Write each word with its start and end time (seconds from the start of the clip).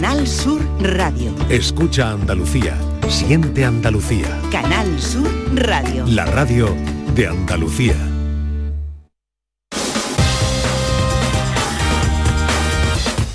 Canal 0.00 0.28
Sur 0.28 0.60
Radio. 0.80 1.34
Escucha 1.48 2.12
Andalucía. 2.12 2.78
Siente 3.08 3.64
Andalucía. 3.64 4.28
Canal 4.52 4.86
Sur 5.00 5.28
Radio. 5.56 6.06
La 6.06 6.24
radio 6.24 6.72
de 7.16 7.26
Andalucía. 7.26 7.96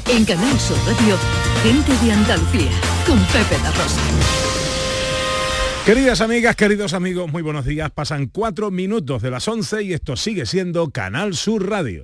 En 0.07 0.23
Canal 0.23 0.57
Sur 0.57 0.77
Radio, 0.87 1.17
gente 1.63 2.05
de 2.05 2.13
Andalucía, 2.13 2.71
con 3.05 3.19
Pepe 3.25 3.61
la 3.61 3.71
Rosa. 3.71 4.01
Queridas 5.85 6.21
amigas, 6.21 6.55
queridos 6.55 6.93
amigos, 6.93 7.29
muy 7.29 7.41
buenos 7.41 7.65
días. 7.65 7.91
Pasan 7.91 8.27
cuatro 8.27 8.71
minutos 8.71 9.21
de 9.21 9.31
las 9.31 9.45
11 9.49 9.83
y 9.83 9.91
esto 9.91 10.15
sigue 10.15 10.45
siendo 10.45 10.91
Canal 10.91 11.35
Sur 11.35 11.69
Radio. 11.69 12.03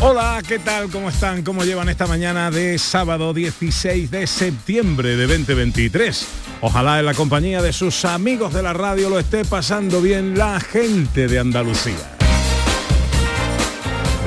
Hola, 0.00 0.40
¿qué 0.46 0.60
tal? 0.60 0.88
¿Cómo 0.90 1.08
están? 1.08 1.42
¿Cómo 1.42 1.64
llevan 1.64 1.88
esta 1.88 2.06
mañana 2.06 2.52
de 2.52 2.78
sábado 2.78 3.34
16 3.34 4.12
de 4.12 4.28
septiembre 4.28 5.16
de 5.16 5.26
2023? 5.26 6.24
Ojalá 6.60 7.00
en 7.00 7.06
la 7.06 7.14
compañía 7.14 7.60
de 7.62 7.72
sus 7.72 8.04
amigos 8.04 8.54
de 8.54 8.62
la 8.62 8.72
radio 8.72 9.10
lo 9.10 9.18
esté 9.18 9.44
pasando 9.44 10.00
bien 10.00 10.38
la 10.38 10.60
gente 10.60 11.26
de 11.26 11.40
Andalucía. 11.40 12.17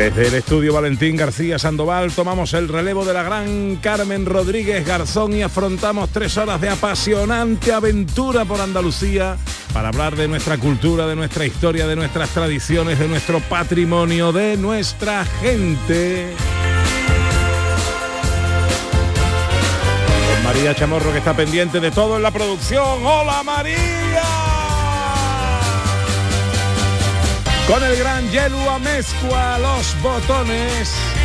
Desde 0.02 0.30
el 0.30 0.34
estudio 0.34 0.74
Valentín 0.74 1.16
García 1.16 1.60
Sandoval 1.60 2.12
tomamos 2.12 2.56
el 2.56 2.68
relevo 2.68 3.06
de 3.06 3.14
la 3.14 3.22
gran 3.22 3.76
Carmen 3.76 4.26
Rodríguez 4.26 4.84
Garzón 4.84 5.34
y 5.34 5.44
afrontamos 5.44 6.10
tres 6.10 6.38
horas 6.38 6.60
de 6.60 6.70
apasionante 6.70 7.72
aventura 7.72 8.44
por 8.44 8.60
Andalucía 8.62 9.38
para 9.72 9.90
hablar 9.90 10.16
de 10.16 10.28
nuestra 10.28 10.58
cultura, 10.58 11.06
de 11.06 11.16
nuestra 11.16 11.46
historia, 11.46 11.86
de 11.86 11.96
nuestras 11.96 12.30
tradiciones, 12.32 12.98
de 12.98 13.08
nuestro 13.08 13.42
patrimonio, 13.42 14.32
de 14.32 14.58
nuestra 14.58 15.24
gente. 15.24 16.34
María 20.44 20.74
Chamorro 20.74 21.12
que 21.12 21.20
está 21.20 21.36
pendiente 21.36 21.80
de 21.80 21.92
todo 21.92 22.18
en 22.18 22.24
la 22.24 22.32
producción. 22.32 23.06
¡Hola 23.06 23.44
María! 23.44 24.51
Con 27.72 27.82
el 27.86 27.96
gran 27.96 28.30
Yelu 28.32 28.70
Amezcua, 28.70 29.58
los 29.60 30.02
botones. 30.02 31.21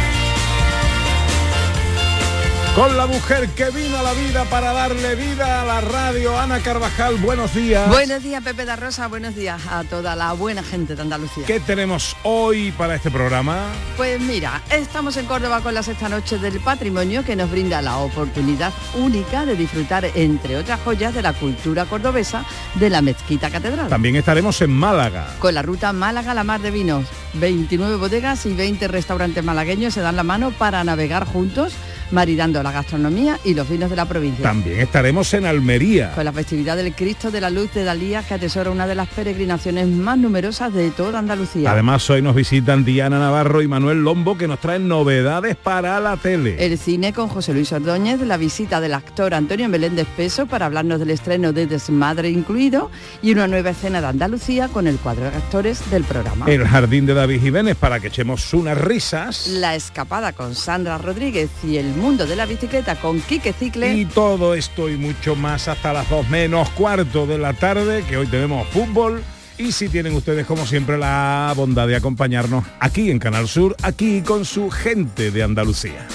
Con 2.77 2.95
la 2.95 3.07
mujer 3.07 3.49
que 3.57 3.71
vino 3.71 3.97
a 3.97 4.03
la 4.03 4.13
vida 4.13 4.45
para 4.45 4.71
darle 4.75 5.15
vida 5.15 5.63
a 5.63 5.65
la 5.65 5.81
radio, 5.81 6.39
Ana 6.39 6.61
Carvajal, 6.61 7.17
buenos 7.17 7.55
días. 7.55 7.89
Buenos 7.89 8.23
días, 8.23 8.45
Pepe 8.45 8.67
da 8.67 8.77
Rosa, 8.77 9.09
buenos 9.09 9.35
días 9.35 9.63
a 9.71 9.83
toda 9.85 10.15
la 10.15 10.35
buena 10.35 10.63
gente 10.63 10.95
de 10.95 11.01
Andalucía. 11.01 11.47
¿Qué 11.47 11.59
tenemos 11.59 12.15
hoy 12.23 12.73
para 12.73 12.97
este 12.97 13.11
programa? 13.11 13.65
Pues 13.97 14.21
mira, 14.21 14.61
estamos 14.71 15.17
en 15.17 15.25
Córdoba 15.25 15.63
con 15.63 15.73
la 15.73 15.83
sexta 15.83 16.11
noche 16.11 16.37
del 16.37 16.61
patrimonio 16.61 17.25
que 17.25 17.35
nos 17.35 17.51
brinda 17.51 17.81
la 17.81 17.97
oportunidad 17.97 18.75
única 18.95 19.47
de 19.47 19.57
disfrutar, 19.57 20.05
entre 20.15 20.59
otras 20.59 20.79
joyas, 20.81 21.15
de 21.15 21.23
la 21.23 21.33
cultura 21.33 21.87
cordobesa 21.87 22.45
de 22.75 22.91
la 22.91 23.01
Mezquita 23.01 23.49
Catedral. 23.49 23.89
También 23.89 24.17
estaremos 24.17 24.61
en 24.61 24.73
Málaga. 24.73 25.35
Con 25.39 25.55
la 25.55 25.63
ruta 25.63 25.95
Málaga-La 25.95 26.45
Mar 26.45 26.61
de 26.61 26.73
Vinos, 26.73 27.07
29 27.33 27.97
bodegas 27.97 28.45
y 28.45 28.53
20 28.53 28.87
restaurantes 28.89 29.43
malagueños 29.43 29.95
se 29.95 30.03
dan 30.03 30.17
la 30.17 30.25
mano 30.25 30.51
para 30.51 30.85
navegar 30.85 31.25
juntos 31.25 31.73
maridando 32.11 32.63
la 32.63 32.73
gastronomía 32.73 33.39
y 33.45 33.55
los 33.55 33.69
vinos 33.69 33.91
de 33.91 33.97
la 33.97 34.05
provincia. 34.05 34.43
También 34.43 34.81
estaremos 34.81 35.33
en 35.35 35.47
Almería. 35.47 36.13
Con 36.15 36.25
la 36.25 36.33
festividad 36.33 36.77
del 36.77 36.95
Cristo 36.95 37.31
de 37.31 37.41
la 37.41 37.51
Luz 37.51 37.73
de 37.73 37.85
Dalía, 37.85 38.23
que 38.23 38.35
atesora 38.35 38.71
una 38.71 38.87
de 38.87 38.95
las 38.95 39.09
peregrinaciones 39.09 39.89
más 39.89 40.19
numerosas 40.19 40.73
de 40.73 40.91
toda 40.91 41.19
Andalucía. 41.19 41.71
Además, 41.71 42.09
hoy 42.11 42.23
nos 42.23 42.35
visitan 42.35 42.85
Diana 42.85 43.19
Navarro 43.19 43.63
y 43.63 43.69
Manuel 43.69 44.03
Lombo, 44.03 44.37
que 44.37 44.49
nos 44.49 44.61
traen 44.61 44.89
novedades 44.89 45.57
para 45.57 45.99
la 46.01 46.17
tele. 46.17 46.57
El 46.65 46.79
cine 46.79 47.13
con 47.13 47.29
José 47.29 47.53
Luis 47.53 47.73
Ordóñez, 47.73 48.21
la 48.21 48.37
visita 48.37 48.81
del 48.81 48.95
actor 48.95 49.35
Antonio 49.35 49.69
Meléndez 49.69 50.07
Peso 50.17 50.47
para 50.47 50.67
hablarnos 50.67 50.99
del 50.99 51.11
estreno 51.11 51.53
de 51.53 51.67
Desmadre 51.67 52.31
incluido 52.31 52.91
y 53.23 53.33
una 53.33 53.47
nueva 53.47 53.71
escena 53.71 54.01
de 54.01 54.07
Andalucía 54.07 54.69
con 54.69 54.87
el 54.87 54.97
cuadro 54.97 55.31
de 55.31 55.37
actores 55.37 55.91
del 55.91 56.05
programa. 56.05 56.47
El 56.47 56.67
jardín 56.67 57.07
de 57.07 57.15
David 57.15 57.41
Jiménez 57.41 57.77
para 57.77 58.01
que 58.01 58.09
echemos 58.09 58.53
unas 58.55 58.79
risas. 58.79 59.47
La 59.49 59.75
escapada 59.75 60.33
con 60.33 60.55
Sandra 60.55 60.99
Rodríguez 60.99 61.51
y 61.65 61.77
el 61.77 61.96
mundo 61.97 62.27
de 62.27 62.37
la 62.37 62.47
bicicleta 62.47 62.97
con 62.97 63.21
Quique 63.21 63.53
Cicle. 63.53 63.95
Y 63.95 64.05
todo 64.05 64.55
esto 64.55 64.89
y 64.89 64.97
mucho 64.97 65.37
más 65.37 65.69
hasta 65.69 65.93
las 65.93 66.09
2 66.09 66.29
menos 66.29 66.69
cuarto 66.71 67.27
de 67.27 67.39
la 67.39 67.53
tarde, 67.53 68.05
que 68.09 68.17
hoy 68.17 68.27
tenemos 68.27 68.67
fútbol. 68.69 69.23
Y 69.59 69.73
si 69.73 69.89
tienen 69.89 70.15
ustedes, 70.15 70.47
como 70.47 70.67
siempre, 70.67 70.99
la 70.99 71.53
bondad 71.57 71.87
de 71.89 71.97
acompañarnos 71.97 72.65
aquí 72.79 73.11
en 73.11 73.19
Canal 73.19 73.49
Sur, 73.49 73.75
aquí 73.83 74.21
con 74.21 74.45
su 74.45 74.71
gente 74.71 75.31
de 75.31 75.43
Andalucía. 75.43 76.07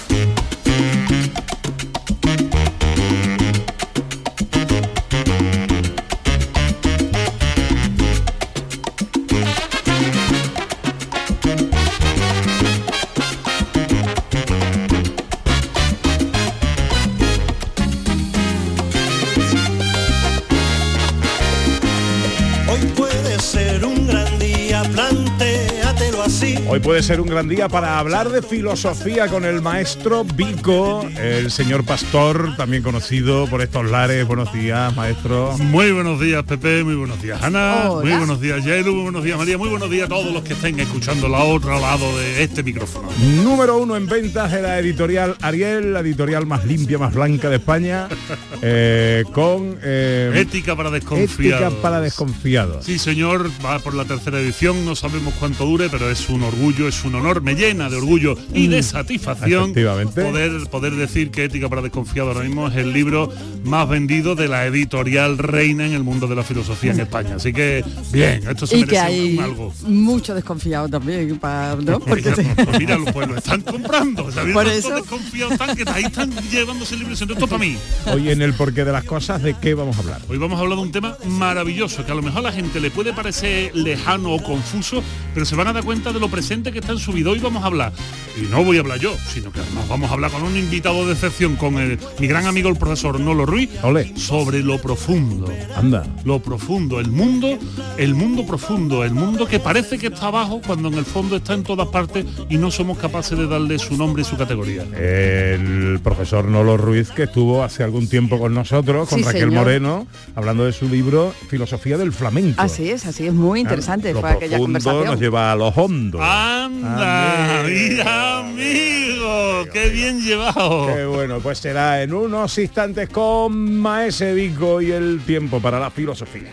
Hoy 26.71 26.79
puede 26.79 27.03
ser 27.03 27.19
un 27.19 27.27
gran 27.27 27.49
día 27.49 27.67
para 27.67 27.99
hablar 27.99 28.29
de 28.29 28.41
filosofía 28.41 29.27
con 29.27 29.43
el 29.43 29.61
maestro 29.61 30.23
Vico, 30.23 31.05
el 31.19 31.51
señor 31.51 31.83
pastor, 31.83 32.55
también 32.55 32.81
conocido 32.81 33.45
por 33.47 33.61
estos 33.61 33.91
lares. 33.91 34.25
Buenos 34.25 34.53
días, 34.53 34.95
maestro. 34.95 35.57
Muy 35.57 35.91
buenos 35.91 36.21
días, 36.21 36.45
Pepe, 36.45 36.85
muy 36.85 36.95
buenos 36.95 37.21
días, 37.21 37.43
Ana, 37.43 37.89
muy 38.01 38.13
buenos 38.13 38.39
días, 38.39 38.63
Yelu, 38.63 38.93
muy 38.93 39.03
buenos 39.03 39.21
días, 39.25 39.37
María, 39.37 39.57
muy 39.57 39.67
buenos 39.67 39.89
días 39.89 40.05
a 40.05 40.07
todos 40.07 40.33
los 40.33 40.43
que 40.43 40.53
estén 40.53 40.79
escuchando 40.79 41.27
la 41.27 41.39
otro 41.39 41.77
lado 41.77 42.17
de 42.17 42.41
este 42.41 42.63
micrófono. 42.63 43.09
Número 43.43 43.77
uno 43.77 43.97
en 43.97 44.07
ventas 44.07 44.49
de 44.53 44.61
la 44.61 44.79
editorial 44.79 45.35
Ariel, 45.41 45.91
la 45.91 45.99
editorial 45.99 46.45
más 46.45 46.63
limpia, 46.63 46.97
más 46.97 47.13
blanca 47.13 47.49
de 47.49 47.57
España, 47.57 48.07
eh, 48.61 49.25
con... 49.33 49.77
Eh, 49.83 50.31
ética 50.35 50.77
para 50.77 50.89
desconfiados. 50.89 51.61
Ética 51.61 51.81
para 51.81 51.99
desconfiados. 51.99 52.85
Sí, 52.85 52.97
señor, 52.97 53.51
va 53.65 53.79
por 53.79 53.93
la 53.93 54.05
tercera 54.05 54.39
edición, 54.39 54.85
no 54.85 54.95
sabemos 54.95 55.33
cuánto 55.37 55.65
dure, 55.65 55.89
pero 55.89 56.09
es 56.09 56.29
un 56.29 56.43
orgullo, 56.43 56.60
es 56.61 57.03
un 57.03 57.15
honor, 57.15 57.41
me 57.41 57.55
llena 57.55 57.89
de 57.89 57.97
orgullo 57.97 58.37
y 58.53 58.67
de 58.67 58.83
satisfacción 58.83 59.73
poder, 59.73 60.69
poder 60.69 60.95
decir 60.95 61.31
que 61.31 61.45
Ética 61.45 61.67
para 61.67 61.81
Desconfiado 61.81 62.29
ahora 62.29 62.43
mismo 62.43 62.67
es 62.67 62.75
el 62.75 62.93
libro 62.93 63.33
más 63.63 63.89
vendido 63.89 64.35
de 64.35 64.47
la 64.47 64.67
editorial 64.67 65.39
Reina 65.39 65.87
en 65.87 65.93
el 65.93 66.03
mundo 66.03 66.27
de 66.27 66.35
la 66.35 66.43
filosofía 66.43 66.91
en 66.91 66.99
España. 66.99 67.35
Así 67.37 67.51
que, 67.51 67.83
bien, 68.11 68.47
esto 68.47 68.67
se 68.67 68.77
y 68.77 68.81
merece 68.81 68.91
que 68.91 68.99
hay 68.99 69.39
algo. 69.39 69.73
mucho 69.87 70.35
desconfiado 70.35 70.87
también, 70.87 71.35
para, 71.39 71.75
¿no? 71.77 71.99
Porque 72.11 72.29
pues 72.29 72.79
mira, 72.79 72.99
pues 73.11 73.27
lo 73.27 73.37
están 73.37 73.61
comprando. 73.61 74.29
Por 74.53 74.67
eso. 74.67 74.95
desconfiados 74.95 75.53
están 75.53 75.75
que 75.75 75.83
ahí 75.89 76.03
están 76.03 76.31
llevándose 76.51 76.93
el 76.93 76.99
libro 76.99 77.11
diciendo 77.11 77.33
esto 77.33 77.47
para 77.47 77.59
mí. 77.59 77.75
Hoy 78.05 78.29
en 78.29 78.41
el 78.43 78.53
porqué 78.53 78.85
de 78.85 78.91
las 78.91 79.03
cosas, 79.03 79.41
¿de 79.41 79.55
qué 79.55 79.73
vamos 79.73 79.97
a 79.97 79.99
hablar? 80.01 80.21
Hoy 80.29 80.37
vamos 80.37 80.59
a 80.59 80.61
hablar 80.61 80.77
de 80.77 80.83
un 80.83 80.91
tema 80.91 81.17
maravilloso, 81.25 82.05
que 82.05 82.11
a 82.11 82.15
lo 82.15 82.21
mejor 82.21 82.39
a 82.39 82.43
la 82.43 82.51
gente 82.51 82.79
le 82.79 82.91
puede 82.91 83.13
parecer 83.13 83.75
lejano 83.75 84.33
o 84.33 84.43
confuso, 84.43 85.03
pero 85.33 85.45
se 85.45 85.55
van 85.55 85.67
a 85.67 85.73
dar 85.73 85.83
cuenta 85.83 86.13
de 86.13 86.19
lo 86.19 86.29
presente 86.29 86.50
que 86.51 86.79
está 86.79 86.91
en 86.91 86.97
su 86.99 87.13
vida. 87.13 87.29
Hoy 87.29 87.39
vamos 87.39 87.63
a 87.63 87.67
hablar, 87.67 87.93
y 88.37 88.41
no 88.51 88.61
voy 88.65 88.75
a 88.75 88.81
hablar 88.81 88.99
yo, 88.99 89.15
sino 89.33 89.53
que 89.53 89.61
además 89.61 89.87
vamos 89.87 90.09
a 90.11 90.15
hablar 90.15 90.31
con 90.31 90.43
un 90.43 90.57
invitado 90.57 91.05
de 91.07 91.13
excepción, 91.13 91.55
con 91.55 91.77
el, 91.77 91.97
mi 92.19 92.27
gran 92.27 92.45
amigo 92.45 92.67
el 92.67 92.75
profesor 92.75 93.17
Nolo 93.21 93.45
Ruiz, 93.45 93.69
Olé. 93.83 94.11
sobre 94.17 94.59
lo 94.61 94.77
profundo. 94.81 95.49
Anda. 95.77 96.05
Lo 96.25 96.39
profundo, 96.41 96.99
el 96.99 97.07
mundo, 97.09 97.57
el 97.97 98.15
mundo 98.15 98.45
profundo, 98.45 99.05
el 99.05 99.13
mundo 99.13 99.47
que 99.47 99.59
parece 99.59 99.97
que 99.97 100.07
está 100.07 100.27
abajo 100.27 100.59
cuando 100.67 100.89
en 100.89 100.95
el 100.95 101.05
fondo 101.05 101.37
está 101.37 101.53
en 101.53 101.63
todas 101.63 101.87
partes 101.87 102.25
y 102.49 102.57
no 102.57 102.69
somos 102.69 102.97
capaces 102.97 103.37
de 103.37 103.47
darle 103.47 103.79
su 103.79 103.95
nombre 103.95 104.23
y 104.23 104.25
su 104.25 104.35
categoría. 104.35 104.83
El 104.93 106.01
profesor 106.03 106.43
Nolo 106.43 106.75
Ruiz, 106.75 107.11
que 107.11 107.23
estuvo 107.23 107.63
hace 107.63 107.83
algún 107.83 108.09
tiempo 108.09 108.37
con 108.39 108.53
nosotros, 108.53 109.07
con 109.07 109.19
Sí, 109.19 109.23
Raquel 109.23 109.43
señor. 109.43 109.63
Moreno, 109.63 110.05
hablando 110.35 110.65
de 110.65 110.73
su 110.73 110.89
libro 110.89 111.33
Filosofía 111.49 111.97
del 111.97 112.11
Flamenco. 112.11 112.61
Así 112.61 112.89
es, 112.89 113.05
así 113.05 113.25
es, 113.25 113.33
muy 113.33 113.61
interesante. 113.61 114.13
Lo 114.13 114.19
Fue 114.19 114.31
aquella 114.31 114.57
profundo 114.57 114.79
conversación. 114.79 115.05
nos 115.05 115.19
lleva 115.21 115.53
a 115.53 115.55
los 115.55 115.77
hondos. 115.77 116.19
Anda, 116.41 117.69
y 117.69 117.99
amigo, 117.99 119.65
qué 119.71 119.89
bien 119.89 120.21
llevado. 120.21 120.87
Qué 120.87 121.05
bueno, 121.05 121.39
pues 121.39 121.59
será 121.59 122.01
en 122.01 122.13
unos 122.13 122.57
instantes 122.57 123.09
con 123.09 123.79
Maese 123.79 124.33
Vico 124.33 124.81
y 124.81 124.91
el 124.91 125.21
tiempo 125.23 125.59
para 125.59 125.79
la 125.79 125.91
filosofía. 125.91 126.49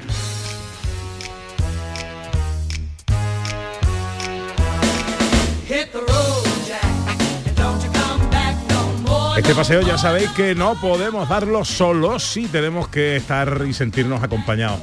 Este 9.38 9.55
paseo 9.55 9.81
ya 9.81 9.96
sabéis 9.96 10.29
que 10.31 10.55
no 10.55 10.79
podemos 10.79 11.26
darlo 11.29 11.64
solos, 11.64 12.23
sí 12.23 12.46
tenemos 12.49 12.88
que 12.88 13.17
estar 13.17 13.64
y 13.67 13.73
sentirnos 13.73 14.23
acompañados 14.23 14.81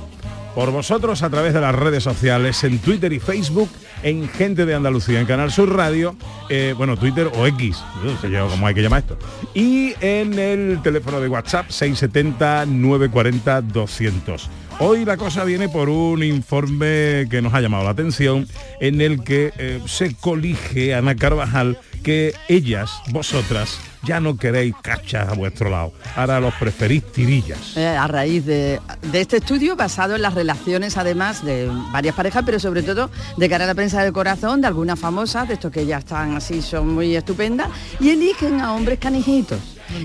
por 0.56 0.72
vosotros 0.72 1.22
a 1.22 1.30
través 1.30 1.54
de 1.54 1.60
las 1.60 1.76
redes 1.76 2.02
sociales, 2.02 2.64
en 2.64 2.80
Twitter 2.80 3.12
y 3.12 3.20
Facebook, 3.20 3.70
en 4.06 4.30
Gente 4.30 4.66
de 4.68 4.76
Andalucía, 4.76 5.20
en 5.20 5.26
Canal 5.26 5.52
Sur 5.52 5.76
Radio, 5.76 6.16
eh, 6.50 6.76
bueno, 6.78 6.96
Twitter 6.96 7.28
o 7.36 7.48
X, 7.48 7.84
no 8.04 8.16
sé 8.22 8.30
yo 8.30 8.48
cómo 8.48 8.68
hay 8.68 8.76
que 8.76 8.84
llamar 8.84 9.00
esto, 9.00 9.18
y 9.56 9.96
en 10.00 10.38
el 10.38 10.80
teléfono 10.84 11.20
de 11.20 11.28
WhatsApp 11.28 11.70
670-940-200. 11.70 14.48
Hoy 14.78 15.06
la 15.06 15.18
cosa 15.18 15.44
viene 15.44 15.70
por 15.70 15.90
un 15.90 16.22
informe 16.22 17.26
que 17.32 17.42
nos 17.42 17.56
ha 17.56 17.62
llamado 17.62 17.84
la 17.84 17.90
atención, 17.90 18.48
en 18.80 19.02
el 19.02 19.24
que 19.24 19.52
eh, 19.58 19.82
se 19.88 20.14
colige 20.14 20.94
Ana 20.94 21.16
Carvajal 21.16 21.80
que 22.06 22.36
ellas, 22.48 23.02
vosotras, 23.10 23.80
ya 24.04 24.20
no 24.20 24.38
queréis 24.38 24.76
cachas 24.84 25.28
a 25.28 25.34
vuestro 25.34 25.72
lado. 25.72 25.92
Ahora 26.16 26.40
los 26.40 26.54
preferís 26.54 27.04
tirillas. 27.12 27.76
Eh, 27.76 27.88
a 27.88 28.06
raíz 28.06 28.46
de, 28.46 28.80
de, 29.12 29.22
este 29.22 29.38
estudio 29.38 29.76
basado 29.76 30.16
en 30.16 30.22
las 30.22 30.36
relaciones 30.36 30.98
además 30.98 31.44
de 31.44 31.68
varias 31.92 32.14
parejas, 32.14 32.44
pero 32.46 32.60
sobre 32.60 32.84
todo 32.84 33.10
de 33.38 33.50
cara 33.50 33.64
a 33.64 33.68
la 33.68 33.74
prensa 33.74 34.04
del 34.04 34.14
corazón, 34.14 34.62
de 34.62 34.68
algunas 34.68 35.00
famosas, 35.00 35.48
de 35.48 35.56
estos 35.56 35.72
que 35.72 35.88
ya 35.88 35.98
están 35.98 36.36
así, 36.36 36.62
son 36.62 36.94
muy 36.94 37.16
estupendas, 37.16 37.70
y 38.00 38.12
eligen 38.12 38.62
a 38.62 38.76
hombres 38.76 39.00
canijitos. 39.00 39.58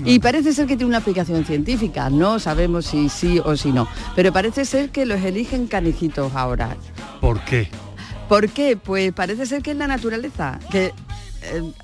Y 0.03 0.17
parece 0.17 0.53
ser 0.53 0.65
que 0.65 0.77
tiene 0.77 0.89
una 0.89 0.97
aplicación 0.97 1.45
científica, 1.45 2.09
no 2.09 2.39
sabemos 2.39 2.87
si 2.87 3.09
sí 3.09 3.39
o 3.45 3.55
si 3.55 3.71
no, 3.71 3.87
pero 4.15 4.33
parece 4.33 4.65
ser 4.65 4.89
que 4.89 5.05
los 5.05 5.21
eligen 5.21 5.67
canijitos 5.67 6.33
ahora. 6.33 6.75
¿Por 7.19 7.45
qué? 7.45 7.69
¿Por 8.27 8.49
qué? 8.49 8.77
Pues 8.77 9.11
parece 9.11 9.45
ser 9.45 9.61
que 9.61 9.71
es 9.71 9.77
la 9.77 9.87
naturaleza, 9.87 10.57
que 10.71 10.93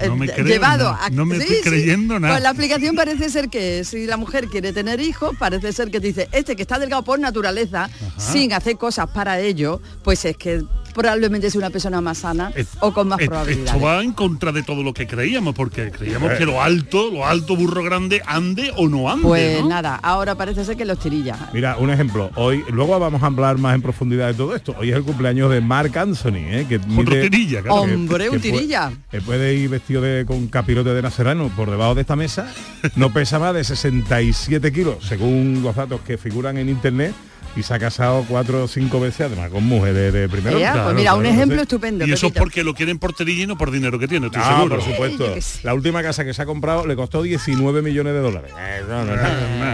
no 0.06 0.16
me 0.16 0.28
creo, 0.28 0.46
llevado 0.46 0.90
a... 0.90 1.10
no 1.10 1.26
me 1.26 1.38
estoy 1.38 1.62
creyendo 1.62 2.20
nada. 2.20 2.36
Pues 2.36 2.44
la 2.44 2.50
aplicación 2.50 2.96
parece 2.96 3.30
ser 3.30 3.50
que 3.50 3.84
si 3.84 4.06
la 4.06 4.18
mujer 4.18 4.48
quiere 4.48 4.74
tener 4.74 5.00
hijos, 5.00 5.36
parece 5.38 5.72
ser 5.74 5.92
que 5.92 6.00
dice, 6.00 6.28
este 6.32 6.56
que 6.56 6.62
está 6.62 6.80
delgado 6.80 7.04
por 7.04 7.20
naturaleza, 7.20 7.90
sin 8.18 8.54
hacer 8.54 8.78
cosas 8.78 9.10
para 9.10 9.40
ello, 9.40 9.82
pues 10.04 10.26
es 10.26 10.38
que 10.38 10.64
probablemente 10.98 11.52
sea 11.52 11.60
una 11.60 11.70
persona 11.70 12.02
más 12.02 12.18
sana 12.18 12.52
o 12.80 12.92
con 12.92 13.08
más 13.08 13.20
probabilidades. 13.20 13.76
Esto 13.76 13.86
va 13.86 14.04
en 14.04 14.14
contra 14.14 14.52
de 14.52 14.64
todo 14.64 14.82
lo 14.82 14.94
que 14.94 15.06
creíamos, 15.06 15.54
porque 15.54 15.92
creíamos 15.92 16.34
que 16.34 16.46
lo 16.46 16.62
alto, 16.62 17.12
lo 17.12 17.26
alto 17.26 17.56
burro 17.56 17.84
grande 17.84 18.22
ande 18.26 18.74
o 18.76 18.88
no 18.90 19.10
ande. 19.10 19.22
Pues 19.22 19.64
nada, 19.64 19.96
ahora 20.02 20.36
parece 20.36 20.66
ser 20.66 20.76
que 20.76 20.86
los 20.86 20.98
tirilla. 21.00 21.38
Mira, 21.54 21.78
un 21.78 21.92
ejemplo. 21.92 22.32
Hoy, 22.36 22.64
luego 22.72 22.98
vamos 23.00 23.22
a 23.22 23.28
hablar 23.28 23.60
más 23.60 23.76
en 23.76 23.84
profundidad 23.84 24.28
de 24.28 24.34
todo 24.34 24.56
esto. 24.56 24.76
Hoy 24.80 24.90
es 24.90 24.96
el 24.96 25.04
cumpleaños 25.04 25.52
de 25.52 25.62
Mark 25.62 25.96
Anthony, 25.96 26.48
¿eh? 26.50 26.66
que 26.68 26.78
Otro 26.78 27.22
tirilla, 27.22 27.62
claro. 27.62 27.76
Hombre, 27.76 28.30
un 28.32 28.42
tirilla. 28.42 28.92
Puede, 29.12 29.22
puede, 29.24 29.47
vestido 29.68 30.02
de, 30.02 30.26
con 30.26 30.48
capirote 30.48 30.94
de 30.94 31.02
nacerano 31.02 31.50
por 31.56 31.70
debajo 31.70 31.96
de 31.96 32.02
esta 32.02 32.16
mesa. 32.16 32.52
No 32.96 33.14
pesa 33.14 33.40
más 33.40 33.54
de 33.54 33.64
67 33.64 34.72
kilos, 34.72 35.06
según 35.08 35.62
los 35.64 35.76
datos 35.76 36.02
que 36.02 36.18
figuran 36.18 36.58
en 36.58 36.70
internet 36.70 37.14
y 37.58 37.64
se 37.64 37.74
ha 37.74 37.80
casado 37.80 38.24
cuatro 38.28 38.64
o 38.64 38.68
cinco 38.68 39.00
veces, 39.00 39.22
además 39.22 39.50
con 39.50 39.64
mujeres 39.64 40.14
de, 40.14 40.30
primero. 40.30 40.60
pues 40.84 40.96
mira, 40.96 41.16
un 41.16 41.26
ejemplo 41.26 41.62
estupendo. 41.62 42.06
Y 42.06 42.14
eso 42.14 42.28
es 42.28 42.34
porque 42.34 42.64
lo 42.64 42.74
quieren 42.74 43.00
por 43.00 43.14
terilla 43.14 43.44
y 43.44 43.48
no 43.48 43.58
por 43.58 43.72
dinero 43.72 43.98
que 43.98 44.08
tiene, 44.08 44.28
estoy 44.28 44.42
ah, 44.44 44.58
seguro. 44.58 44.76
por 44.76 44.86
supuesto. 44.86 45.36
La 45.64 45.74
última 45.74 46.04
casa 46.04 46.24
que 46.24 46.34
se 46.34 46.42
ha 46.42 46.46
comprado 46.46 46.86
le 46.86 46.96
costó 46.96 47.24
19 47.24 47.82
millones 47.82 48.14
de 48.14 48.20
dólares. 48.20 48.52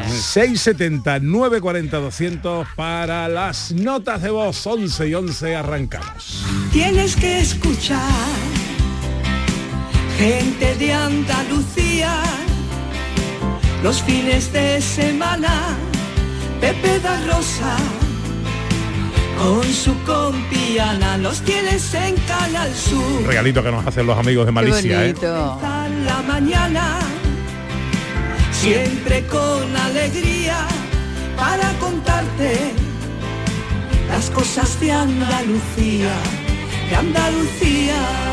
670 0.08 1.20
940 1.20 1.98
200 1.98 2.68
para 2.76 3.28
las 3.28 3.72
notas 3.74 4.22
de 4.22 4.30
voz 4.30 4.66
11 4.66 5.08
y 5.10 5.14
11 5.14 5.56
arrancamos. 5.56 6.46
Tienes 6.72 7.16
que 7.16 7.40
escuchar 7.40 8.00
gente 10.18 10.76
de 10.76 10.94
Andalucía 10.94 12.22
los 13.84 14.02
fines 14.02 14.52
de 14.54 14.82
semana 14.82 15.78
Pepe 16.64 16.98
da 17.02 17.20
Rosa, 17.28 17.76
con 19.38 19.64
su 19.66 19.94
compiana, 20.06 21.18
los 21.18 21.42
tienes 21.42 21.94
en 21.94 22.16
Canal 22.26 22.74
Sur. 22.74 23.28
Regalito 23.28 23.62
que 23.62 23.70
nos 23.70 23.86
hacen 23.86 24.08
los 24.08 24.18
amigos 24.18 24.46
de 24.46 24.54
Malicia, 24.54 25.06
¿eh? 25.06 25.14
la 25.22 26.24
mañana, 26.26 27.00
siempre 28.54 29.28
con 29.28 29.76
alegría, 29.76 30.66
para 31.36 31.70
contarte 31.82 32.72
las 34.08 34.30
cosas 34.30 34.80
de 34.80 34.90
Andalucía, 34.90 36.14
de 36.90 36.96
Andalucía. 36.96 38.33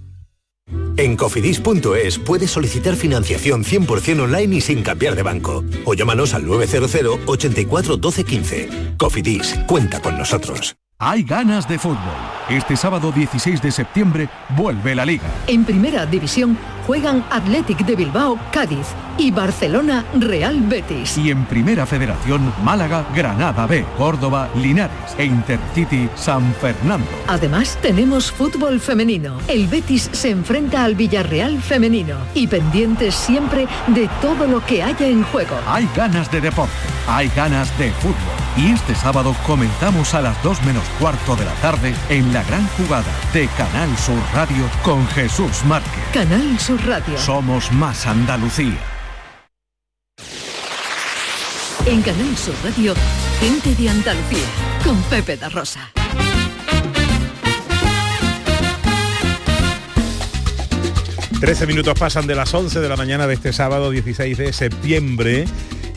En 0.97 1.15
cofidis.es 1.15 2.19
puedes 2.19 2.51
solicitar 2.51 2.95
financiación 2.95 3.63
100% 3.63 4.21
online 4.21 4.55
y 4.55 4.61
sin 4.61 4.83
cambiar 4.83 5.15
de 5.15 5.23
banco. 5.23 5.63
O 5.85 5.93
llámanos 5.93 6.33
al 6.33 6.45
900 6.45 7.19
84 7.25 7.97
12 7.97 8.23
15. 8.23 8.69
Cofidis, 8.97 9.59
cuenta 9.67 10.01
con 10.01 10.17
nosotros. 10.17 10.75
Hay 11.03 11.23
ganas 11.23 11.67
de 11.67 11.79
fútbol. 11.79 11.97
Este 12.47 12.77
sábado 12.77 13.11
16 13.11 13.59
de 13.59 13.71
septiembre 13.71 14.29
vuelve 14.55 14.93
la 14.93 15.03
liga. 15.03 15.23
En 15.47 15.65
primera 15.65 16.05
división 16.05 16.55
juegan 16.85 17.23
Athletic 17.29 17.85
de 17.85 17.95
Bilbao, 17.95 18.37
Cádiz 18.51 18.87
y 19.17 19.31
Barcelona, 19.31 20.05
Real 20.17 20.61
Betis. 20.61 21.17
Y 21.17 21.31
en 21.31 21.45
primera 21.45 21.85
federación, 21.85 22.53
Málaga, 22.63 23.05
Granada 23.13 23.67
B, 23.67 23.85
Córdoba, 23.97 24.49
Linares 24.55 25.15
e 25.17 25.25
Intercity, 25.25 26.09
San 26.15 26.53
Fernando. 26.55 27.07
Además, 27.27 27.77
tenemos 27.81 28.31
fútbol 28.31 28.79
femenino. 28.79 29.37
El 29.47 29.67
Betis 29.67 30.09
se 30.11 30.31
enfrenta 30.31 30.83
al 30.83 30.95
Villarreal 30.95 31.61
femenino 31.61 32.15
y 32.33 32.47
pendientes 32.47 33.13
siempre 33.15 33.67
de 33.87 34.09
todo 34.21 34.47
lo 34.47 34.65
que 34.65 34.81
haya 34.81 35.07
en 35.07 35.23
juego. 35.23 35.57
Hay 35.67 35.87
ganas 35.95 36.31
de 36.31 36.41
deporte, 36.41 36.73
hay 37.07 37.29
ganas 37.35 37.77
de 37.77 37.91
fútbol. 37.91 38.15
Y 38.57 38.71
este 38.71 38.95
sábado 38.95 39.33
comenzamos 39.47 40.13
a 40.13 40.21
las 40.21 40.41
2 40.43 40.63
menos 40.63 40.83
cuarto 40.99 41.37
de 41.37 41.45
la 41.45 41.53
tarde 41.61 41.93
en 42.09 42.33
la 42.33 42.43
gran 42.43 42.67
jugada 42.77 43.05
de 43.33 43.47
Canal 43.57 43.97
Sur 43.97 44.19
Radio 44.33 44.65
con 44.83 45.07
Jesús 45.07 45.63
Márquez. 45.65 46.03
Canal 46.13 46.59
Sur 46.59 46.70
Radio. 46.79 47.17
Somos 47.17 47.71
más 47.71 48.05
Andalucía. 48.07 48.77
En 51.85 52.01
Canal 52.01 52.37
Sur 52.37 52.55
Radio, 52.63 52.93
gente 53.39 53.75
de 53.75 53.89
Andalucía 53.89 54.45
con 54.83 55.01
Pepe 55.03 55.37
da 55.37 55.49
Rosa. 55.49 55.91
Trece 61.39 61.65
minutos 61.65 61.97
pasan 61.97 62.27
de 62.27 62.35
las 62.35 62.53
11 62.53 62.79
de 62.79 62.87
la 62.89 62.95
mañana 62.95 63.25
de 63.25 63.33
este 63.33 63.51
sábado 63.51 63.89
16 63.89 64.37
de 64.37 64.53
septiembre 64.53 65.45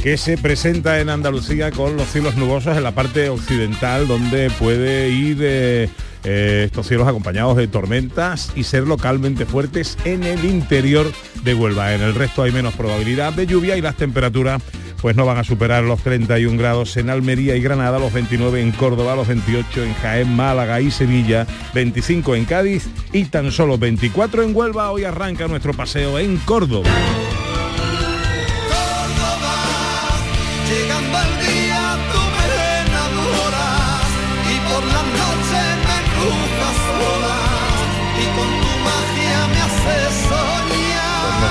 que 0.04 0.18
se 0.18 0.36
presenta 0.36 1.00
en 1.00 1.08
Andalucía 1.08 1.70
con 1.70 1.96
los 1.96 2.06
cielos 2.08 2.36
nubosos 2.36 2.76
en 2.76 2.82
la 2.82 2.94
parte 2.94 3.30
occidental 3.30 4.06
donde 4.06 4.50
puede 4.50 5.08
ir 5.08 5.38
eh, 5.40 5.88
eh, 6.24 6.64
estos 6.66 6.88
cielos 6.88 7.08
acompañados 7.08 7.56
de 7.56 7.68
tormentas 7.68 8.52
y 8.54 8.64
ser 8.64 8.82
localmente 8.82 9.46
fuertes 9.46 9.96
en 10.04 10.24
el 10.24 10.44
interior 10.44 11.10
de 11.42 11.54
Huelva. 11.54 11.94
En 11.94 12.02
el 12.02 12.14
resto 12.14 12.42
hay 12.42 12.52
menos 12.52 12.74
probabilidad 12.74 13.32
de 13.32 13.46
lluvia 13.46 13.78
y 13.78 13.80
las 13.80 13.96
temperaturas 13.96 14.60
pues 15.00 15.16
no 15.16 15.24
van 15.24 15.38
a 15.38 15.44
superar 15.44 15.84
los 15.84 16.02
31 16.02 16.58
grados 16.58 16.98
en 16.98 17.08
Almería 17.08 17.56
y 17.56 17.62
Granada, 17.62 17.98
los 17.98 18.12
29 18.12 18.60
en 18.60 18.72
Córdoba, 18.72 19.16
los 19.16 19.28
28 19.28 19.84
en 19.84 19.94
Jaén, 19.94 20.36
Málaga 20.36 20.82
y 20.82 20.90
Sevilla, 20.90 21.46
25 21.72 22.34
en 22.34 22.44
Cádiz 22.44 22.88
y 23.10 23.24
tan 23.24 23.50
solo 23.50 23.78
24 23.78 24.42
en 24.42 24.54
Huelva. 24.54 24.90
Hoy 24.90 25.04
arranca 25.04 25.48
nuestro 25.48 25.72
paseo 25.72 26.18
en 26.18 26.36
Córdoba. 26.36 26.90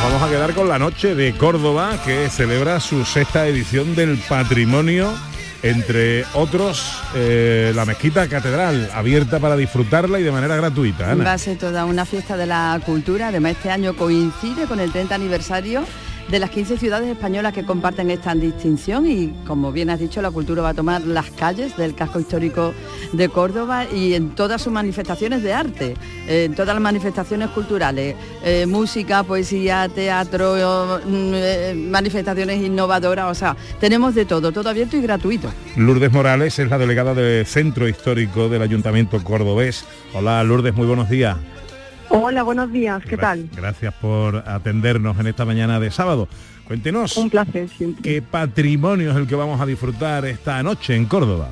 Vamos 0.01 0.21
a 0.21 0.29
quedar 0.29 0.53
con 0.53 0.67
la 0.67 0.79
noche 0.79 1.15
de 1.15 1.33
Córdoba 1.33 1.97
que 2.05 2.29
celebra 2.29 2.79
su 2.79 3.05
sexta 3.05 3.47
edición 3.47 3.95
del 3.95 4.17
patrimonio 4.17 5.13
entre 5.61 6.25
otros 6.33 7.01
eh, 7.15 7.71
la 7.75 7.85
mezquita 7.85 8.27
catedral 8.27 8.89
abierta 8.93 9.39
para 9.39 9.55
disfrutarla 9.55 10.19
y 10.19 10.23
de 10.23 10.31
manera 10.31 10.55
gratuita. 10.55 11.11
Ana. 11.11 11.23
Va 11.23 11.33
a 11.33 11.37
ser 11.37 11.57
toda 11.57 11.85
una 11.85 12.05
fiesta 12.05 12.35
de 12.35 12.45
la 12.45 12.79
cultura, 12.85 13.29
además 13.29 13.53
este 13.53 13.71
año 13.71 13.95
coincide 13.95 14.65
con 14.65 14.79
el 14.79 14.91
30 14.91 15.15
aniversario 15.15 15.85
de 16.29 16.39
las 16.39 16.49
15 16.49 16.77
ciudades 16.77 17.09
españolas 17.09 17.53
que 17.53 17.63
comparten 17.63 18.09
esta 18.09 18.33
distinción 18.33 19.05
y 19.05 19.33
como 19.45 19.71
bien 19.71 19.89
has 19.89 19.99
dicho 19.99 20.21
la 20.21 20.31
cultura 20.31 20.61
va 20.61 20.69
a 20.69 20.73
tomar 20.73 21.01
las 21.01 21.29
calles 21.31 21.75
del 21.77 21.95
casco 21.95 22.19
histórico 22.19 22.73
de 23.11 23.29
Córdoba 23.29 23.85
y 23.85 24.13
en 24.13 24.31
todas 24.31 24.61
sus 24.61 24.73
manifestaciones 24.73 25.43
de 25.43 25.53
arte, 25.53 25.95
en 26.27 26.55
todas 26.55 26.73
las 26.73 26.81
manifestaciones 26.81 27.49
culturales, 27.49 28.15
eh, 28.43 28.65
música, 28.65 29.23
poesía, 29.23 29.89
teatro, 29.89 31.01
mm, 31.05 31.31
eh, 31.33 31.73
manifestaciones 31.75 32.61
innovadoras, 32.61 33.29
o 33.29 33.35
sea, 33.35 33.55
tenemos 33.79 34.15
de 34.15 34.25
todo, 34.25 34.51
todo 34.51 34.69
abierto 34.69 34.97
y 34.97 35.01
gratuito. 35.01 35.51
Lourdes 35.75 36.11
Morales 36.11 36.57
es 36.59 36.69
la 36.69 36.77
delegada 36.77 37.13
del 37.13 37.45
Centro 37.45 37.87
Histórico 37.87 38.49
del 38.49 38.61
Ayuntamiento 38.61 39.23
Cordobés. 39.23 39.85
Hola 40.13 40.43
Lourdes, 40.43 40.75
muy 40.75 40.87
buenos 40.87 41.09
días. 41.09 41.37
Hola, 42.09 42.43
buenos 42.43 42.71
días, 42.71 43.03
¿qué 43.03 43.17
tal? 43.17 43.49
Gracias 43.55 43.93
por 43.95 44.37
atendernos 44.47 45.19
en 45.19 45.27
esta 45.27 45.45
mañana 45.45 45.79
de 45.79 45.91
sábado. 45.91 46.27
Cuéntenos. 46.65 47.17
Un 47.17 47.29
placer 47.29 47.69
siempre. 47.69 48.01
¿Qué 48.01 48.21
patrimonio 48.21 49.11
es 49.11 49.17
el 49.17 49.27
que 49.27 49.35
vamos 49.35 49.59
a 49.59 49.65
disfrutar 49.65 50.25
esta 50.25 50.61
noche 50.63 50.95
en 50.95 51.05
Córdoba? 51.05 51.49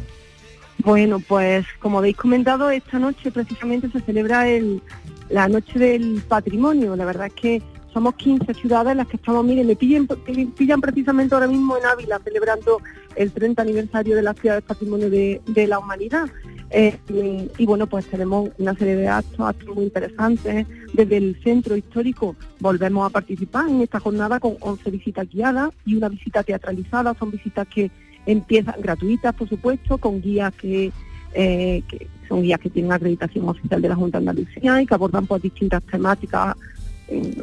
Bueno, 0.79 1.20
pues 1.20 1.65
como 1.79 2.00
habéis 2.00 2.17
comentado, 2.17 2.70
esta 2.72 2.98
noche 2.98 3.31
precisamente 3.31 3.89
se 3.89 4.00
celebra 4.01 4.48
el, 4.48 4.81
la 5.29 5.48
noche 5.48 5.77
del 5.77 6.24
patrimonio. 6.27 6.96
La 6.96 7.05
verdad 7.05 7.27
es 7.27 7.34
que 7.34 7.62
somos 7.93 8.15
15 8.15 8.53
ciudades 8.53 8.95
las 8.95 9.07
que 9.07 9.17
estamos, 9.17 9.43
miren, 9.45 9.67
me 9.67 9.75
pillan, 9.75 10.07
pillan 10.07 10.81
precisamente 10.81 11.36
ahora 11.36 11.48
mismo 11.48 11.77
en 11.77 11.86
Ávila 11.86 12.19
celebrando 12.24 12.79
el 13.15 13.31
30 13.31 13.62
aniversario 13.62 14.15
de 14.15 14.21
la 14.21 14.33
ciudad 14.33 14.55
del 14.55 14.63
patrimonio 14.63 15.10
de, 15.10 15.41
de 15.48 15.67
la 15.67 15.79
humanidad. 15.79 16.29
Eh, 16.74 16.98
y, 17.57 17.65
bueno, 17.65 17.86
pues 17.88 18.05
tenemos 18.05 18.50
una 18.57 18.74
serie 18.75 18.95
de 18.95 19.07
actos, 19.07 19.39
actos 19.41 19.75
muy 19.75 19.83
interesantes. 19.83 20.65
Desde 20.93 21.17
el 21.17 21.38
centro 21.43 21.75
histórico 21.75 22.36
volvemos 22.60 23.05
a 23.05 23.10
participar 23.10 23.67
en 23.67 23.81
esta 23.81 24.00
jornada 24.00 24.39
con 24.39 24.55
11 24.62 24.89
visitas 24.89 25.27
guiadas 25.29 25.71
y 25.86 25.95
una 25.95 26.07
visita 26.07 26.43
teatralizada. 26.43 27.13
Son 27.19 27.29
visitas 27.29 27.67
que 27.67 27.91
empiezan 28.25 28.75
gratuitas, 28.81 29.36
por 29.36 29.50
supuesto, 29.50 29.98
con 29.98 30.21
guías 30.21 30.53
que, 30.53 30.93
eh, 31.33 31.83
que 31.89 32.07
son 32.29 32.41
guías 32.41 32.60
que 32.60 32.69
tienen 32.69 32.93
acreditación 32.93 33.50
oficial 33.50 33.81
de 33.81 33.89
la 33.89 33.95
Junta 33.95 34.19
de 34.19 34.29
Andalucía 34.29 34.81
y 34.81 34.86
que 34.86 34.93
abordan 34.93 35.27
pues 35.27 35.41
distintas 35.41 35.83
temáticas 35.83 36.55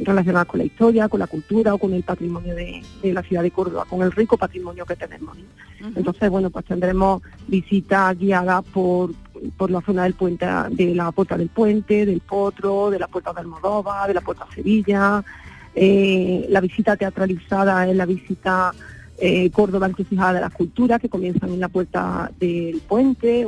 relacionadas 0.03 0.47
con 0.47 0.59
la 0.59 0.65
historia, 0.65 1.09
con 1.09 1.21
la 1.21 1.27
cultura 1.27 1.75
o 1.75 1.79
con 1.79 1.93
el 1.93 2.03
patrimonio 2.03 2.55
de, 2.55 2.83
la 3.03 3.23
ciudad 3.23 3.43
de 3.43 3.51
Córdoba, 3.51 3.85
con 3.89 4.03
el 4.03 4.13
rico 4.13 4.37
patrimonio 4.37 4.87
que 4.87 4.97
tenemos. 4.97 5.37
Entonces, 5.95 6.31
bueno, 6.31 6.51
pues 6.51 6.65
tendremos 6.65 7.23
visitas 7.47 8.19
guiadas 8.19 8.65
por, 8.65 9.13
por 9.57 9.71
la 9.71 9.81
zona 9.83 10.05
del 10.05 10.15
puente, 10.15 10.47
de 10.71 10.95
la 10.95 11.13
Puerta 11.13 11.37
del 11.37 11.49
Puente, 11.49 12.07
del 12.07 12.21
Potro, 12.21 12.91
de 12.91 12.99
la 12.99 13.09
Puerta 13.09 13.33
de 13.33 13.41
Almodóvar, 13.41 14.09
de 14.09 14.15
la 14.15 14.21
Puerta 14.21 14.47
Sevilla. 14.55 15.23
Eh, 15.75 16.47
la 16.49 16.61
visita 16.61 16.97
teatralizada 16.97 17.89
es 17.89 17.95
la 17.95 18.07
visita 18.07 18.73
eh, 19.21 19.51
Córdoba 19.51 19.87
encrucijada 19.87 20.35
de 20.35 20.41
las 20.41 20.53
culturas 20.53 21.01
que 21.01 21.09
comienzan 21.09 21.51
en 21.51 21.61
la 21.61 21.69
Puerta 21.69 22.31
del 22.39 22.81
Puente. 22.89 23.47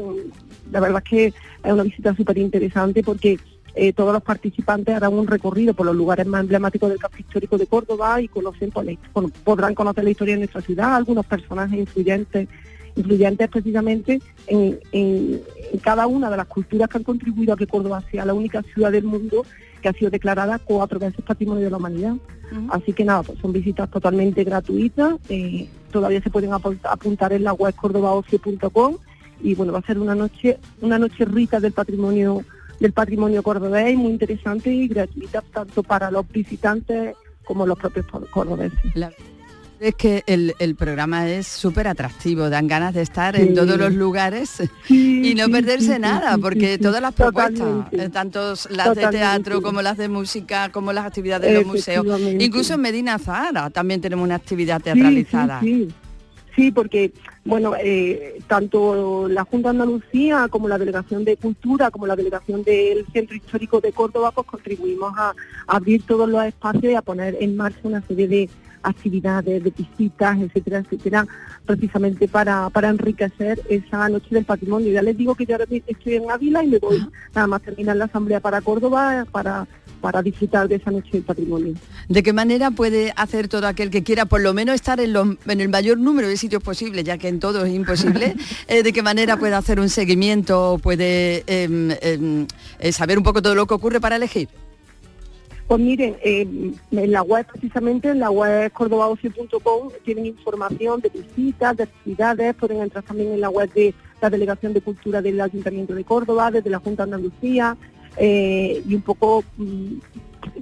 la 0.70 0.80
verdad 0.80 1.02
es 1.04 1.10
que 1.10 1.26
es 1.26 1.72
una 1.72 1.82
visita 1.82 2.14
súper 2.14 2.38
interesante 2.38 3.02
porque 3.02 3.38
eh, 3.74 3.92
todos 3.92 4.12
los 4.12 4.22
participantes 4.22 4.94
harán 4.94 5.12
un 5.12 5.26
recorrido 5.26 5.74
por 5.74 5.86
los 5.86 5.94
lugares 5.94 6.26
más 6.26 6.40
emblemáticos 6.40 6.88
del 6.88 6.98
casco 6.98 7.18
histórico 7.18 7.56
de 7.56 7.66
Córdoba 7.66 8.20
y 8.20 8.28
conocen, 8.28 8.70
pues, 8.70 8.98
podrán 9.44 9.74
conocer 9.74 10.04
la 10.04 10.10
historia 10.10 10.34
de 10.34 10.40
nuestra 10.40 10.60
ciudad, 10.60 10.96
algunos 10.96 11.24
personajes 11.26 11.78
influyentes, 11.78 12.48
influyentes 12.96 13.48
precisamente 13.48 14.20
en, 14.48 15.40
cada 15.82 16.06
una 16.06 16.30
de 16.30 16.36
las 16.36 16.46
culturas 16.46 16.88
que 16.88 16.98
han 16.98 17.04
contribuido 17.04 17.54
a 17.54 17.56
que 17.56 17.66
Córdoba 17.66 18.02
sea 18.10 18.24
la 18.24 18.34
única 18.34 18.62
ciudad 18.62 18.90
del 18.90 19.04
mundo 19.04 19.44
que 19.80 19.88
ha 19.88 19.92
sido 19.92 20.10
declarada 20.10 20.58
cuatro 20.58 20.98
veces 20.98 21.24
Patrimonio 21.24 21.64
de 21.64 21.70
la 21.70 21.76
Humanidad. 21.76 22.16
Así 22.70 22.92
que 22.92 23.04
nada, 23.04 23.22
pues 23.22 23.38
son 23.38 23.52
visitas 23.52 23.88
totalmente 23.88 24.42
gratuitas, 24.42 25.14
eh, 25.28 25.68
todavía 25.92 26.20
se 26.20 26.30
pueden 26.30 26.50
apuntar 26.52 27.32
en 27.32 27.44
la 27.44 27.52
web 27.52 27.72
cordobaocio.com 27.76 28.96
y 29.42 29.54
bueno, 29.54 29.72
va 29.72 29.78
a 29.78 29.86
ser 29.86 30.00
una 30.00 30.16
noche, 30.16 30.58
una 30.80 30.98
noche 30.98 31.24
rica 31.24 31.60
del 31.60 31.72
patrimonio 31.72 32.44
del 32.80 32.92
patrimonio 32.92 33.42
cordobés, 33.42 33.96
muy 33.96 34.10
interesante 34.12 34.72
y 34.72 34.88
gratuita 34.88 35.42
tanto 35.52 35.82
para 35.82 36.10
los 36.10 36.26
visitantes 36.28 37.14
como 37.44 37.66
los 37.66 37.78
propios 37.78 38.06
cordobeses. 38.30 38.78
es 39.80 39.94
que 39.94 40.22
el, 40.26 40.74
programa 40.76 41.28
es 41.28 41.46
súper 41.46 41.88
atractivo, 41.88 42.50
dan 42.50 42.68
ganas 42.68 42.94
de 42.94 43.02
estar 43.02 43.34
en 43.36 43.54
todos 43.54 43.78
los 43.78 43.94
lugares 43.94 44.62
y 44.88 45.34
no 45.34 45.48
perderse 45.48 45.98
nada, 45.98 46.38
porque 46.38 46.78
todas 46.78 47.02
las 47.02 47.14
propuestas, 47.14 47.86
eh, 47.92 48.08
tanto 48.10 48.54
las 48.70 48.94
de 48.94 49.06
teatro 49.08 49.62
como 49.62 49.82
las 49.82 49.96
de 49.96 50.08
música, 50.08 50.70
como 50.70 50.92
las 50.92 51.06
actividades 51.06 51.50
de 51.50 51.58
los 51.58 51.66
museos, 51.66 52.06
incluso 52.38 52.74
en 52.74 52.80
Medina 52.80 53.18
Zahara 53.18 53.70
también 53.70 54.00
tenemos 54.00 54.24
una 54.24 54.36
actividad 54.36 54.80
teatralizada. 54.80 55.60
Sí, 56.54 56.72
porque, 56.72 57.12
bueno, 57.44 57.74
eh, 57.80 58.40
tanto 58.48 59.28
la 59.28 59.44
Junta 59.44 59.68
de 59.68 59.78
Andalucía 59.78 60.48
como 60.48 60.68
la 60.68 60.78
Delegación 60.78 61.24
de 61.24 61.36
Cultura, 61.36 61.90
como 61.90 62.06
la 62.06 62.16
Delegación 62.16 62.64
del 62.64 63.06
Centro 63.12 63.36
Histórico 63.36 63.80
de 63.80 63.92
Córdoba, 63.92 64.32
pues 64.32 64.46
contribuimos 64.46 65.12
a, 65.16 65.34
abrir 65.66 66.02
todos 66.02 66.28
los 66.28 66.44
espacios 66.44 66.92
y 66.92 66.94
a 66.94 67.02
poner 67.02 67.36
en 67.40 67.56
marcha 67.56 67.80
una 67.84 68.02
serie 68.02 68.26
de 68.26 68.50
actividades, 68.82 69.62
de 69.62 69.70
visitas, 69.70 70.38
etcétera, 70.40 70.78
etcétera, 70.78 71.26
precisamente 71.66 72.26
para, 72.26 72.70
para 72.70 72.88
enriquecer 72.88 73.60
esa 73.68 74.08
noche 74.08 74.28
del 74.30 74.44
patrimonio. 74.44 74.90
Ya 74.90 75.02
les 75.02 75.16
digo 75.16 75.34
que 75.34 75.46
yo 75.46 75.54
ahora 75.54 75.66
estoy 75.86 76.14
en 76.14 76.30
Ávila 76.30 76.64
y 76.64 76.68
me 76.68 76.78
voy 76.78 77.06
nada 77.34 77.46
más 77.46 77.62
terminar 77.62 77.96
la 77.96 78.06
asamblea 78.06 78.40
para 78.40 78.60
Córdoba 78.60 79.26
para 79.30 79.66
para 80.00 80.22
disfrutar 80.22 80.68
de 80.68 80.76
esa 80.76 80.90
noche 80.90 81.10
del 81.12 81.22
patrimonio. 81.22 81.74
¿De 82.08 82.22
qué 82.22 82.32
manera 82.32 82.70
puede 82.70 83.12
hacer 83.16 83.48
todo 83.48 83.66
aquel 83.66 83.90
que 83.90 84.02
quiera 84.02 84.26
por 84.26 84.40
lo 84.40 84.54
menos 84.54 84.74
estar 84.74 85.00
en, 85.00 85.14
en 85.46 85.60
el 85.60 85.68
mayor 85.68 85.98
número 85.98 86.28
de 86.28 86.36
sitios 86.36 86.62
posible, 86.62 87.04
ya 87.04 87.18
que 87.18 87.28
en 87.28 87.40
todo 87.40 87.64
es 87.64 87.72
imposible? 87.72 88.34
Eh, 88.68 88.82
¿De 88.82 88.92
qué 88.92 89.02
manera 89.02 89.36
puede 89.36 89.54
hacer 89.54 89.80
un 89.80 89.88
seguimiento, 89.88 90.78
puede 90.82 91.42
em, 91.46 91.90
em, 92.02 92.46
eh, 92.78 92.92
saber 92.92 93.18
un 93.18 93.24
poco 93.24 93.42
todo 93.42 93.54
lo 93.54 93.66
que 93.66 93.74
ocurre 93.74 94.00
para 94.00 94.16
elegir? 94.16 94.48
Pues 95.66 95.80
miren, 95.80 96.16
em, 96.22 96.74
en 96.90 97.12
la 97.12 97.22
web 97.22 97.46
precisamente, 97.46 98.08
en 98.10 98.18
la 98.18 98.30
web 98.30 98.72
cordobaocio.com 98.72 99.90
tienen 100.04 100.26
información 100.26 101.00
de 101.00 101.10
visitas, 101.10 101.76
de 101.76 101.84
actividades, 101.84 102.54
pueden 102.56 102.82
entrar 102.82 103.04
también 103.04 103.32
en 103.32 103.40
la 103.40 103.50
web 103.50 103.72
de 103.72 103.94
la 104.20 104.30
Delegación 104.30 104.72
de 104.72 104.80
Cultura 104.80 105.22
del 105.22 105.40
Ayuntamiento 105.40 105.94
de 105.94 106.04
Córdoba, 106.04 106.50
desde 106.50 106.70
la 106.70 106.80
Junta 106.80 107.06
de 107.06 107.14
Andalucía, 107.14 107.76
eh, 108.16 108.82
y 108.86 108.94
un 108.94 109.02
poco 109.02 109.44
mm, 109.56 109.94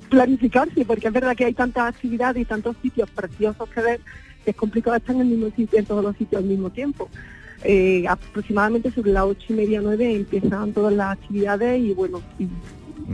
planificarse, 0.08 0.84
porque 0.84 1.08
es 1.08 1.12
verdad 1.12 1.36
que 1.36 1.44
hay 1.44 1.54
tantas 1.54 1.94
actividades 1.94 2.42
y 2.42 2.44
tantos 2.44 2.76
sitios 2.82 3.10
preciosos 3.10 3.68
que 3.68 3.80
ver 3.80 4.00
que 4.44 4.50
es 4.50 4.56
complicado 4.56 4.96
estar 4.96 5.14
en 5.14 5.22
el 5.22 5.28
mismo 5.28 5.50
sitio, 5.54 5.78
en 5.78 5.84
todos 5.84 6.02
los 6.02 6.16
sitios 6.16 6.42
al 6.42 6.48
mismo 6.48 6.70
tiempo. 6.70 7.08
Eh, 7.64 8.04
aproximadamente 8.08 8.90
sobre 8.92 9.12
las 9.12 9.24
ocho 9.24 9.46
y 9.52 9.54
media, 9.54 9.80
nueve 9.82 10.14
empiezan 10.14 10.72
todas 10.72 10.92
las 10.92 11.18
actividades 11.18 11.80
y 11.80 11.92
bueno, 11.92 12.22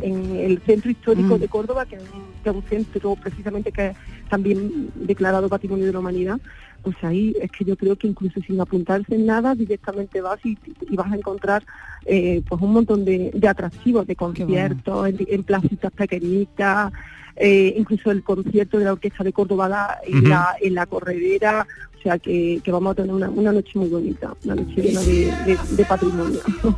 en 0.02 0.36
el 0.36 0.60
centro 0.66 0.90
histórico 0.90 1.36
mm. 1.36 1.40
de 1.40 1.48
Córdoba, 1.48 1.86
que 1.86 1.96
es, 1.96 2.02
un, 2.46 2.62
centro 2.64 3.16
precisamente 3.16 3.72
que 3.72 3.88
es 3.88 3.96
también 4.28 4.90
declarado 4.94 5.48
Patrimonio 5.48 5.86
de 5.86 5.92
la 5.92 5.98
Humanidad, 5.98 6.40
pues 6.84 6.96
ahí 7.02 7.34
es 7.40 7.50
que 7.50 7.64
yo 7.64 7.76
creo 7.76 7.96
que 7.96 8.06
incluso 8.06 8.40
sin 8.42 8.60
apuntarse 8.60 9.14
en 9.14 9.26
nada, 9.26 9.54
directamente 9.54 10.20
vas 10.20 10.38
y, 10.44 10.58
vas 10.90 11.10
a 11.10 11.16
encontrar 11.16 11.64
eh, 12.04 12.42
pues 12.46 12.60
un 12.60 12.72
montón 12.72 13.04
de, 13.04 13.32
atractivos, 13.48 14.06
de 14.06 14.14
conciertos, 14.14 15.08
en, 15.08 15.42
placitas 15.42 15.90
pequeñitas, 15.92 16.92
eh, 17.36 17.74
incluso 17.78 18.10
el 18.10 18.22
concierto 18.22 18.78
de 18.78 18.84
la 18.84 18.92
Orquesta 18.92 19.24
de 19.24 19.32
Córdoba 19.32 19.98
en, 20.06 20.28
la, 20.28 20.54
en 20.60 20.74
la 20.74 20.86
corredera, 20.86 21.66
o 21.98 22.02
sea 22.02 22.18
que, 22.18 22.60
vamos 22.66 22.92
a 22.92 22.94
tener 22.96 23.12
una, 23.12 23.52
noche 23.52 23.78
muy 23.78 23.88
bonita, 23.88 24.34
una 24.44 24.56
noche 24.56 24.82
llena 24.82 25.00
de, 25.00 25.84
patrimonio. 25.88 26.40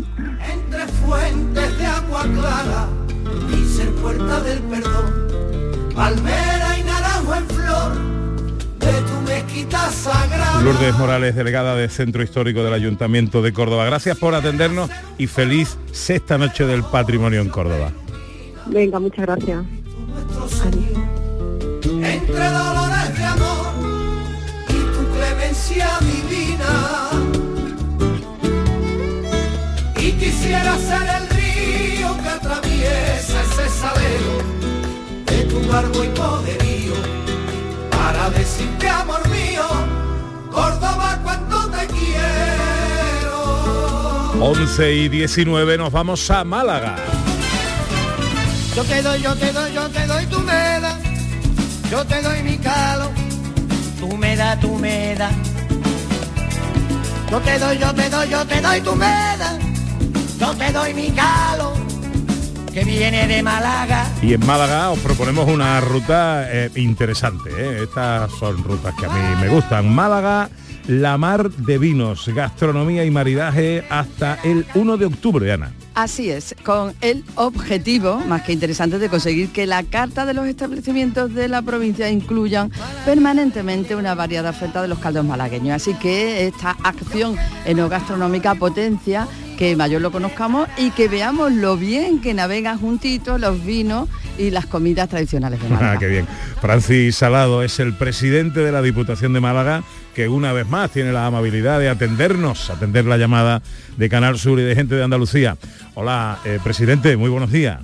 Entre 0.55 0.87
fuentes 0.87 1.79
de 1.79 1.87
agua 1.87 2.23
clara 2.23 2.89
y 3.53 3.65
ser 3.65 3.91
puerta 3.97 4.41
del 4.43 4.61
perdón, 4.61 5.93
palmera 5.95 6.79
y 6.79 6.85
naranjo 6.85 7.35
en 7.35 7.47
flor 7.47 7.56
de 8.87 9.03
tu 9.03 9.21
mezquita 9.23 9.91
sagrada 9.91 10.63
Lourdes 10.63 10.97
Morales, 10.97 11.35
delegada 11.35 11.75
del 11.75 11.91
Centro 11.91 12.23
Histórico 12.23 12.63
del 12.63 12.73
Ayuntamiento 12.73 13.43
de 13.43 13.53
Córdoba. 13.53 13.85
Gracias 13.85 14.17
por 14.17 14.35
atendernos 14.35 14.91
y 15.19 15.27
feliz 15.27 15.77
sexta 15.93 16.39
noche 16.39 16.65
del 16.67 16.83
patrimonio 16.85 17.41
en 17.41 17.49
Córdoba. 17.49 17.91
Venga, 18.67 18.99
muchas 18.99 19.27
gracias. 19.27 19.65
Entre 21.85 22.51
dolores 22.51 23.19
de 23.19 23.25
amor 23.25 23.67
y 24.69 24.73
tu 24.73 25.17
clemencia 25.17 25.89
divina. 26.01 27.11
Y 29.99 30.13
quisiera 30.13 30.77
ser 30.79 31.03
el 31.03 31.29
río 31.31 32.17
que 32.23 32.29
atraviesa 32.29 33.43
ese 33.43 33.69
salero 33.69 34.35
de 35.27 35.45
tu 35.45 35.61
largo 35.71 36.05
y 36.05 36.09
poderío 36.09 37.26
decirte 38.31 38.89
amor 38.89 39.29
mío, 39.29 39.65
Córdoba 40.51 41.19
cuánto 41.23 41.71
te 41.71 41.87
quiero. 41.87 43.37
11 44.41 44.93
y 44.93 45.09
19 45.09 45.79
nos 45.79 45.93
vamos 45.93 46.31
a 46.31 46.45
Málaga. 46.45 46.97
Yo 48.75 48.85
te 48.85 49.03
doy, 49.03 49.23
yo 49.23 49.35
te 49.35 49.53
doy, 49.53 49.73
yo 49.73 49.89
te 49.89 50.07
doy 50.07 50.27
tu 50.27 50.41
meda, 50.41 50.99
yo 51.91 52.05
te 52.05 52.21
doy 52.21 52.43
mi 52.43 52.59
calo, 52.59 53.11
tú 53.99 54.17
me 54.17 54.37
das, 54.37 54.61
tú 54.61 54.77
me 54.77 55.15
das. 55.15 55.33
Yo 57.31 57.41
te 57.41 57.59
doy, 57.59 57.79
yo 57.79 57.95
te 57.95 58.11
doy, 58.11 58.29
yo 58.29 58.47
te 58.47 58.61
doy 58.61 58.81
tu 58.83 58.95
meda, 58.95 59.59
yo 60.39 60.55
te 60.55 60.73
doy 60.73 60.95
mi 60.95 61.11
calo, 61.11 61.73
que 62.77 62.85
viene 62.85 63.27
de 63.27 63.43
Málaga. 63.43 64.07
Y 64.21 64.35
en 64.35 64.45
Málaga 64.45 64.91
os 64.91 64.99
proponemos 64.99 65.49
una 65.49 65.81
ruta 65.81 66.47
eh, 66.53 66.71
interesante. 66.75 67.49
¿eh? 67.57 67.85
Estas 67.85 68.31
son 68.33 68.63
rutas 68.63 68.95
que 68.97 69.07
a 69.07 69.09
mí 69.09 69.19
me 69.41 69.49
gustan. 69.49 69.95
Málaga, 69.95 70.51
la 70.87 71.17
mar 71.17 71.51
de 71.51 71.79
vinos, 71.79 72.29
gastronomía 72.29 73.07
y 73.07 73.11
maridaje 73.11 73.83
hasta 73.89 74.39
el 74.45 74.67
1 74.75 74.99
de 74.99 75.07
octubre, 75.07 75.51
Ana. 75.51 75.73
Así 75.95 76.29
es, 76.29 76.55
con 76.67 76.93
el 77.01 77.25
objetivo, 77.37 78.19
más 78.29 78.43
que 78.43 78.53
interesante, 78.53 78.99
de 78.99 79.09
conseguir 79.09 79.49
que 79.53 79.67
la 79.67 79.83
carta 79.83 80.27
de 80.27 80.35
los 80.35 80.47
establecimientos 80.47 81.33
de 81.33 81.49
la 81.49 81.63
provincia 81.63 82.11
incluyan 82.11 82.71
permanentemente 83.07 83.97
una 83.97 84.15
variada 84.15 84.51
oferta 84.51 84.83
de 84.83 84.89
los 84.89 84.99
caldos 84.99 85.25
malagueños. 85.25 85.77
Así 85.77 85.95
que 85.95 86.47
esta 86.47 86.77
acción 86.83 87.37
enogastronómica 87.65 88.55
potencia 88.55 89.27
que 89.57 89.75
mayor 89.77 90.03
lo 90.03 90.13
conozcamos 90.13 90.69
y 90.77 90.91
que 90.91 91.09
veamos 91.09 91.53
lo 91.53 91.77
bien 91.77 92.21
que 92.21 92.35
navegan 92.35 92.79
juntitos 92.79 93.41
los 93.41 93.65
vinos 93.65 94.09
y 94.39 94.51
las 94.51 94.67
comidas 94.67 95.09
tradicionales 95.09 95.63
de 95.63 95.69
Málaga. 95.71 95.93
Ah, 95.93 95.99
qué 95.99 96.07
bien. 96.09 96.27
Francis 96.61 97.17
Salado 97.17 97.63
es 97.63 97.81
el 97.81 97.95
presidente 97.95 98.61
de 98.61 98.73
la 98.73 98.83
Diputación 98.83 99.33
de 99.33 99.41
Málaga, 99.41 99.83
que 100.15 100.29
una 100.29 100.53
vez 100.53 100.69
más 100.69 100.91
tiene 100.91 101.13
la 101.13 101.27
amabilidad 101.27 101.81
de 101.81 101.89
atendernos, 101.89 102.71
atender 102.71 103.05
la 103.05 103.17
llamada 103.17 103.63
de 103.97 104.09
Canal 104.09 104.39
Sur 104.39 104.61
y 104.61 104.63
de 104.63 104.75
gente 104.75 104.95
de 104.95 105.03
Andalucía. 105.03 105.57
Hola, 105.95 106.39
eh, 106.45 106.59
presidente, 106.63 107.17
muy 107.17 107.31
buenos 107.31 107.51
días. 107.51 107.81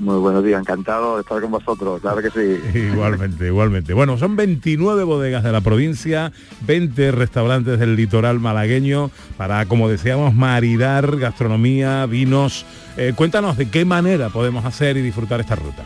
Muy 0.00 0.16
buenos 0.16 0.42
días, 0.42 0.58
encantado 0.58 1.16
de 1.16 1.20
estar 1.20 1.42
con 1.42 1.50
vosotros, 1.50 2.00
claro 2.00 2.22
que 2.22 2.30
sí. 2.30 2.78
Igualmente, 2.78 3.46
igualmente. 3.46 3.92
Bueno, 3.92 4.16
son 4.16 4.34
29 4.34 5.04
bodegas 5.04 5.44
de 5.44 5.52
la 5.52 5.60
provincia, 5.60 6.32
20 6.62 7.12
restaurantes 7.12 7.78
del 7.78 7.96
litoral 7.96 8.40
malagueño 8.40 9.10
para, 9.36 9.66
como 9.66 9.90
decíamos, 9.90 10.34
maridar 10.34 11.18
gastronomía, 11.18 12.06
vinos. 12.06 12.64
Eh, 12.96 13.12
cuéntanos 13.14 13.58
de 13.58 13.68
qué 13.68 13.84
manera 13.84 14.30
podemos 14.30 14.64
hacer 14.64 14.96
y 14.96 15.02
disfrutar 15.02 15.38
esta 15.40 15.56
ruta. 15.56 15.84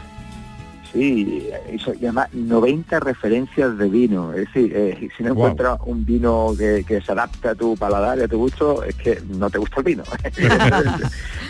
Sí, 0.95 1.51
eso 1.69 1.93
llama 1.95 2.29
90 2.33 3.01
referencias 3.01 3.77
de 3.77 3.89
vino. 3.89 4.33
Es 4.33 4.47
decir, 4.47 4.73
eh, 4.75 5.09
si 5.17 5.25
no 5.25 5.35
Guau. 5.35 5.49
encuentras 5.49 5.81
un 5.87 6.07
vino 6.07 6.55
que, 6.57 6.85
que 6.87 7.01
se 7.01 7.11
adapte 7.11 7.49
a 7.49 7.55
tu 7.57 7.77
paladar 7.77 8.17
y 8.19 8.23
a 8.23 8.29
tu 8.29 8.39
gusto, 8.39 8.85
es 8.85 8.95
que 8.95 9.21
no 9.37 9.51
te 9.51 9.59
gusta 9.59 9.81
el 9.81 9.85
vino. 9.85 10.05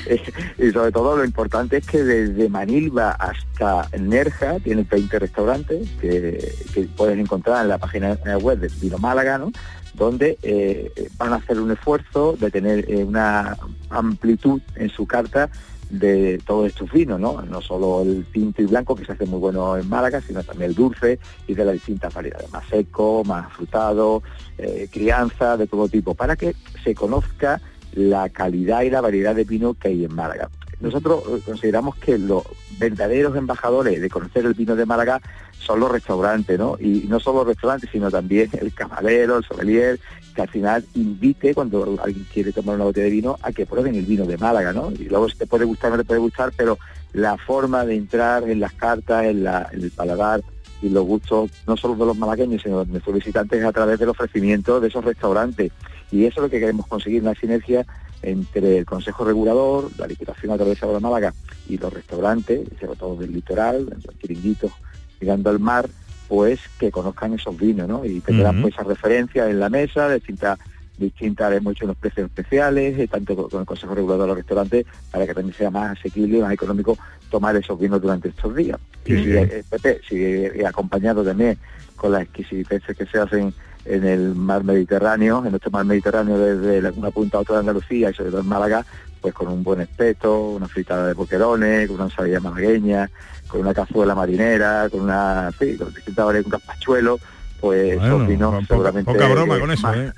Y 0.59 0.71
sobre 0.71 0.93
todo 0.93 1.17
lo 1.17 1.25
importante 1.25 1.79
es 1.79 1.87
que 1.87 2.03
desde 2.03 2.49
Manilva 2.49 3.13
hasta 3.13 3.89
Nerja 3.99 4.59
tienen 4.61 4.87
20 4.91 5.19
restaurantes 5.19 5.89
que, 6.01 6.53
que 6.73 6.83
puedes 6.97 7.19
encontrar 7.19 7.63
en 7.63 7.69
la 7.69 7.79
página 7.79 8.17
web 8.39 8.59
de 8.59 8.71
Vino 8.81 8.99
Málaga, 8.99 9.39
¿no? 9.39 9.51
donde 9.95 10.39
eh, 10.43 10.93
van 11.17 11.33
a 11.33 11.37
hacer 11.37 11.61
un 11.61 11.71
esfuerzo 11.71 12.37
de 12.39 12.51
tener 12.51 12.91
eh, 12.91 13.05
una 13.05 13.57
amplitud 13.91 14.61
en 14.75 14.91
su 14.91 15.07
carta 15.07 15.49
de 15.99 16.39
todos 16.45 16.69
estos 16.69 16.91
vinos, 16.91 17.21
¿no? 17.21 17.43
No 17.43 17.61
solo 17.61 18.03
el 18.03 18.27
tinto 18.27 18.63
y 18.63 18.67
blanco, 18.67 18.95
que 18.95 19.05
se 19.05 19.13
hace 19.13 19.27
muy 19.27 19.39
bueno 19.39 19.77
en 19.77 19.89
Málaga, 19.89 20.21
sino 20.21 20.43
también 20.43 20.71
el 20.71 20.77
dulce 20.77 21.19
y 21.47 21.55
de 21.55 21.65
las 21.65 21.75
distintas 21.75 22.13
variedades, 22.13 22.51
más 22.53 22.67
seco, 22.67 23.23
más 23.25 23.53
frutado, 23.53 24.23
eh, 24.59 24.89
crianza, 24.91 25.57
de 25.57 25.67
todo 25.67 25.89
tipo, 25.89 26.15
para 26.15 26.37
que 26.37 26.55
se 26.83 26.95
conozca 26.95 27.61
la 27.93 28.29
calidad 28.29 28.83
y 28.83 28.91
la 28.91 29.01
variedad 29.01 29.35
de 29.35 29.45
vino 29.45 29.75
que 29.75 29.89
hay 29.89 30.05
en 30.05 30.15
Málaga. 30.15 30.51
Nosotros 30.81 31.23
eh, 31.29 31.41
consideramos 31.45 31.97
que 31.97 32.19
los 32.19 32.43
verdaderos 32.79 33.37
embajadores 33.37 34.01
de 34.01 34.11
conocer 34.11 34.45
el 34.45 34.55
vino 34.55 34.75
de 34.77 34.87
Málaga 34.87 35.21
son 35.59 35.81
los 35.81 35.91
restaurantes, 35.91 36.59
¿no? 36.59 36.77
Y 36.79 37.05
no 37.09 37.19
solo 37.21 37.39
los 37.39 37.49
restaurantes, 37.49 37.89
sino 37.91 38.11
también 38.11 38.51
el 38.61 38.73
camarero, 38.75 39.39
el 39.39 39.45
sommelier, 39.45 39.99
que 40.35 40.43
al 40.43 40.49
final 40.49 40.85
invite 40.95 41.55
cuando 41.55 41.97
alguien 42.03 42.27
quiere 42.33 42.53
tomar 42.53 42.75
una 42.77 42.85
botella 42.85 43.05
de 43.05 43.11
vino 43.13 43.37
a 43.43 43.53
que 43.53 43.65
prueben 43.67 43.95
el 43.95 44.05
vino 44.05 44.27
de 44.27 44.37
Málaga, 44.37 44.73
¿no? 44.73 44.91
Y 44.93 45.05
luego 45.05 45.29
si 45.29 45.37
te 45.39 45.47
puede 45.47 45.65
gustar 45.65 45.93
o 45.93 45.97
no 45.97 46.03
te 46.03 46.07
puede 46.07 46.21
gustar, 46.21 46.53
pero 46.57 46.79
la 47.13 47.39
forma 47.39 47.85
de 47.87 47.95
entrar 47.95 48.43
en 48.49 48.61
las 48.61 48.73
cartas, 48.73 49.25
en, 49.25 49.45
la- 49.45 49.69
en 49.73 49.83
el 49.83 49.91
paladar 49.91 50.43
y 50.83 50.89
los 50.91 51.05
gustos, 51.07 51.51
no 51.67 51.77
solo 51.77 51.95
de 51.95 52.05
los 52.07 52.19
malagueños, 52.19 52.61
sino 52.63 52.85
de 52.85 52.91
nuestros 52.91 53.15
visitantes 53.15 53.65
a 53.65 53.73
través 53.73 53.99
del 53.99 54.09
ofrecimiento 54.11 54.81
de 54.81 54.89
esos 54.89 55.05
restaurantes. 55.05 55.73
Y 56.11 56.27
eso 56.27 56.41
es 56.41 56.43
lo 56.43 56.51
que 56.51 56.61
queremos 56.61 56.87
conseguir, 56.87 57.23
una 57.23 57.35
sinergia 57.35 57.87
entre 58.25 58.79
el 58.79 58.87
Consejo 58.87 59.25
Regulador, 59.25 59.91
la 59.99 60.07
Diputación 60.07 60.53
a 60.53 60.57
través 60.57 60.81
de 60.81 61.01
Málaga 61.01 61.33
y 61.69 61.79
los 61.79 61.93
restaurantes, 61.93 62.69
sobre 62.81 62.97
todo 62.97 63.17
del 63.17 63.33
litoral, 63.33 63.87
los 63.87 64.19
chiringuitos 64.19 64.73
mirando 65.21 65.51
al 65.51 65.61
mar, 65.61 65.89
pues 66.29 66.61
que 66.79 66.91
conozcan 66.91 67.35
esos 67.35 67.57
vinos, 67.57 67.89
¿no? 67.89 68.05
Y 68.05 68.21
tendrán 68.21 68.55
Ujú. 68.57 68.63
pues 68.63 68.75
esas 68.75 68.87
referencias 68.87 69.49
en 69.49 69.61
la 69.61 69.69
mesa, 69.69 70.09
de 70.09 70.17
distintas, 70.17 70.59
distintas 70.97 71.53
hemos 71.53 71.73
hecho 71.73 71.85
unos 71.85 71.97
precios 71.97 72.27
especiales, 72.27 72.99
eh, 72.99 73.09
tanto 73.09 73.49
con 73.49 73.61
el 73.61 73.67
Consejo 73.67 73.95
Regulador 73.95 74.23
de 74.23 74.29
los 74.29 74.37
restaurantes, 74.39 74.87
para 75.11 75.27
que 75.27 75.35
también 75.35 75.57
sea 75.57 75.71
más 75.71 75.99
asequible 75.99 76.39
y 76.39 76.41
más 76.41 76.53
económico 76.53 76.97
tomar 77.31 77.57
esos 77.57 77.79
vinos 77.79 78.01
durante 78.01 78.29
estos 78.29 78.55
días. 78.55 78.79
Y 79.05 79.17
si, 79.17 79.27
bien. 79.27 79.49
eh, 79.51 79.65
Pepe, 79.69 80.01
si 80.09 80.17
eh, 80.23 80.67
acompañado 80.67 81.23
también 81.25 81.59
con 81.97 82.13
las 82.13 82.23
exquisiteces 82.23 82.97
que 82.97 83.07
se 83.07 83.19
hacen 83.19 83.53
en 83.85 84.05
el 84.05 84.35
mar 84.35 84.65
Mediterráneo, 84.65 85.43
en 85.45 85.51
nuestro 85.51 85.71
mar 85.71 85.85
Mediterráneo 85.85 86.39
desde 86.39 86.91
una 86.99 87.11
punta 87.11 87.39
a 87.39 87.41
otra 87.41 87.57
de 87.57 87.61
Andalucía 87.61 88.11
y 88.11 88.15
sobre 88.15 88.31
todo 88.31 88.41
en 88.41 88.49
Málaga, 88.49 88.85
pues 89.21 89.35
con 89.35 89.49
un 89.49 89.63
buen 89.63 89.81
espeto, 89.81 90.51
una 90.51 90.69
fritada 90.69 91.07
de 91.09 91.15
boquerones, 91.15 91.89
con 91.89 91.97
una 91.97 92.05
ensalada 92.05 92.41
malagueña, 92.41 93.11
con 93.49 93.61
una 93.61 93.75
cazuela 93.75 94.15
marinera, 94.15 94.89
con 94.91 95.01
una, 95.01 95.51
sí, 95.59 95.77
con 95.77 95.93
distintas 95.93 96.25
variedades, 96.27 96.47
un 96.47 96.53
gazpachuelo, 96.53 97.19
pues 97.65 97.99
Bueno, 97.99 98.19
poca- 98.27 98.67
seguramente... 98.69 99.11
poca 99.11 99.29
broma 99.29 99.57
eh, 99.57 99.61
con 99.61 99.71
eso, 99.71 99.83
más- 99.87 99.97
¿eh? 99.97 100.13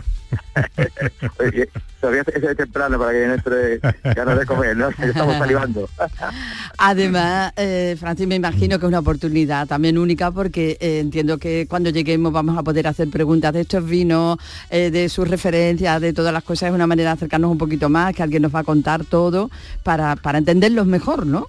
Todavía 2.01 2.23
es 2.27 2.43
es 2.43 2.57
temprano 2.57 2.99
para 2.99 3.13
que 3.13 3.25
entre 3.25 3.79
ganas 4.15 4.41
de 4.41 4.47
comer, 4.47 4.77
¿no? 4.77 4.89
Estamos 4.89 5.37
salivando. 5.39 5.89
Además, 6.79 7.53
eh, 7.57 7.97
Francis, 8.01 8.27
me 8.27 8.35
imagino 8.35 8.81
que 8.81 8.87
es 8.87 8.89
una 8.89 8.99
oportunidad 8.99 9.69
también 9.69 9.97
única 9.97 10.33
porque 10.33 10.77
eh, 10.81 10.99
entiendo 10.99 11.39
que 11.39 11.67
cuando 11.69 11.91
lleguemos 11.91 12.33
vamos 12.33 12.59
a 12.59 12.65
poder 12.65 12.89
hacer 12.89 13.09
preguntas 13.11 13.53
de 13.53 13.61
estos 13.61 13.87
vinos, 13.89 14.39
eh, 14.71 14.91
de 14.91 15.09
sus 15.09 15.29
referencias, 15.29 16.01
de 16.01 16.13
todas 16.13 16.33
las 16.33 16.43
cosas. 16.43 16.71
Es 16.71 16.75
una 16.75 16.89
manera 16.89 17.11
de 17.11 17.15
acercarnos 17.15 17.51
un 17.53 17.59
poquito 17.59 17.89
más, 17.89 18.13
que 18.13 18.25
alguien 18.25 18.43
nos 18.43 18.53
va 18.53 18.61
a 18.61 18.65
contar 18.65 19.05
todo 19.05 19.51
para, 19.85 20.17
para 20.17 20.39
entenderlos 20.39 20.87
mejor, 20.87 21.27
¿no? 21.27 21.47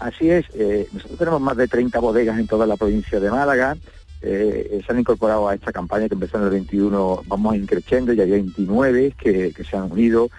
Así 0.00 0.28
es, 0.28 0.44
eh, 0.54 0.86
nosotros 0.92 1.18
tenemos 1.18 1.40
más 1.40 1.56
de 1.56 1.66
30 1.66 1.98
bodegas 1.98 2.38
en 2.38 2.46
toda 2.46 2.66
la 2.66 2.76
provincia 2.76 3.18
de 3.18 3.30
Málaga. 3.30 3.74
Eh, 4.26 4.82
se 4.84 4.92
han 4.92 4.98
incorporado 4.98 5.48
a 5.48 5.54
esta 5.54 5.72
campaña 5.72 6.08
que 6.08 6.14
empezó 6.14 6.38
en 6.38 6.44
el 6.44 6.50
21, 6.50 7.22
vamos 7.26 7.56
increciendo, 7.56 8.12
ya 8.12 8.24
hay 8.24 8.30
29 8.30 9.14
que, 9.18 9.52
se 9.68 9.76
han 9.76 9.92
unido. 9.92 10.30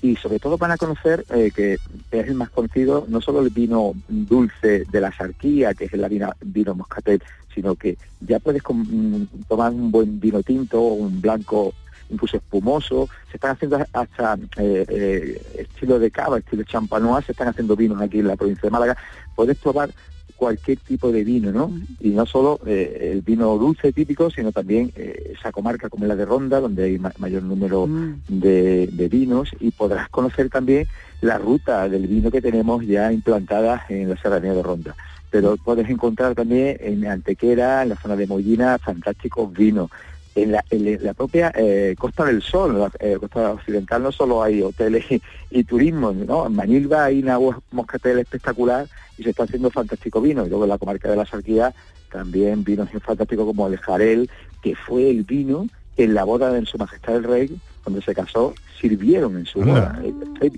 Y 0.00 0.16
sobre 0.16 0.38
todo 0.38 0.58
van 0.58 0.70
a 0.70 0.76
conocer 0.76 1.24
eh, 1.30 1.50
que 1.54 1.74
es 1.74 2.28
el 2.28 2.34
más 2.34 2.50
conocido, 2.50 3.06
no 3.08 3.20
solo 3.20 3.40
el 3.40 3.50
vino 3.50 3.92
dulce 4.08 4.84
de 4.90 5.00
la 5.00 5.12
sarquía, 5.12 5.74
que 5.74 5.84
es 5.86 5.92
el 5.94 6.06
vino, 6.42 6.74
moscatel, 6.74 7.22
sino 7.54 7.74
que 7.74 7.96
ya 8.20 8.38
puedes 8.38 8.62
mm, 8.68 9.24
tomar 9.48 9.72
un 9.72 9.90
buen 9.90 10.20
vino 10.20 10.42
tinto, 10.42 10.80
un 10.80 11.20
blanco 11.20 11.72
incluso 12.10 12.36
espumoso, 12.36 13.08
se 13.30 13.36
están 13.36 13.52
haciendo 13.52 13.84
hasta 13.92 14.34
eh, 14.58 14.84
eh, 14.88 15.42
estilo 15.58 15.98
de 15.98 16.10
cava, 16.10 16.38
estilo 16.38 16.62
champanois, 16.64 17.24
se 17.24 17.32
están 17.32 17.48
haciendo 17.48 17.76
vinos 17.76 18.00
aquí 18.00 18.20
en 18.20 18.28
la 18.28 18.36
provincia 18.36 18.62
de 18.62 18.70
Málaga, 18.70 18.96
puedes 19.34 19.56
probar 19.56 19.90
cualquier 20.34 20.78
tipo 20.80 21.10
de 21.12 21.24
vino, 21.24 21.52
¿no? 21.52 21.70
Y 22.00 22.10
no 22.10 22.26
solo 22.26 22.60
eh, 22.66 23.10
el 23.12 23.22
vino 23.22 23.56
dulce 23.56 23.92
típico, 23.92 24.30
sino 24.30 24.52
también 24.52 24.92
eh, 24.96 25.32
esa 25.38 25.52
comarca 25.52 25.88
como 25.88 26.06
la 26.06 26.16
de 26.16 26.24
Ronda, 26.24 26.60
donde 26.60 26.84
hay 26.84 26.98
ma- 26.98 27.12
mayor 27.18 27.42
número 27.42 27.86
de, 28.28 28.88
de 28.92 29.08
vinos, 29.08 29.50
y 29.60 29.70
podrás 29.70 30.08
conocer 30.10 30.50
también 30.50 30.86
la 31.20 31.38
ruta 31.38 31.88
del 31.88 32.06
vino 32.06 32.30
que 32.30 32.42
tenemos 32.42 32.84
ya 32.84 33.12
implantada 33.12 33.84
en 33.88 34.10
la 34.10 34.16
serranía 34.16 34.52
de 34.54 34.62
Ronda. 34.62 34.96
Pero 35.30 35.56
puedes 35.56 35.88
encontrar 35.88 36.34
también 36.34 36.76
en 36.80 37.06
Antequera, 37.06 37.82
en 37.82 37.88
la 37.88 37.96
zona 37.96 38.14
de 38.14 38.26
Mollina, 38.26 38.78
fantásticos 38.78 39.52
vinos. 39.52 39.90
En 40.34 40.52
la, 40.52 41.14
propia 41.14 41.52
eh, 41.54 41.94
Costa 41.98 42.24
del 42.24 42.42
Sol, 42.42 42.72
en 42.72 42.80
la 42.80 42.90
eh, 42.98 43.16
costa 43.20 43.52
occidental 43.52 44.02
no 44.02 44.12
solo 44.12 44.42
hay 44.42 44.62
hoteles 44.62 45.04
y, 45.50 45.64
turismo, 45.64 46.12
¿no? 46.12 46.46
En 46.46 46.54
Manilva 46.54 47.04
hay 47.04 47.22
una 47.22 47.38
moscatel 47.70 48.18
espectacular 48.18 48.86
y 49.16 49.22
se 49.22 49.30
está 49.30 49.44
haciendo 49.44 49.70
fantástico 49.70 50.20
vino. 50.20 50.44
Y 50.44 50.48
luego 50.48 50.64
en 50.64 50.70
la 50.70 50.78
comarca 50.78 51.08
de 51.08 51.16
la 51.16 51.26
Sarquía 51.26 51.72
también 52.10 52.64
vinos 52.64 52.88
fantásticos 53.02 53.46
como 53.46 53.66
el 53.68 53.78
Jarel, 53.78 54.30
que 54.62 54.74
fue 54.74 55.10
el 55.10 55.22
vino 55.22 55.66
en 55.96 56.14
la 56.14 56.24
boda 56.24 56.52
de 56.52 56.66
Su 56.66 56.78
Majestad 56.78 57.16
el 57.16 57.24
Rey, 57.24 57.60
cuando 57.84 58.00
se 58.02 58.14
casó, 58.14 58.54
sirvieron 58.80 59.36
en 59.36 59.46
su 59.46 59.60
boda. 59.60 60.00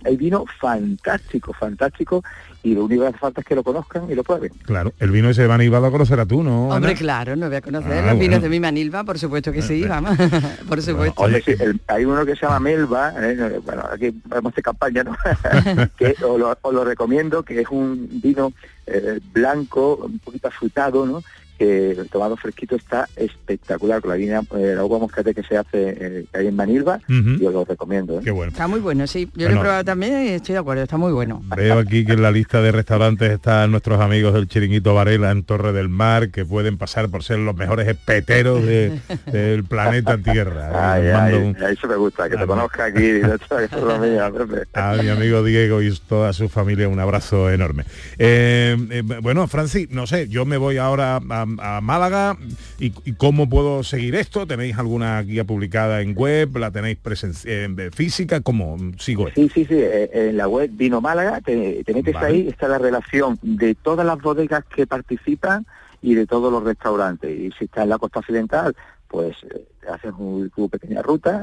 Hay, 0.05 0.17
vino 0.17 0.45
fantástico, 0.59 1.53
fantástico, 1.53 2.23
y 2.67 2.75
lo 2.75 2.85
único 2.85 3.03
que 3.03 3.09
hace 3.11 3.19
falta 3.19 3.41
es 3.43 3.47
que 3.47 3.55
lo 3.55 3.63
conozcan 3.63 4.11
y 4.11 4.15
lo 4.17 4.25
prueben. 4.25 4.51
Claro, 4.65 4.93
el 4.99 5.13
vino 5.13 5.31
ese 5.31 5.43
de 5.43 5.49
Manilva 5.49 5.79
lo 5.79 5.93
conocerás 5.93 6.27
tú, 6.27 6.43
¿no? 6.43 6.69
Hombre, 6.69 6.97
claro, 6.97 7.37
no 7.37 7.47
voy 7.47 7.55
a 7.55 7.61
conocer 7.61 7.93
ah, 7.93 8.11
los 8.11 8.19
vinos 8.19 8.43
de 8.43 8.49
mi 8.49 8.59
Manilva, 8.59 9.05
por 9.05 9.21
supuesto 9.21 9.53
que 9.53 9.63
sí, 9.63 9.85
vamos, 9.85 10.17
por 10.69 10.83
supuesto. 10.83 11.23
oye, 11.23 11.45
hay 11.87 12.05
uno 12.05 12.27
que 12.27 12.35
se 12.35 12.43
llama 12.43 12.59
Melba, 12.59 13.13
eh, 13.19 13.61
bueno, 13.65 13.85
aquí 13.93 14.13
vamos 14.25 14.53
de 14.53 14.63
campaña, 14.63 15.05
¿no? 15.05 15.17
que 15.97 16.17
os 16.25 16.73
lo, 16.73 16.85
recomiendo, 16.85 17.45
que 17.45 17.61
es 17.61 17.69
un 17.71 18.09
vino 18.21 18.53
eh, 18.89 19.21
blanco, 19.33 20.01
un 20.05 20.19
poquito 20.19 20.49
afrutado, 20.49 21.07
¿no? 21.07 21.23
Que 21.59 21.93
el 21.93 22.09
tomado 22.09 22.37
fresquito 22.37 22.77
está 22.77 23.09
espectacular. 23.17 24.01
Con 24.01 24.11
la 24.11 24.17
línea 24.17 24.43
eh, 24.57 24.75
la 24.77 24.85
uva 24.85 24.99
moscate 24.99 25.35
que 25.35 25.43
se 25.43 25.57
hace 25.57 25.97
eh, 26.01 26.25
ahí 26.33 26.49
en 26.49 26.57
Manilva 26.57 27.01
yo 27.09 27.51
lo 27.51 27.65
recomiendo 27.65 28.21
¿eh? 28.21 28.31
bueno. 28.31 28.51
está 28.51 28.69
muy 28.69 28.81
bueno 28.81 29.07
sí. 29.07 29.29
Yo 29.35 29.49
lo 29.49 29.57
he 29.57 29.61
probado 29.61 29.85
también 29.85 30.27
y 30.27 30.29
estoy 30.31 30.55
de 30.55 30.59
acuerdo 30.59 30.83
está 30.83 30.97
muy 30.97 31.13
bueno. 31.13 31.43
Veo 31.57 31.79
aquí 31.79 32.05
que 32.05 32.13
en 32.13 32.23
la 32.23 32.31
lista 32.31 32.61
de 32.61 32.73
restaurantes 32.73 33.31
están 33.31 33.71
nuestros 33.71 34.01
amigos 34.01 34.35
del 34.35 34.49
chiringuito 34.49 34.95
Varela 34.95 35.31
en 35.31 35.45
Torre 35.45 35.73
del 35.73 35.89
Mar 35.89 36.31
que 36.31 36.45
pueden 36.45 36.79
pasar 36.79 37.09
por 37.09 37.23
ser 37.23 37.39
los 37.39 37.57
mejores 37.57 37.89
espeteros 37.89 38.63
del 39.27 39.65
planeta 39.65 40.19
Tierra. 40.19 40.95
Ay, 40.95 41.55
eso 41.73 41.87
me 41.87 41.97
gusta 41.97 42.29
que 42.29 42.37
te 42.37 42.47
conozca 42.47 42.85
aquí 42.87 43.21
a 44.75 44.95
mi 44.95 45.09
amigo 45.09 45.43
Diego 45.43 45.83
y 45.83 45.97
toda 46.09 46.33
su 46.33 46.49
familia 46.49 46.89
un 46.89 47.01
abrazo 47.01 47.51
enorme. 47.51 47.85
Bueno 49.23 49.47
Francis 49.47 49.91
no 49.91 50.07
sé 50.07 50.29
yo 50.29 50.45
me 50.45 50.57
voy 50.57 50.79
ahora 50.79 51.17
a 51.17 51.46
a, 51.61 51.81
Málaga 51.81 52.37
y, 52.79 52.91
cómo 53.13 53.49
puedo 53.49 53.83
seguir 53.83 54.15
esto. 54.15 54.47
¿Tenéis 54.47 54.77
alguna 54.79 55.21
guía 55.23 55.45
publicada 55.45 56.01
en 56.01 56.15
web? 56.17 56.57
¿La 56.57 56.71
tenéis 56.71 56.99
en 57.45 57.77
física? 57.93 58.41
¿Cómo 58.41 58.77
sigo 58.99 59.29
Sí, 59.35 59.51
sí, 59.53 59.65
sí. 59.65 59.75
Eh, 59.75 60.11
en 60.13 60.37
la 60.37 60.49
web 60.49 60.71
Vino 60.73 61.01
Málaga, 61.01 61.41
te, 61.41 61.85
metes 61.93 62.17
ahí, 62.17 62.49
está 62.49 62.69
la 62.69 62.79
relación 62.79 63.39
de 63.43 63.75
todas 63.75 64.07
las 64.07 64.21
bodegas 64.21 64.65
que 64.65 64.87
participan 64.87 65.67
y 66.03 66.15
de 66.15 66.27
todos 66.27 66.53
los 66.53 66.63
restaurantes. 66.65 67.31
Y 67.31 67.51
si 67.53 67.65
está 67.65 67.83
en 67.83 67.91
la 67.91 67.99
costa 67.99 68.21
occidental, 68.21 68.75
pues 69.09 69.37
eh, 69.45 69.67
haces 69.91 70.13
un, 70.19 70.51
tu 70.51 70.69
pequeña 70.69 71.03
ruta, 71.03 71.43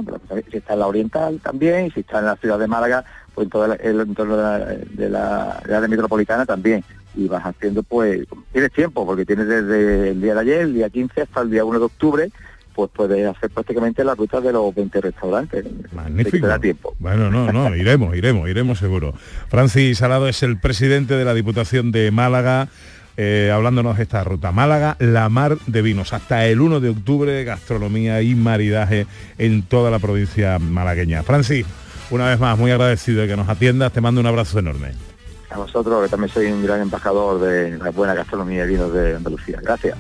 si 0.52 0.58
está 0.58 0.74
en 0.74 0.80
la 0.80 0.88
oriental 0.88 1.40
también, 1.42 1.92
si 1.94 2.02
está 2.02 2.20
en 2.20 2.26
la 2.26 2.36
ciudad 2.36 2.60
de 2.60 2.68
Málaga, 2.68 3.06
pues 3.34 3.46
en 3.46 3.50
todo 3.50 3.66
el, 3.66 4.00
entorno 4.02 4.38
de 4.38 4.44
la, 4.44 4.60
de 4.60 5.10
la, 5.10 5.64
de 5.66 5.82
la 5.82 5.88
metropolitana 5.88 6.46
también 6.46 6.84
y 7.16 7.28
vas 7.28 7.46
haciendo 7.46 7.84
pues, 7.84 8.26
tienes 8.52 8.72
tiempo, 8.72 9.06
porque 9.06 9.26
tienes 9.26 9.48
desde 9.48 10.10
el 10.10 10.22
día 10.22 10.34
de 10.34 10.42
ayer, 10.42 10.62
el 10.62 10.74
día 10.74 10.90
15 10.90 11.22
hasta 11.22 11.42
el 11.42 11.52
día 11.52 11.66
1 11.66 11.80
de 11.80 11.86
octubre, 11.86 12.32
pues 12.74 12.90
puedes 12.94 13.26
hacer 13.28 13.50
prácticamente 13.52 14.04
la 14.04 14.16
ruta 14.16 14.42
de 14.42 14.52
los 14.52 14.74
20 14.74 15.02
restaurantes. 15.02 15.66
Magnífico. 15.94 16.48
da 16.48 16.60
tiempo. 16.60 16.96
Bueno, 17.00 17.30
no, 17.30 17.52
no, 17.52 17.76
iremos, 17.76 18.16
iremos, 18.16 18.50
iremos 18.50 18.80
seguro. 18.80 19.14
Francis 19.50 20.00
Salado 20.00 20.28
es 20.28 20.44
el 20.44 20.58
presidente 20.58 21.16
de 21.16 21.26
la 21.26 21.34
Diputación 21.34 21.92
de 21.92 22.12
Málaga. 22.12 22.70
Eh, 23.16 23.52
hablándonos 23.54 23.98
de 23.98 24.04
esta 24.04 24.24
ruta. 24.24 24.52
Málaga, 24.52 24.98
la 24.98 25.30
mar 25.30 25.60
de 25.68 25.84
vinos, 25.84 26.14
hasta 26.14 26.48
el 26.48 26.60
1 26.60 26.80
de 26.80 26.90
octubre, 26.90 27.44
gastronomía 27.44 28.24
y 28.24 28.34
maridaje 28.34 29.06
en 29.38 29.62
toda 29.62 29.92
la 29.92 30.00
provincia 30.00 30.58
malagueña. 30.58 31.22
Francis, 31.22 31.68
una 32.10 32.28
vez 32.28 32.40
más, 32.40 32.58
muy 32.58 32.72
agradecido 32.72 33.22
de 33.22 33.28
que 33.28 33.38
nos 33.38 33.50
atiendas, 33.50 33.94
te 33.94 34.02
mando 34.02 34.20
un 34.20 34.26
abrazo 34.26 34.58
enorme 34.58 34.94
a 35.54 35.58
vosotros, 35.58 36.04
que 36.04 36.10
también 36.10 36.34
soy 36.34 36.52
un 36.52 36.64
gran 36.64 36.82
embajador 36.82 37.40
de 37.40 37.78
la 37.78 37.92
buena 37.92 38.14
gastronomía 38.14 38.66
y 38.66 38.68
vinos 38.68 38.94
de 38.94 39.16
Andalucía. 39.16 39.60
Gracias. 39.62 39.98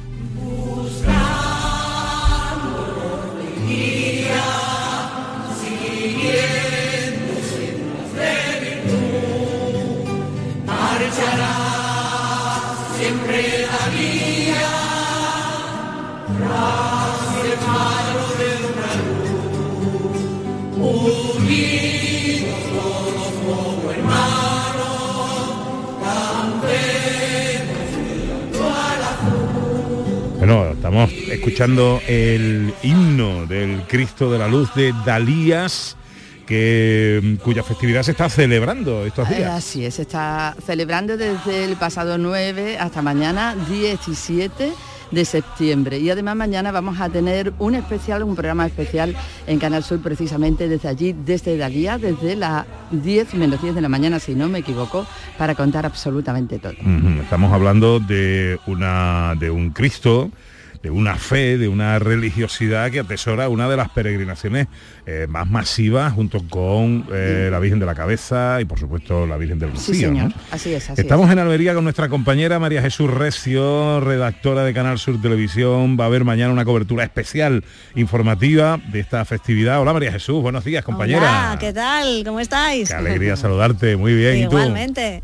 Bueno, 30.46 30.72
estamos 30.74 31.10
escuchando 31.30 32.02
el 32.06 32.74
himno 32.84 33.46
del 33.46 33.84
Cristo 33.88 34.30
de 34.30 34.38
la 34.38 34.50
Luz 34.50 34.76
de 34.76 34.94
Dalías. 35.06 35.96
Que, 36.46 37.38
cuya 37.42 37.64
festividad 37.64 38.04
se 38.04 38.12
está 38.12 38.28
celebrando 38.28 39.06
estos 39.06 39.30
días. 39.30 39.50
Así 39.54 39.86
es, 39.86 39.94
se 39.94 40.02
está 40.02 40.54
celebrando 40.66 41.16
desde 41.16 41.64
el 41.64 41.78
pasado 41.78 42.18
9 42.18 42.78
hasta 42.78 43.02
mañana 43.02 43.56
17 43.70 44.74
de 45.14 45.26
septiembre. 45.26 46.00
Y 46.00 46.10
además 46.10 46.36
mañana 46.36 46.72
vamos 46.72 47.00
a 47.00 47.10
tener 47.10 47.54
un 47.60 47.76
especial, 47.76 48.24
un 48.24 48.36
programa 48.36 48.66
especial 48.66 49.16
en 49.48 49.60
Canal 49.60 49.84
Sur 49.84 50.02
precisamente 50.02 50.68
desde 50.68 50.90
allí, 50.90 51.14
desde 51.14 51.58
Dalía, 51.58 51.98
desde 51.98 52.36
las 52.36 52.66
10 52.92 53.36
menos 53.36 53.62
10 53.62 53.76
de 53.76 53.82
la 53.82 53.90
mañana, 53.90 54.20
si 54.20 54.34
no 54.36 54.50
me 54.50 54.60
equivoco, 54.60 55.06
para 55.38 55.56
contar 55.56 55.86
absolutamente 55.86 56.60
todo. 56.60 56.74
Estamos 57.22 57.54
hablando 57.54 58.00
de, 58.00 58.60
una, 58.68 59.36
de 59.40 59.50
un 59.50 59.70
Cristo 59.72 60.32
de 60.84 60.90
una 60.90 61.16
fe, 61.16 61.58
de 61.58 61.70
una 61.70 61.98
religiosidad 61.98 62.92
que 62.92 63.00
atesora 63.00 63.48
una 63.48 63.70
de 63.70 63.78
las 63.78 63.90
peregrinaciones 63.90 64.68
eh, 65.06 65.28
más 65.30 65.50
masivas 65.50 66.12
junto 66.12 66.46
con 66.50 67.08
eh, 67.12 67.48
la 67.50 67.60
Virgen 67.60 67.80
de 67.80 67.86
la 67.86 67.96
Cabeza 67.96 68.60
y 68.60 68.66
por 68.66 68.78
supuesto 68.78 69.26
la 69.26 69.38
Virgen 69.38 69.60
del 69.60 69.72
Rocío. 69.72 69.94
Sí, 69.96 70.02
señor. 70.02 70.34
Así 70.52 70.74
es, 70.74 70.90
Estamos 70.90 71.32
en 71.32 71.40
Almería 71.40 71.74
con 71.74 71.86
nuestra 71.86 72.10
compañera 72.10 72.60
María 72.60 72.82
Jesús 72.82 73.10
Recio, 73.10 74.02
redactora 74.02 74.66
de 74.66 74.74
Canal 74.74 75.00
Sur 75.00 75.22
Televisión. 75.22 75.98
Va 75.98 76.04
a 76.04 76.08
haber 76.08 76.26
mañana 76.26 76.52
una 76.52 76.66
cobertura 76.66 77.06
especial 77.06 77.64
informativa 77.96 78.78
de 78.92 79.00
esta 79.00 79.24
festividad. 79.24 79.80
Hola 79.80 79.94
María 79.94 80.12
Jesús, 80.12 80.42
buenos 80.42 80.66
días 80.66 80.84
compañera. 80.84 81.52
Hola, 81.52 81.58
¿qué 81.62 81.72
tal? 81.72 82.24
¿Cómo 82.26 82.42
estáis? 82.42 82.90
Qué 82.90 82.96
alegría 82.96 83.38
saludarte, 83.38 83.96
muy 83.96 84.14
bien. 84.14 84.36
Igualmente. 84.36 85.24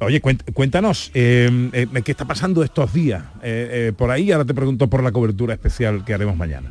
Oye, 0.00 0.22
cuéntanos, 0.22 1.10
em, 1.12 1.68
eh, 1.74 1.86
¿qué 2.02 2.12
está 2.12 2.24
pasando 2.24 2.64
estos 2.64 2.92
días? 2.92 3.22
Eh, 3.42 3.88
eh, 3.88 3.92
por 3.94 4.10
ahí, 4.10 4.32
ahora 4.32 4.46
te 4.46 4.54
pregunto 4.54 4.88
por 4.88 5.02
la 5.02 5.12
cobertura 5.12 5.52
especial 5.52 6.04
que 6.06 6.14
haremos 6.14 6.36
mañana. 6.36 6.70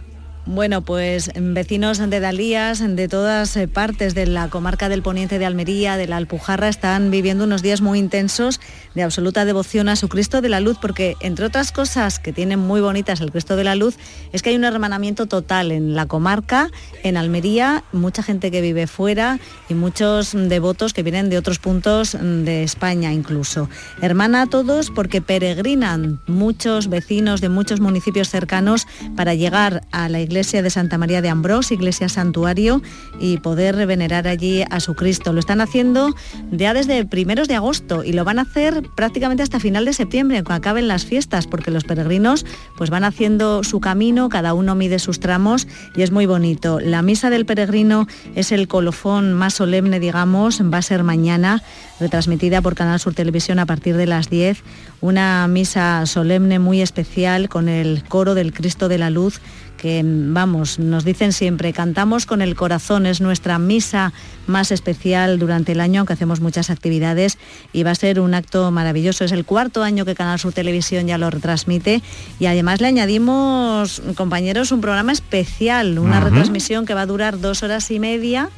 Bueno, 0.51 0.81
pues 0.81 1.29
vecinos 1.35 1.99
de 1.99 2.19
Dalías, 2.19 2.79
de 2.83 3.07
todas 3.07 3.55
eh, 3.55 3.67
partes 3.67 4.15
de 4.15 4.25
la 4.25 4.49
comarca 4.49 4.89
del 4.89 5.03
Poniente 5.03 5.37
de 5.37 5.45
Almería, 5.45 5.95
de 5.95 6.07
la 6.07 6.17
Alpujarra, 6.17 6.69
están 6.69 7.11
viviendo 7.11 7.43
unos 7.43 7.61
días 7.61 7.81
muy 7.81 7.99
intensos 7.99 8.59
de 8.95 9.03
absoluta 9.03 9.45
devoción 9.45 9.89
a 9.89 9.95
su 9.95 10.09
Cristo 10.09 10.41
de 10.41 10.49
la 10.49 10.59
Luz, 10.59 10.79
porque 10.81 11.15
entre 11.19 11.45
otras 11.45 11.71
cosas 11.71 12.17
que 12.17 12.33
tienen 12.33 12.57
muy 12.57 12.81
bonitas 12.81 13.21
el 13.21 13.29
Cristo 13.29 13.57
de 13.57 13.63
la 13.63 13.75
Luz, 13.75 13.97
es 14.33 14.41
que 14.41 14.49
hay 14.49 14.55
un 14.55 14.63
hermanamiento 14.63 15.27
total 15.27 15.71
en 15.71 15.93
la 15.93 16.07
comarca, 16.07 16.71
en 17.03 17.15
Almería, 17.15 17.83
mucha 17.91 18.23
gente 18.23 18.49
que 18.49 18.61
vive 18.61 18.87
fuera 18.87 19.39
y 19.69 19.75
muchos 19.75 20.31
devotos 20.33 20.93
que 20.93 21.03
vienen 21.03 21.29
de 21.29 21.37
otros 21.37 21.59
puntos 21.59 22.17
de 22.19 22.63
España 22.63 23.13
incluso. 23.13 23.69
Hermana 24.01 24.41
a 24.41 24.47
todos 24.47 24.89
porque 24.89 25.21
peregrinan 25.21 26.21
muchos 26.25 26.87
vecinos 26.87 27.39
de 27.39 27.49
muchos 27.49 27.81
municipios 27.81 28.29
cercanos 28.29 28.87
para 29.15 29.35
llegar 29.35 29.83
a 29.91 30.09
la 30.09 30.19
iglesia 30.19 30.38
iglesia 30.39 30.61
de 30.61 30.69
Santa 30.69 30.97
María 30.97 31.21
de 31.21 31.27
Ambrós, 31.27 31.69
iglesia 31.69 32.07
santuario, 32.07 32.81
y 33.19 33.39
poder 33.39 33.85
venerar 33.85 34.25
allí 34.25 34.63
a 34.69 34.79
su 34.79 34.95
Cristo. 34.95 35.33
Lo 35.33 35.41
están 35.41 35.59
haciendo 35.59 36.15
ya 36.49 36.73
desde 36.73 37.03
primeros 37.03 37.49
de 37.49 37.55
agosto 37.55 38.05
y 38.05 38.13
lo 38.13 38.23
van 38.23 38.39
a 38.39 38.43
hacer 38.43 38.83
prácticamente 38.95 39.43
hasta 39.43 39.59
final 39.59 39.83
de 39.83 39.91
septiembre, 39.91 40.41
cuando 40.45 40.59
acaben 40.59 40.87
las 40.87 41.03
fiestas, 41.03 41.45
porque 41.45 41.71
los 41.71 41.83
peregrinos 41.83 42.45
pues 42.77 42.89
van 42.89 43.03
haciendo 43.03 43.65
su 43.65 43.81
camino, 43.81 44.29
cada 44.29 44.53
uno 44.53 44.75
mide 44.75 44.99
sus 44.99 45.19
tramos 45.19 45.67
y 45.93 46.03
es 46.03 46.11
muy 46.11 46.25
bonito. 46.25 46.79
La 46.79 47.01
misa 47.01 47.29
del 47.29 47.45
peregrino 47.45 48.07
es 48.33 48.53
el 48.53 48.69
colofón 48.69 49.33
más 49.33 49.55
solemne, 49.55 49.99
digamos, 49.99 50.61
va 50.61 50.77
a 50.77 50.81
ser 50.81 51.03
mañana, 51.03 51.61
retransmitida 51.99 52.61
por 52.61 52.75
Canal 52.75 53.01
Sur 53.01 53.13
Televisión 53.13 53.59
a 53.59 53.65
partir 53.65 53.97
de 53.97 54.05
las 54.05 54.29
10, 54.29 54.63
una 55.01 55.45
misa 55.49 56.05
solemne 56.05 56.59
muy 56.59 56.81
especial 56.81 57.49
con 57.49 57.67
el 57.67 58.05
coro 58.07 58.35
del 58.35 58.53
Cristo 58.53 58.87
de 58.87 58.99
la 58.99 59.09
Luz 59.09 59.41
que 59.79 60.03
vamos, 60.03 60.77
nos 60.77 61.05
dicen 61.05 61.31
siempre, 61.31 61.71
cantamos 61.71 62.25
con 62.25 62.41
el 62.41 62.55
corazón, 62.55 63.05
es 63.05 63.21
nuestra 63.21 63.57
misa 63.59 64.11
más 64.45 64.71
especial 64.71 65.39
durante 65.39 65.71
el 65.71 65.79
año, 65.79 66.01
aunque 66.01 66.13
hacemos 66.13 66.41
muchas 66.41 66.69
actividades 66.69 67.37
y 67.71 67.83
va 67.83 67.91
a 67.91 67.95
ser 67.95 68.19
un 68.19 68.33
acto 68.33 68.69
maravilloso. 68.71 69.23
Es 69.23 69.31
el 69.31 69.45
cuarto 69.45 69.81
año 69.81 70.03
que 70.03 70.15
Canal 70.15 70.37
Sur 70.37 70.51
Televisión 70.51 71.07
ya 71.07 71.17
lo 71.17 71.29
retransmite 71.29 72.01
y 72.39 72.45
además 72.47 72.81
le 72.81 72.87
añadimos, 72.87 74.01
compañeros, 74.15 74.73
un 74.73 74.81
programa 74.81 75.13
especial, 75.13 75.97
una 75.97 76.19
retransmisión 76.19 76.85
que 76.85 76.93
va 76.93 77.03
a 77.03 77.05
durar 77.05 77.39
dos 77.39 77.63
horas 77.63 77.89
y 77.89 77.99
media 77.99 78.49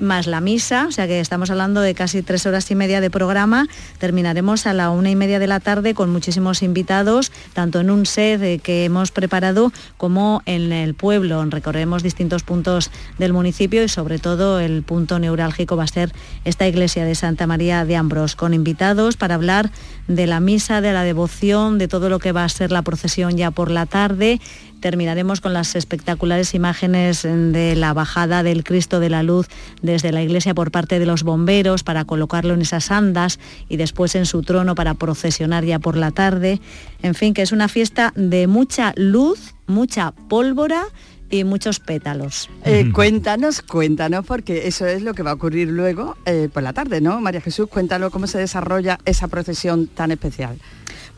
más 0.00 0.26
la 0.26 0.40
misa, 0.40 0.86
o 0.86 0.92
sea 0.92 1.06
que 1.06 1.20
estamos 1.20 1.50
hablando 1.50 1.80
de 1.80 1.94
casi 1.94 2.22
tres 2.22 2.46
horas 2.46 2.70
y 2.70 2.74
media 2.74 3.00
de 3.00 3.10
programa. 3.10 3.66
Terminaremos 3.98 4.66
a 4.66 4.72
la 4.72 4.90
una 4.90 5.10
y 5.10 5.16
media 5.16 5.38
de 5.38 5.46
la 5.46 5.60
tarde 5.60 5.94
con 5.94 6.10
muchísimos 6.10 6.62
invitados, 6.62 7.32
tanto 7.52 7.80
en 7.80 7.90
un 7.90 8.06
set 8.06 8.62
que 8.62 8.84
hemos 8.84 9.10
preparado 9.10 9.72
como 9.96 10.42
en 10.46 10.72
el 10.72 10.94
pueblo. 10.94 11.44
Recorremos 11.44 12.02
distintos 12.02 12.42
puntos 12.42 12.90
del 13.18 13.32
municipio 13.32 13.82
y 13.82 13.88
sobre 13.88 14.18
todo 14.18 14.60
el 14.60 14.82
punto 14.82 15.18
neurálgico 15.18 15.76
va 15.76 15.84
a 15.84 15.88
ser 15.88 16.12
esta 16.44 16.66
iglesia 16.66 17.04
de 17.04 17.14
Santa 17.14 17.46
María 17.46 17.84
de 17.84 17.96
Ambros, 17.96 18.36
con 18.36 18.54
invitados 18.54 19.16
para 19.16 19.34
hablar 19.34 19.70
de 20.08 20.26
la 20.26 20.40
misa, 20.40 20.80
de 20.80 20.92
la 20.92 21.04
devoción, 21.04 21.78
de 21.78 21.86
todo 21.86 22.08
lo 22.08 22.18
que 22.18 22.32
va 22.32 22.44
a 22.44 22.48
ser 22.48 22.72
la 22.72 22.82
procesión 22.82 23.36
ya 23.36 23.50
por 23.50 23.70
la 23.70 23.86
tarde 23.86 24.40
terminaremos 24.80 25.40
con 25.40 25.52
las 25.52 25.74
espectaculares 25.74 26.54
imágenes 26.54 27.22
de 27.22 27.74
la 27.76 27.92
bajada 27.92 28.42
del 28.42 28.64
Cristo 28.64 29.00
de 29.00 29.10
la 29.10 29.22
Luz 29.22 29.48
desde 29.82 30.12
la 30.12 30.22
iglesia 30.22 30.54
por 30.54 30.70
parte 30.70 30.98
de 30.98 31.06
los 31.06 31.22
bomberos 31.22 31.82
para 31.82 32.04
colocarlo 32.04 32.54
en 32.54 32.62
esas 32.62 32.90
andas 32.90 33.38
y 33.68 33.76
después 33.76 34.14
en 34.14 34.26
su 34.26 34.42
trono 34.42 34.74
para 34.74 34.94
procesionar 34.94 35.64
ya 35.64 35.78
por 35.78 35.96
la 35.96 36.10
tarde. 36.10 36.60
En 37.02 37.14
fin, 37.14 37.34
que 37.34 37.42
es 37.42 37.52
una 37.52 37.68
fiesta 37.68 38.12
de 38.16 38.46
mucha 38.46 38.92
luz, 38.96 39.54
mucha 39.66 40.12
pólvora 40.12 40.84
y 41.30 41.44
muchos 41.44 41.80
pétalos. 41.80 42.48
Eh, 42.64 42.90
cuéntanos, 42.92 43.62
cuéntanos, 43.62 44.24
porque 44.24 44.66
eso 44.66 44.86
es 44.86 45.02
lo 45.02 45.14
que 45.14 45.22
va 45.22 45.32
a 45.32 45.34
ocurrir 45.34 45.68
luego 45.68 46.16
eh, 46.24 46.48
por 46.52 46.62
la 46.62 46.72
tarde, 46.72 47.00
¿no? 47.00 47.20
María 47.20 47.40
Jesús, 47.40 47.68
cuéntanos 47.68 48.10
cómo 48.10 48.26
se 48.26 48.38
desarrolla 48.38 48.98
esa 49.04 49.28
procesión 49.28 49.86
tan 49.86 50.10
especial. 50.10 50.58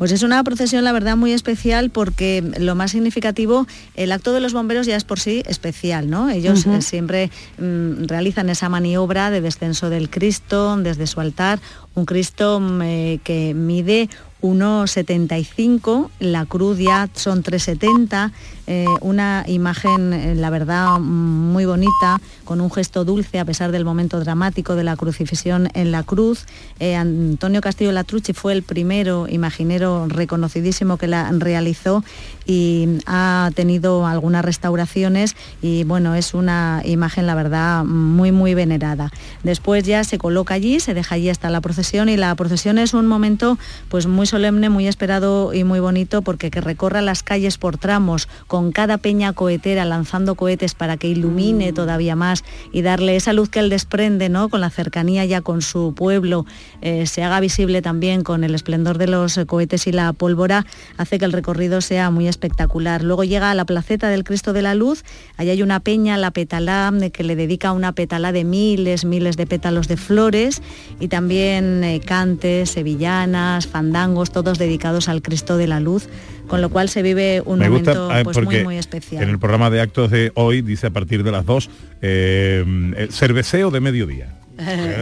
Pues 0.01 0.13
es 0.13 0.23
una 0.23 0.43
procesión, 0.45 0.83
la 0.83 0.93
verdad, 0.93 1.15
muy 1.15 1.33
especial 1.33 1.91
porque 1.91 2.43
lo 2.59 2.75
más 2.75 2.93
significativo, 2.93 3.67
el 3.97 4.13
acto 4.13 4.33
de 4.33 4.41
los 4.41 4.55
bomberos 4.55 4.87
ya 4.87 4.97
es 4.97 5.05
por 5.05 5.21
sí 5.21 5.43
especial, 5.47 6.09
¿no? 6.09 6.31
Ellos 6.31 6.65
eh, 6.65 6.81
siempre 6.81 7.31
mm, 7.59 8.05
realizan 8.07 8.49
esa 8.49 8.71
maniobra 8.71 9.31
de 9.31 9.43
descenso 9.43 9.91
del 9.91 10.09
Cristo 10.09 10.75
desde 10.79 11.07
su 11.07 11.21
altar, 11.21 11.61
un 11.95 12.07
Cristo 12.07 12.61
mm, 12.61 12.81
eh, 12.83 13.21
que 13.23 13.53
mide 13.53 14.09
1,75, 14.41 16.09
la 16.19 16.47
cruz 16.47 16.79
ya 16.79 17.11
son 17.13 17.43
3,70, 17.43 18.33
eh, 18.73 18.87
una 19.01 19.43
imagen, 19.49 20.13
eh, 20.13 20.37
la 20.37 20.49
verdad, 20.49 21.01
muy 21.01 21.65
bonita, 21.65 22.21
con 22.45 22.61
un 22.61 22.71
gesto 22.71 23.05
dulce 23.05 23.41
a 23.41 23.45
pesar 23.45 23.73
del 23.73 23.85
momento 23.85 24.21
dramático 24.21 24.77
de 24.77 24.85
la 24.85 24.97
crucifixión 24.97 25.69
en 25.75 25.91
la 25.91 26.05
cruz. 26.05 26.47
Eh, 26.79 26.95
Antonio 26.95 27.63
Castillo 27.63 27.91
Latrucci 27.91 28.33
fue 28.33 28.53
el 28.53 28.63
primero 28.63 29.27
imaginero 29.29 30.07
reconocidísimo 30.07 30.99
que 30.99 31.09
la 31.09 31.33
realizó 31.33 32.05
y 32.47 33.01
ha 33.07 33.51
tenido 33.57 34.07
algunas 34.07 34.45
restauraciones 34.45 35.35
y 35.61 35.83
bueno, 35.83 36.15
es 36.15 36.33
una 36.33 36.83
imagen, 36.85 37.27
la 37.27 37.35
verdad, 37.35 37.85
muy, 37.85 38.31
muy 38.31 38.55
venerada. 38.55 39.11
Después 39.43 39.83
ya 39.83 40.05
se 40.05 40.17
coloca 40.19 40.55
allí, 40.55 40.79
se 40.79 40.95
deja 40.95 41.17
allí 41.17 41.29
hasta 41.29 41.51
la 41.51 41.61
procesión 41.61 42.09
y 42.09 42.17
la 42.17 42.33
procesión 42.37 42.79
es 42.79 42.95
un 42.95 43.09
momento 43.09 43.59
pues 43.89 44.07
muy 44.07 44.27
solemne, 44.27 44.71
muy 44.71 44.87
esperado 44.87 45.53
y 45.55 45.65
muy 45.65 45.81
bonito 45.81 46.23
porque 46.23 46.53
que 46.53 46.61
recorra 46.61 47.03
las 47.03 47.25
calles 47.25 47.59
por 47.59 47.77
tramos 47.77 48.29
con 48.47 48.60
cada 48.71 48.99
peña 48.99 49.33
cohetera 49.33 49.85
lanzando 49.85 50.35
cohetes 50.35 50.75
para 50.75 50.97
que 50.97 51.09
ilumine 51.09 51.73
mm. 51.73 51.75
todavía 51.75 52.17
más 52.17 52.45
y 52.73 52.83
darle 52.83 53.17
esa 53.17 53.33
luz 53.33 53.49
que 53.49 53.61
él 53.61 53.71
desprende, 53.71 54.29
¿no? 54.29 54.49
Con 54.49 54.61
la 54.61 54.71
cercanía 54.71 55.25
ya 55.25 55.41
con 55.41 55.63
su 55.63 55.95
pueblo, 55.95 56.47
eh, 56.83 57.07
se 57.07 57.23
haga 57.23 57.41
visible 57.41 57.83
también 57.83 58.23
con 58.23 58.45
el 58.45 58.55
esplendor 58.55 58.99
de 58.99 59.07
los 59.07 59.41
cohetes 59.47 59.87
y 59.87 59.93
la 59.93 60.13
pólvora, 60.13 60.67
hace 60.99 61.19
que 61.19 61.25
el 61.25 61.33
recorrido 61.33 61.81
sea 61.81 62.11
muy 62.11 62.29
espectacular. 62.29 63.03
Luego 63.03 63.25
llega 63.25 63.51
a 63.51 63.55
la 63.55 63.65
placeta 63.65 64.09
del 64.09 64.25
Cristo 64.25 64.53
de 64.53 64.63
la 64.63 64.75
Luz, 64.75 65.05
allí 65.37 65.51
hay 65.51 65.63
una 65.63 65.81
peña, 65.81 66.17
la 66.19 66.31
petalá, 66.31 66.93
que 67.13 67.25
le 67.25 67.37
dedica 67.37 67.73
una 67.73 67.93
petalá 67.93 68.33
de 68.33 68.45
miles, 68.45 69.05
miles 69.05 69.37
de 69.37 69.47
pétalos 69.47 69.89
de 69.89 69.97
flores 69.97 70.63
y 70.99 71.09
también 71.09 71.85
eh, 71.85 72.01
cantes, 72.01 72.71
sevillanas, 72.71 73.67
fandangos, 73.67 74.31
todos 74.31 74.59
dedicados 74.59 75.09
al 75.09 75.23
Cristo 75.23 75.57
de 75.57 75.67
la 75.67 75.81
Luz 75.81 76.09
con 76.51 76.61
lo 76.61 76.69
cual 76.69 76.89
se 76.89 77.03
vive 77.03 77.43
un 77.45 77.61
momento 77.61 78.11
ah, 78.11 78.23
pues, 78.25 78.43
muy, 78.43 78.65
muy 78.65 78.77
especial. 78.77 79.23
En 79.23 79.31
el 79.31 79.39
programa 79.39 79.71
de 79.71 79.81
actos 79.81 80.11
de 80.11 80.33
hoy 80.35 80.63
dice 80.63 80.89
a 80.89 80.91
partir 80.91 81.23
de 81.23 81.31
las 81.31 81.47
2, 81.47 81.71
eh, 82.03 83.09
cerveceo 83.11 83.71
de 83.71 83.81
mediodía. 83.81 84.40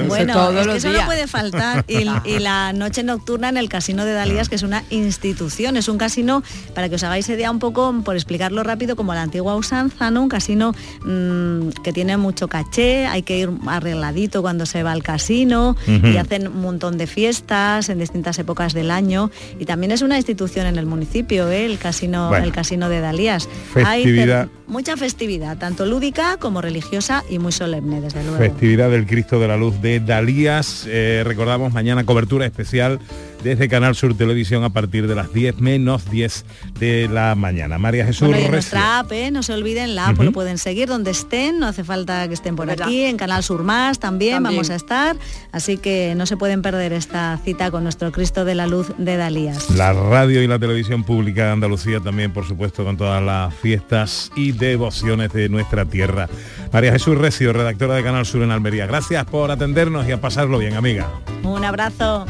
Bueno, 0.07 0.51
es 0.51 0.67
que 0.67 0.77
eso 0.77 0.91
no 0.91 1.07
puede 1.07 1.27
faltar. 1.27 1.85
Y, 1.89 2.39
la 2.39 2.73
noche 2.73 3.03
nocturna 3.03 3.49
en 3.49 3.57
el 3.57 3.69
Casino 3.69 4.05
de 4.05 4.13
Dalías, 4.13 4.49
que 4.49 4.55
es 4.55 4.63
una 4.63 4.85
institución, 4.91 5.77
es 5.77 5.89
un 5.89 5.99
casino, 5.99 6.43
para 6.75 6.89
que 6.89 6.95
os 6.95 7.03
hagáis 7.03 7.29
idea 7.29 7.51
un 7.51 7.59
poco, 7.59 7.95
por 8.05 8.15
explicarlo 8.15 8.63
rápido, 8.63 8.97
como 8.97 9.13
la 9.15 9.23
antigua 9.23 9.57
usanza, 9.57 10.11
¿no? 10.11 10.23
Un 10.23 10.29
casino 10.29 10.73
mm, 11.03 11.71
que 11.83 11.93
tiene 11.93 12.17
mucho 12.17 12.49
caché, 12.49 13.07
hay 13.07 13.23
que 13.23 13.39
ir 13.39 13.51
arregladito 13.67 14.43
cuando 14.43 14.67
se 14.67 14.83
va 14.83 14.93
al 14.93 15.03
casino 15.03 15.77
y 15.87 16.17
hacen 16.17 16.49
un 16.49 16.61
montón 16.61 16.99
de 16.99 17.07
fiestas 17.07 17.89
en 17.89 17.99
distintas 17.99 18.39
épocas 18.39 18.73
del 18.73 18.91
año. 18.91 19.31
Y 19.59 19.65
también 19.65 19.93
es 19.93 20.03
una 20.03 20.17
institución 20.17 20.67
en 20.67 20.79
el 20.79 20.87
municipio, 20.87 21.51
¿eh? 21.51 21.67
el, 21.67 21.79
casino, 21.79 22.35
el 22.35 22.53
casino 22.53 22.89
de 22.89 23.01
Dalías. 23.01 23.49
Festividad. 23.73 24.43
Hay 24.43 24.49
mucha 24.69 24.97
festividad, 24.97 25.59
tanto 25.59 25.87
lúdica 25.87 26.37
como 26.37 26.61
religiosa 26.61 27.25
y 27.29 27.39
muy 27.39 27.53
solemne, 27.53 28.01
desde 28.01 28.23
luego. 28.23 28.39
Festividad 28.39 28.91
del 28.91 29.07
Cristo 29.07 29.41
de 29.41 29.48
la 29.49 29.57
luz 29.57 29.81
de 29.81 29.99
Dalías. 29.99 30.87
Eh, 30.89 31.23
recordamos 31.25 31.73
mañana 31.73 32.05
cobertura 32.05 32.47
especial 32.47 33.01
desde 33.43 33.69
Canal 33.69 33.95
Sur 33.95 34.17
Televisión 34.17 34.65
a 34.65 34.71
partir 34.71 35.07
de 35.07 35.15
las 35.15 35.33
10 35.33 35.61
menos 35.61 36.11
10 36.11 36.45
de 36.79 37.09
la 37.09 37.35
mañana. 37.35 37.79
María 37.79 38.05
Jesús 38.05 38.29
bueno, 38.29 38.49
nuestra 38.49 39.01
app, 39.01 39.13
¿eh? 39.13 39.31
no 39.31 39.43
se 39.43 39.53
olviden, 39.53 39.95
la 39.95 40.09
app 40.09 40.19
lo 40.21 40.33
pueden 40.33 40.59
seguir 40.59 40.89
donde 40.89 41.11
estén, 41.11 41.59
no 41.59 41.67
hace 41.67 41.85
falta 41.85 42.27
que 42.29 42.35
estén 42.35 42.57
por 42.57 42.71
aquí, 42.71 43.05
en 43.05 43.17
Canal 43.17 43.43
Sur 43.43 43.63
Más 43.63 43.99
también, 43.99 44.43
vamos 44.43 44.71
a 44.71 44.75
estar, 44.75 45.17
así 45.53 45.77
que 45.77 46.15
no 46.17 46.27
se 46.27 46.37
pueden 46.37 46.63
perder 46.63 46.93
esta 46.93 47.39
cita 47.45 47.71
con 47.71 47.83
nuestro 47.83 48.13
Cristo 48.13 48.45
de 48.45 48.55
la 48.55 48.67
Luz 48.67 48.93
de 48.99 49.17
Dalías. 49.17 49.71
La 49.71 49.93
radio 49.93 50.43
y 50.43 50.47
la 50.47 50.59
televisión 50.59 51.05
pública 51.05 51.47
de 51.47 51.53
Andalucía 51.53 52.01
también, 52.01 52.33
por 52.33 52.47
supuesto, 52.47 52.85
con 52.85 52.97
todas 52.97 53.23
las 53.23 53.55
fiestas 53.55 54.31
y 54.37 54.53
devociones 54.53 55.33
de 55.33 55.49
nuestra 55.49 55.85
tierra. 55.85 56.29
María 56.73 56.93
Jesús 56.93 57.17
Recio, 57.17 57.53
redactora 57.53 57.95
de 57.95 58.03
Canal 58.03 58.27
Sur 58.27 58.43
en 58.43 58.51
Almería. 58.51 58.87
Gracias 58.87 59.25
por 59.27 59.51
atendernos 59.51 60.07
y 60.09 60.13
a 60.13 60.21
pasarlo 60.21 60.59
bien, 60.59 60.75
amiga. 60.75 61.09
Un 61.43 61.65
abrazo. 61.65 62.27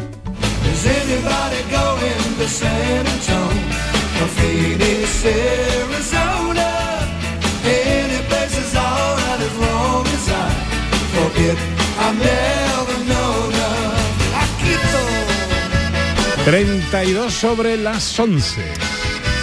...32 16.47 17.31
sobre 17.31 17.77
las 17.77 18.19
11. 18.19 18.63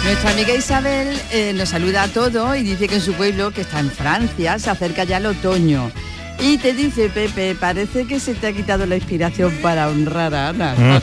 Nuestra 0.04 0.30
amiga 0.30 0.54
Isabel 0.54 1.20
eh, 1.30 1.52
nos 1.54 1.68
saluda 1.68 2.04
a 2.04 2.08
todos 2.08 2.56
y 2.56 2.62
dice 2.62 2.88
que 2.88 2.94
en 2.96 3.00
su 3.02 3.12
pueblo, 3.12 3.50
que 3.52 3.60
está 3.60 3.80
en 3.80 3.90
Francia, 3.90 4.58
se 4.58 4.70
acerca 4.70 5.04
ya 5.04 5.18
el 5.18 5.26
otoño 5.26 5.92
y 6.38 6.58
te 6.58 6.72
dice, 6.72 7.08
Pepe, 7.08 7.54
parece 7.54 8.06
que 8.06 8.20
se 8.20 8.34
te 8.34 8.48
ha 8.48 8.52
quitado 8.52 8.86
la 8.86 8.96
inspiración 8.96 9.52
para 9.62 9.88
honrar 9.88 10.34
a 10.34 10.48
Ana. 10.48 10.74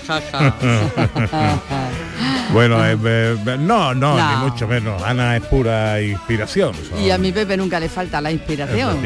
bueno, 2.54 2.86
eh, 2.86 2.98
eh, 3.04 3.58
no, 3.60 3.94
no, 3.94 4.16
ni 4.16 4.36
mucho 4.38 4.68
menos. 4.68 5.02
Ana 5.02 5.38
es 5.38 5.44
pura 5.44 6.02
inspiración. 6.02 6.74
Y 7.02 7.10
a 7.10 7.18
mi 7.18 7.32
Pepe 7.32 7.58
nunca 7.58 7.80
le 7.80 7.90
falta 7.90 8.22
la 8.22 8.32
inspiración. 8.32 9.00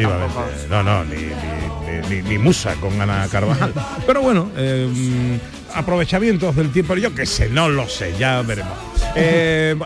No, 0.69 0.83
no, 0.83 1.03
ni, 1.05 2.21
ni, 2.21 2.37
musa 2.37 2.75
con 2.75 2.99
Ana 2.99 3.27
Carvajal. 3.31 3.73
Pero 4.05 4.21
bueno, 4.21 4.51
eh, 4.57 5.39
aprovechamientos 5.73 6.55
del 6.55 6.71
tiempo, 6.71 6.95
yo 6.95 7.13
que 7.15 7.25
sé, 7.25 7.49
no 7.49 7.69
lo 7.69 7.87
sé, 7.87 8.13
ya 8.17 8.41
veremos. 8.41 8.96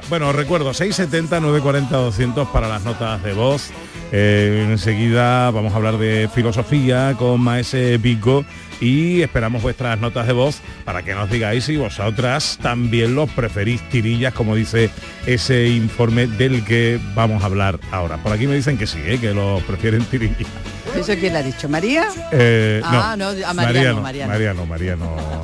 Bueno, 0.09 0.31
recuerdo, 0.33 0.73
670 0.73 1.39
940 1.39 1.97
200 1.97 2.47
para 2.49 2.67
las 2.67 2.83
notas 2.83 3.23
de 3.23 3.33
voz. 3.33 3.71
Eh, 4.13 4.67
enseguida 4.69 5.49
vamos 5.51 5.73
a 5.73 5.77
hablar 5.77 5.97
de 5.97 6.29
filosofía 6.33 7.15
con 7.17 7.39
Maese 7.39 7.97
Pico 7.97 8.43
y 8.81 9.21
esperamos 9.21 9.61
vuestras 9.61 9.99
notas 10.01 10.27
de 10.27 10.33
voz 10.33 10.59
para 10.83 11.01
que 11.03 11.13
nos 11.13 11.29
digáis 11.29 11.63
si 11.63 11.77
vosotras 11.77 12.59
también 12.61 13.15
los 13.15 13.29
preferís 13.29 13.81
tirillas, 13.89 14.33
como 14.33 14.55
dice 14.55 14.89
ese 15.25 15.69
informe 15.69 16.27
del 16.27 16.65
que 16.65 16.99
vamos 17.15 17.43
a 17.43 17.45
hablar 17.45 17.79
ahora. 17.91 18.17
Por 18.17 18.33
aquí 18.33 18.47
me 18.47 18.55
dicen 18.55 18.77
que 18.77 18.85
sí, 18.85 18.99
¿eh? 19.05 19.17
que 19.17 19.33
los 19.33 19.63
prefieren 19.63 20.03
tirillas. 20.05 20.47
¿Eso 20.93 21.13
quién 21.17 21.31
le 21.31 21.39
ha 21.39 21.43
dicho? 21.43 21.69
¿María? 21.69 22.09
Eh, 22.33 22.81
ah, 22.83 23.15
no, 23.17 23.29
a 23.29 23.53
María, 23.53 23.93
no, 23.93 24.01
María 24.01 24.53
no, 24.53 24.65
María 24.65 24.97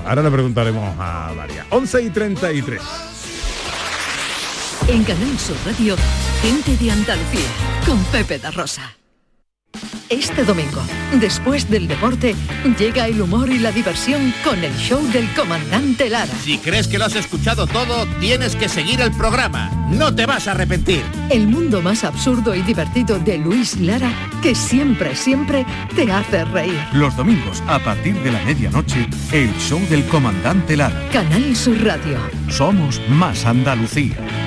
Ahora 0.06 0.22
le 0.22 0.32
preguntaremos 0.32 0.94
a 1.00 1.32
María. 1.38 1.66
11 1.70 2.02
y 2.02 2.10
33. 2.10 2.82
En 4.90 5.04
Canal 5.04 5.38
Sur 5.38 5.58
Radio, 5.66 5.98
gente 6.42 6.78
de 6.78 6.92
Andalucía, 6.92 7.48
con 7.86 8.02
Pepe 8.06 8.40
da 8.40 8.52
Rosa. 8.52 8.96
Este 10.08 10.46
domingo, 10.46 10.82
después 11.20 11.70
del 11.70 11.90
deporte, 11.90 12.36
llega 12.80 13.08
el 13.08 13.22
humor 13.22 13.50
y 13.50 13.60
la 13.60 13.74
diversión 13.74 14.34
con 14.46 14.64
el 14.64 14.74
show 14.78 15.06
del 15.12 15.28
comandante 15.34 16.10
Lara. 16.10 16.32
Si 16.42 16.58
crees 16.60 16.88
que 16.88 16.98
lo 16.98 17.04
has 17.04 17.16
escuchado 17.16 17.68
todo, 17.68 18.06
tienes 18.22 18.56
que 18.56 18.70
seguir 18.70 19.02
el 19.02 19.12
programa. 19.12 19.70
No 19.90 20.16
te 20.16 20.26
vas 20.26 20.48
a 20.48 20.52
arrepentir. 20.52 21.04
El 21.30 21.48
mundo 21.48 21.82
más 21.82 22.06
absurdo 22.06 22.56
y 22.56 22.62
divertido 22.62 23.20
de 23.20 23.40
Luis 23.40 23.78
Lara, 23.82 24.14
que 24.42 24.56
siempre, 24.56 25.18
siempre 25.18 25.66
te 25.98 26.10
hace 26.10 26.46
reír. 26.46 26.80
Los 26.94 27.18
domingos, 27.18 27.62
a 27.68 27.80
partir 27.80 28.16
de 28.24 28.32
la 28.32 28.42
medianoche, 28.46 29.06
el 29.34 29.54
show 29.58 29.82
del 29.90 30.06
comandante 30.06 30.78
Lara. 30.78 31.10
Canal 31.12 31.54
Sur 31.58 31.84
Radio. 31.84 32.20
Somos 32.48 33.02
más 33.10 33.46
Andalucía. 33.46 34.47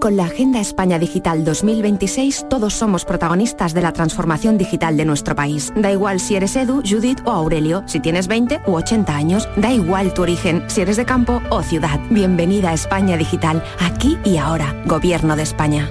Con 0.00 0.16
la 0.16 0.24
Agenda 0.24 0.60
España 0.60 0.98
Digital 0.98 1.44
2026 1.44 2.46
todos 2.50 2.74
somos 2.74 3.04
protagonistas 3.04 3.72
de 3.72 3.80
la 3.80 3.92
transformación 3.92 4.58
digital 4.58 4.96
de 4.96 5.04
nuestro 5.04 5.34
país. 5.34 5.72
Da 5.74 5.90
igual 5.90 6.20
si 6.20 6.36
eres 6.36 6.54
Edu, 6.54 6.82
Judith 6.84 7.20
o 7.24 7.30
Aurelio, 7.30 7.82
si 7.86 8.00
tienes 8.00 8.28
20 8.28 8.60
u 8.66 8.74
80 8.74 9.16
años, 9.16 9.48
da 9.56 9.72
igual 9.72 10.12
tu 10.12 10.22
origen, 10.22 10.64
si 10.68 10.82
eres 10.82 10.96
de 10.96 11.06
campo 11.06 11.42
o 11.50 11.62
ciudad. 11.62 11.98
Bienvenida 12.10 12.70
a 12.70 12.74
España 12.74 13.16
Digital, 13.16 13.62
aquí 13.80 14.18
y 14.24 14.36
ahora. 14.36 14.74
Gobierno 14.84 15.34
de 15.34 15.42
España. 15.42 15.90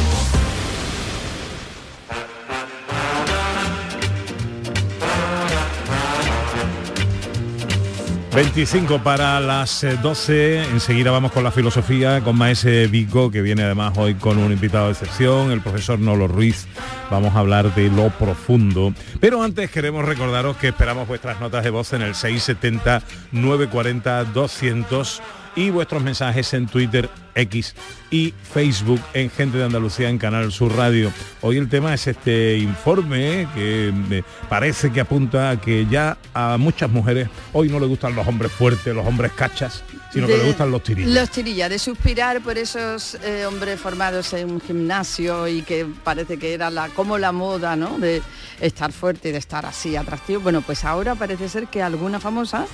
25 8.33 8.99
para 9.03 9.41
las 9.41 9.85
12, 10.01 10.63
enseguida 10.71 11.11
vamos 11.11 11.33
con 11.33 11.43
la 11.43 11.51
filosofía, 11.51 12.21
con 12.21 12.37
Maese 12.37 12.87
Vico, 12.87 13.29
que 13.29 13.41
viene 13.41 13.63
además 13.63 13.97
hoy 13.97 14.15
con 14.15 14.37
un 14.37 14.53
invitado 14.53 14.85
de 14.85 14.93
excepción, 14.93 15.51
el 15.51 15.59
profesor 15.59 15.99
Nolo 15.99 16.29
Ruiz. 16.29 16.65
Vamos 17.09 17.35
a 17.35 17.39
hablar 17.39 17.75
de 17.75 17.89
lo 17.89 18.09
profundo. 18.11 18.93
Pero 19.19 19.43
antes 19.43 19.69
queremos 19.69 20.05
recordaros 20.05 20.55
que 20.55 20.69
esperamos 20.69 21.09
vuestras 21.09 21.41
notas 21.41 21.65
de 21.65 21.71
voz 21.71 21.91
en 21.91 22.03
el 22.03 22.15
670 22.15 23.01
940 23.33 24.23
200 24.25 25.21
y 25.57 25.69
vuestros 25.69 26.01
mensajes 26.01 26.53
en 26.53 26.67
Twitter, 26.67 27.09
X 27.35 27.75
y 28.09 28.33
Facebook 28.43 28.99
en 29.13 29.29
Gente 29.29 29.57
de 29.57 29.63
Andalucía 29.63 30.09
en 30.09 30.17
Canal 30.17 30.51
Sur 30.51 30.75
Radio. 30.75 31.11
Hoy 31.41 31.57
el 31.57 31.69
tema 31.69 31.93
es 31.93 32.07
este 32.07 32.57
informe 32.57 33.47
que 33.55 33.93
me 34.09 34.23
parece 34.49 34.91
que 34.91 35.01
apunta 35.01 35.51
a 35.51 35.61
que 35.61 35.87
ya 35.89 36.17
a 36.33 36.57
muchas 36.57 36.89
mujeres 36.89 37.29
hoy 37.53 37.69
no 37.69 37.79
le 37.79 37.85
gustan 37.85 38.15
los 38.15 38.27
hombres 38.27 38.51
fuertes, 38.51 38.93
los 38.93 39.05
hombres 39.05 39.31
cachas, 39.31 39.83
sino 40.11 40.27
que 40.27 40.37
le 40.37 40.43
gustan 40.43 40.71
los 40.71 40.83
tirillas. 40.83 41.13
Los 41.13 41.29
tirillas, 41.29 41.69
de 41.69 41.79
suspirar 41.79 42.41
por 42.41 42.57
esos 42.57 43.15
eh, 43.23 43.45
hombres 43.45 43.79
formados 43.79 44.33
en 44.33 44.51
un 44.51 44.61
gimnasio 44.61 45.47
y 45.47 45.61
que 45.61 45.85
parece 46.03 46.37
que 46.37 46.53
era 46.53 46.69
la, 46.69 46.89
como 46.89 47.17
la 47.17 47.31
moda, 47.31 47.75
¿no? 47.75 47.97
De 47.97 48.21
estar 48.59 48.91
fuerte 48.91 49.29
y 49.29 49.31
de 49.31 49.37
estar 49.37 49.65
así 49.65 49.95
atractivo. 49.95 50.41
Bueno, 50.41 50.61
pues 50.61 50.83
ahora 50.83 51.15
parece 51.15 51.49
ser 51.49 51.67
que 51.67 51.81
algunas 51.81 52.21
famosas, 52.21 52.67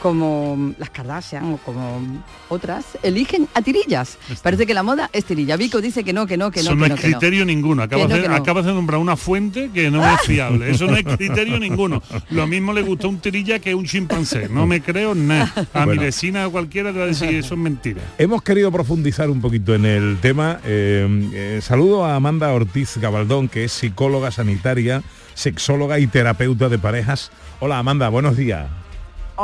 como 0.00 0.74
las 0.78 0.90
Kardashian 0.90 1.54
o 1.54 1.56
como 1.58 2.24
otras, 2.48 2.84
eligen 3.02 3.48
a 3.54 3.62
tirillas. 3.62 4.01
Parece 4.42 4.66
que 4.66 4.74
la 4.74 4.82
moda 4.82 5.10
es 5.12 5.24
tirilla. 5.24 5.56
Vico 5.56 5.80
dice 5.80 6.04
que 6.04 6.12
no, 6.12 6.26
que 6.26 6.36
no, 6.36 6.50
que 6.50 6.60
no, 6.62 6.70
Eso 6.70 6.74
no 6.74 6.84
es 6.84 6.90
no. 6.90 6.96
criterio 6.96 7.44
ninguno. 7.44 7.82
Acabas, 7.82 8.08
no, 8.08 8.16
de, 8.16 8.26
acabas 8.26 8.64
de 8.64 8.72
nombrar 8.72 9.00
una 9.00 9.16
fuente 9.16 9.70
que 9.72 9.90
no 9.90 10.04
es 10.04 10.20
fiable. 10.22 10.70
Eso 10.70 10.86
no 10.86 10.96
es 10.96 11.04
criterio 11.04 11.58
ninguno. 11.58 12.02
Lo 12.30 12.46
mismo 12.46 12.72
le 12.72 12.82
gusta 12.82 13.08
un 13.08 13.18
tirilla 13.18 13.58
que 13.58 13.74
un 13.74 13.84
chimpancé. 13.84 14.48
No 14.48 14.66
me 14.66 14.80
creo 14.80 15.14
nada. 15.14 15.52
A 15.74 15.84
Bueno. 15.84 16.00
mi 16.00 16.06
vecina 16.06 16.46
o 16.46 16.50
cualquiera 16.52 16.92
te 16.92 16.98
va 16.98 17.04
a 17.04 17.08
decir 17.08 17.28
eso 17.30 17.54
es 17.54 17.60
mentira. 17.60 18.02
Hemos 18.18 18.42
querido 18.42 18.70
profundizar 18.72 19.30
un 19.30 19.40
poquito 19.40 19.74
en 19.74 19.84
el 19.86 20.18
tema. 20.20 20.58
Eh, 20.64 21.28
eh, 21.34 21.60
saludo 21.62 22.04
a 22.04 22.16
Amanda 22.16 22.52
Ortiz 22.52 22.96
Gabaldón, 22.98 23.48
que 23.48 23.64
es 23.64 23.72
psicóloga 23.72 24.30
sanitaria, 24.30 25.02
sexóloga 25.34 25.98
y 25.98 26.06
terapeuta 26.06 26.68
de 26.68 26.78
parejas. 26.78 27.30
Hola 27.60 27.78
Amanda, 27.78 28.08
buenos 28.08 28.36
días. 28.36 28.66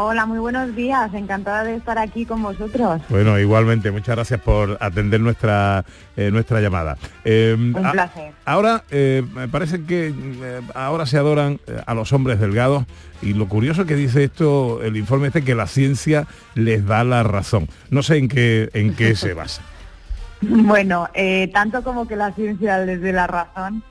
Hola, 0.00 0.26
muy 0.26 0.38
buenos 0.38 0.76
días. 0.76 1.12
Encantada 1.12 1.64
de 1.64 1.74
estar 1.74 1.98
aquí 1.98 2.24
con 2.24 2.40
vosotros. 2.40 3.02
Bueno, 3.08 3.36
igualmente, 3.36 3.90
muchas 3.90 4.14
gracias 4.14 4.40
por 4.40 4.78
atender 4.80 5.20
nuestra 5.20 5.84
eh, 6.16 6.30
nuestra 6.30 6.60
llamada. 6.60 6.96
Eh, 7.24 7.56
Un 7.58 7.84
a- 7.84 7.90
placer. 7.90 8.30
Ahora, 8.44 8.84
eh, 8.92 9.24
me 9.34 9.48
parece 9.48 9.82
que 9.82 10.14
eh, 10.16 10.60
ahora 10.74 11.04
se 11.04 11.18
adoran 11.18 11.58
a 11.84 11.94
los 11.94 12.12
hombres 12.12 12.38
delgados 12.38 12.84
y 13.22 13.32
lo 13.32 13.48
curioso 13.48 13.86
que 13.86 13.96
dice 13.96 14.22
esto, 14.22 14.80
el 14.84 14.96
informe 14.96 15.26
este, 15.28 15.42
que 15.42 15.56
la 15.56 15.66
ciencia 15.66 16.28
les 16.54 16.86
da 16.86 17.02
la 17.02 17.24
razón. 17.24 17.66
No 17.90 18.04
sé 18.04 18.18
en 18.18 18.28
qué, 18.28 18.70
en 18.74 18.94
qué 18.94 19.16
se 19.16 19.34
basa. 19.34 19.62
Bueno, 20.40 21.08
tanto 21.52 21.82
como 21.82 22.06
que 22.06 22.14
la 22.14 22.30
ciencia 22.30 22.78
les 22.78 23.00
dé 23.00 23.12
la 23.12 23.26
razón, 23.26 23.82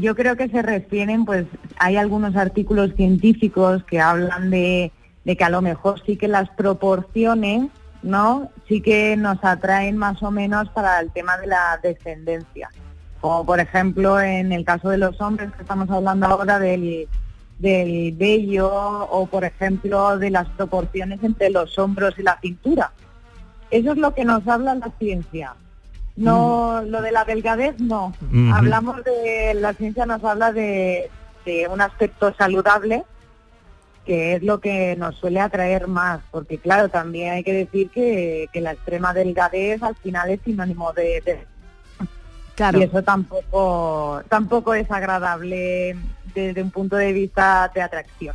yo 0.00 0.16
creo 0.16 0.34
que 0.34 0.48
se 0.48 0.60
refieren, 0.60 1.24
pues 1.24 1.44
hay 1.78 1.96
algunos 1.96 2.34
artículos 2.34 2.90
científicos 2.96 3.84
que 3.84 4.00
hablan 4.00 4.50
de, 4.50 4.90
de 5.24 5.36
que 5.36 5.44
a 5.44 5.50
lo 5.50 5.62
mejor 5.62 6.02
sí 6.04 6.16
que 6.16 6.28
las 6.28 6.48
proporciones, 6.50 7.70
¿no? 8.02 8.50
Sí 8.66 8.80
que 8.80 9.16
nos 9.16 9.38
atraen 9.42 9.96
más 9.96 10.22
o 10.22 10.30
menos 10.30 10.68
para 10.70 11.00
el 11.00 11.10
tema 11.10 11.36
de 11.38 11.46
la 11.46 11.78
descendencia. 11.82 12.70
Como 13.20 13.44
por 13.44 13.60
ejemplo 13.60 14.20
en 14.20 14.52
el 14.52 14.64
caso 14.64 14.90
de 14.90 14.98
los 14.98 15.20
hombres 15.20 15.52
que 15.52 15.62
estamos 15.62 15.90
hablando 15.90 16.26
ahora 16.26 16.58
del, 16.58 17.08
del 17.58 18.12
vello 18.12 18.70
o 18.70 19.26
por 19.26 19.44
ejemplo 19.44 20.18
de 20.18 20.30
las 20.30 20.48
proporciones 20.50 21.22
entre 21.22 21.50
los 21.50 21.78
hombros 21.78 22.14
y 22.18 22.22
la 22.22 22.38
cintura. 22.40 22.92
Eso 23.70 23.92
es 23.92 23.98
lo 23.98 24.14
que 24.14 24.24
nos 24.24 24.46
habla 24.46 24.74
la 24.74 24.90
ciencia. 24.98 25.54
No, 26.16 26.82
lo 26.82 27.00
de 27.00 27.12
la 27.12 27.24
delgadez 27.24 27.78
no. 27.78 28.12
Hablamos 28.52 29.04
de, 29.04 29.54
la 29.54 29.72
ciencia 29.74 30.04
nos 30.04 30.24
habla 30.24 30.52
de, 30.52 31.10
de 31.44 31.68
un 31.68 31.80
aspecto 31.80 32.34
saludable, 32.34 33.04
que 34.08 34.36
es 34.36 34.42
lo 34.42 34.58
que 34.58 34.96
nos 34.96 35.16
suele 35.16 35.38
atraer 35.38 35.86
más, 35.86 36.20
porque 36.30 36.56
claro, 36.56 36.88
también 36.88 37.34
hay 37.34 37.44
que 37.44 37.52
decir 37.52 37.90
que, 37.90 38.48
que 38.54 38.62
la 38.62 38.72
extrema 38.72 39.12
delgadez 39.12 39.82
al 39.82 39.96
final 39.96 40.30
es 40.30 40.40
sinónimo 40.46 40.94
de, 40.94 41.20
de 41.20 41.44
Claro. 42.54 42.80
y 42.80 42.84
eso 42.84 43.02
tampoco 43.02 44.22
tampoco 44.30 44.72
es 44.72 44.90
agradable 44.90 45.94
desde 46.34 46.62
un 46.62 46.70
punto 46.70 46.96
de 46.96 47.12
vista 47.12 47.70
de 47.74 47.82
atracción. 47.82 48.34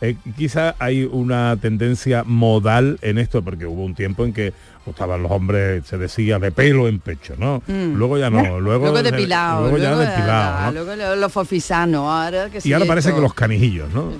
Eh, 0.00 0.16
quizá 0.36 0.74
hay 0.80 1.04
una 1.04 1.56
tendencia 1.60 2.24
modal 2.24 2.98
en 3.00 3.18
esto, 3.18 3.40
porque 3.42 3.66
hubo 3.66 3.84
un 3.84 3.94
tiempo 3.94 4.24
en 4.24 4.32
que 4.32 4.52
gustaban 4.84 5.22
los 5.22 5.30
hombres, 5.30 5.86
se 5.86 5.96
decía, 5.96 6.38
de 6.40 6.50
pelo 6.50 6.88
en 6.88 6.98
pecho, 6.98 7.34
¿no? 7.38 7.62
Mm. 7.68 7.94
Luego 7.94 8.18
ya 8.18 8.30
no, 8.30 8.42
luego, 8.60 8.86
luego 8.86 9.02
depilado, 9.02 9.62
luego 9.62 9.78
ya 9.78 9.90
luego, 9.94 10.02
depilado, 10.10 10.66
¿no? 10.66 10.72
luego 10.72 10.96
lo- 10.96 11.16
los 11.16 11.32
fofisanos, 11.32 12.00
ahora 12.08 12.50
que 12.50 12.58
Y 12.58 12.62
sí 12.62 12.72
ahora 12.72 12.86
parece 12.86 13.08
esto- 13.10 13.16
que 13.20 13.22
los 13.22 13.34
canijillos, 13.34 13.88
¿no? 13.94 14.12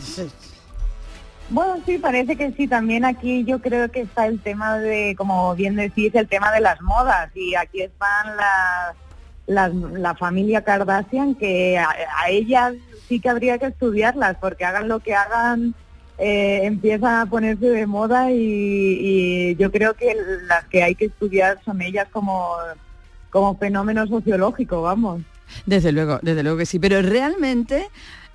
Bueno, 1.51 1.82
sí, 1.86 1.99
parece 1.99 2.36
que 2.36 2.53
sí. 2.53 2.68
También 2.68 3.05
aquí 3.05 3.44
yo 3.44 3.61
creo 3.61 3.90
que 3.90 4.01
está 4.03 4.26
el 4.26 4.40
tema 4.40 4.78
de, 4.78 5.14
como 5.16 5.55
bien 5.55 5.76
decís, 5.76 6.14
el 6.14 6.28
tema 6.28 6.53
de 6.53 6.61
las 6.61 6.80
modas. 6.82 7.30
Y 7.34 7.55
aquí 7.55 7.80
están 7.82 8.36
las, 8.36 8.96
las- 9.46 9.74
la 9.99 10.14
familia 10.14 10.62
Kardashian, 10.62 11.34
que 11.34 11.78
a, 11.78 11.88
a 12.22 12.28
ellas 12.30 12.74
sí 13.09 13.20
que 13.20 13.28
habría 13.30 13.59
que 13.59 13.66
estudiarlas, 13.66 14.36
porque 14.38 14.64
hagan 14.66 14.88
lo 14.88 15.01
que 15.01 15.14
hagan, 15.14 15.74
eh, 16.18 16.61
empiezan 16.64 17.14
a 17.20 17.26
ponerse 17.26 17.66
de 17.70 17.86
moda 17.86 18.30
y, 18.30 18.36
y 18.40 19.57
yo 19.57 19.70
creo 19.72 19.94
que 19.94 20.14
las 20.46 20.64
que 20.66 20.82
hay 20.82 20.94
que 20.94 21.07
estudiar 21.07 21.59
son 21.64 21.80
ellas 21.80 22.09
como, 22.12 22.51
como 23.30 23.57
fenómeno 23.57 24.07
sociológico, 24.07 24.82
vamos. 24.82 25.22
Desde 25.64 25.92
luego, 25.92 26.18
desde 26.20 26.42
luego 26.42 26.59
que 26.59 26.66
sí, 26.66 26.78
pero 26.78 27.01
realmente, 27.01 27.88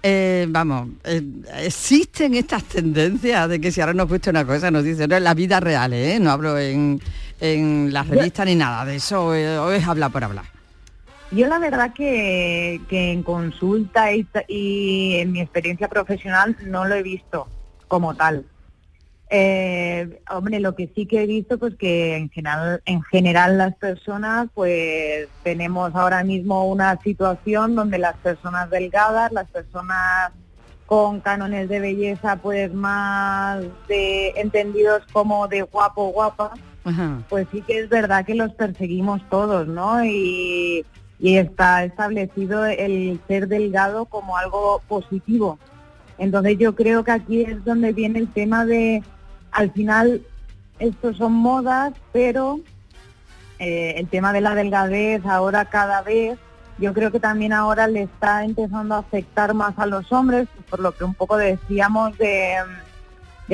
eh, 0.03 0.45
vamos, 0.49 0.89
eh, 1.05 1.21
existen 1.63 2.35
estas 2.35 2.63
tendencias 2.65 3.47
de 3.49 3.59
que 3.61 3.71
si 3.71 3.81
ahora 3.81 3.93
nos 3.93 4.07
cuesta 4.07 4.29
una 4.29 4.45
cosa, 4.45 4.69
nos 4.69 4.83
dicen, 4.83 5.09
no, 5.09 5.15
en 5.15 5.23
la 5.23 5.33
vida 5.33 5.59
real, 5.59 5.93
¿eh? 5.93 6.19
no 6.19 6.29
hablo 6.31 6.57
en, 6.59 7.01
en 7.39 7.91
las 7.93 8.07
revistas 8.07 8.45
ni 8.45 8.55
nada 8.55 8.85
de 8.85 8.97
eso, 8.97 9.33
eh, 9.33 9.57
o 9.57 9.71
es 9.71 9.87
hablar 9.87 10.11
por 10.11 10.23
hablar. 10.23 10.45
Yo 11.31 11.47
la 11.47 11.57
verdad 11.57 11.93
que, 11.93 12.79
que 12.87 13.11
en 13.11 13.23
consulta 13.23 14.13
y, 14.13 14.23
ta- 14.25 14.43
y 14.47 15.15
en 15.15 15.31
mi 15.31 15.41
experiencia 15.41 15.87
profesional 15.87 16.55
no 16.65 16.85
lo 16.85 16.93
he 16.93 17.01
visto 17.01 17.47
como 17.87 18.13
tal. 18.13 18.45
Eh, 19.35 20.21
hombre, 20.29 20.59
lo 20.59 20.75
que 20.75 20.91
sí 20.93 21.07
que 21.07 21.23
he 21.23 21.25
visto 21.25 21.57
pues 21.57 21.73
que 21.73 22.17
en 22.17 22.29
general, 22.29 22.83
en 22.85 23.01
general 23.01 23.57
las 23.57 23.73
personas 23.73 24.47
pues 24.53 25.27
tenemos 25.41 25.95
ahora 25.95 26.23
mismo 26.23 26.69
una 26.69 27.01
situación 27.01 27.73
donde 27.73 27.97
las 27.97 28.15
personas 28.17 28.69
delgadas, 28.69 29.31
las 29.31 29.49
personas 29.49 30.33
con 30.85 31.19
cánones 31.19 31.67
de 31.67 31.79
belleza 31.79 32.35
pues 32.35 32.71
más 32.75 33.63
de 33.87 34.33
entendidos 34.35 35.01
como 35.11 35.47
de 35.47 35.63
guapo 35.63 36.09
guapa, 36.09 36.51
pues 37.27 37.47
sí 37.51 37.63
que 37.63 37.79
es 37.79 37.89
verdad 37.89 38.27
que 38.27 38.35
los 38.35 38.53
perseguimos 38.53 39.27
todos, 39.31 39.67
¿no? 39.67 40.05
Y, 40.05 40.85
y 41.17 41.37
está 41.37 41.83
establecido 41.83 42.67
el 42.67 43.19
ser 43.27 43.47
delgado 43.47 44.05
como 44.05 44.37
algo 44.37 44.83
positivo. 44.87 45.57
Entonces 46.19 46.59
yo 46.59 46.75
creo 46.75 47.03
que 47.03 47.11
aquí 47.11 47.41
es 47.41 47.65
donde 47.65 47.93
viene 47.93 48.19
el 48.19 48.31
tema 48.31 48.63
de, 48.65 49.01
al 49.53 49.71
final, 49.71 50.21
estos 50.79 51.17
son 51.17 51.33
modas, 51.33 51.93
pero 52.11 52.59
eh, 53.59 53.93
el 53.97 54.07
tema 54.07 54.33
de 54.33 54.41
la 54.41 54.55
delgadez 54.55 55.25
ahora 55.25 55.65
cada 55.65 56.01
vez, 56.01 56.37
yo 56.79 56.93
creo 56.93 57.11
que 57.11 57.19
también 57.19 57.53
ahora 57.53 57.87
le 57.87 58.03
está 58.03 58.43
empezando 58.43 58.95
a 58.95 58.99
afectar 58.99 59.53
más 59.53 59.77
a 59.77 59.85
los 59.85 60.11
hombres, 60.11 60.47
por 60.69 60.79
lo 60.79 60.91
que 60.91 61.03
un 61.03 61.13
poco 61.13 61.37
decíamos 61.37 62.17
de, 62.17 62.57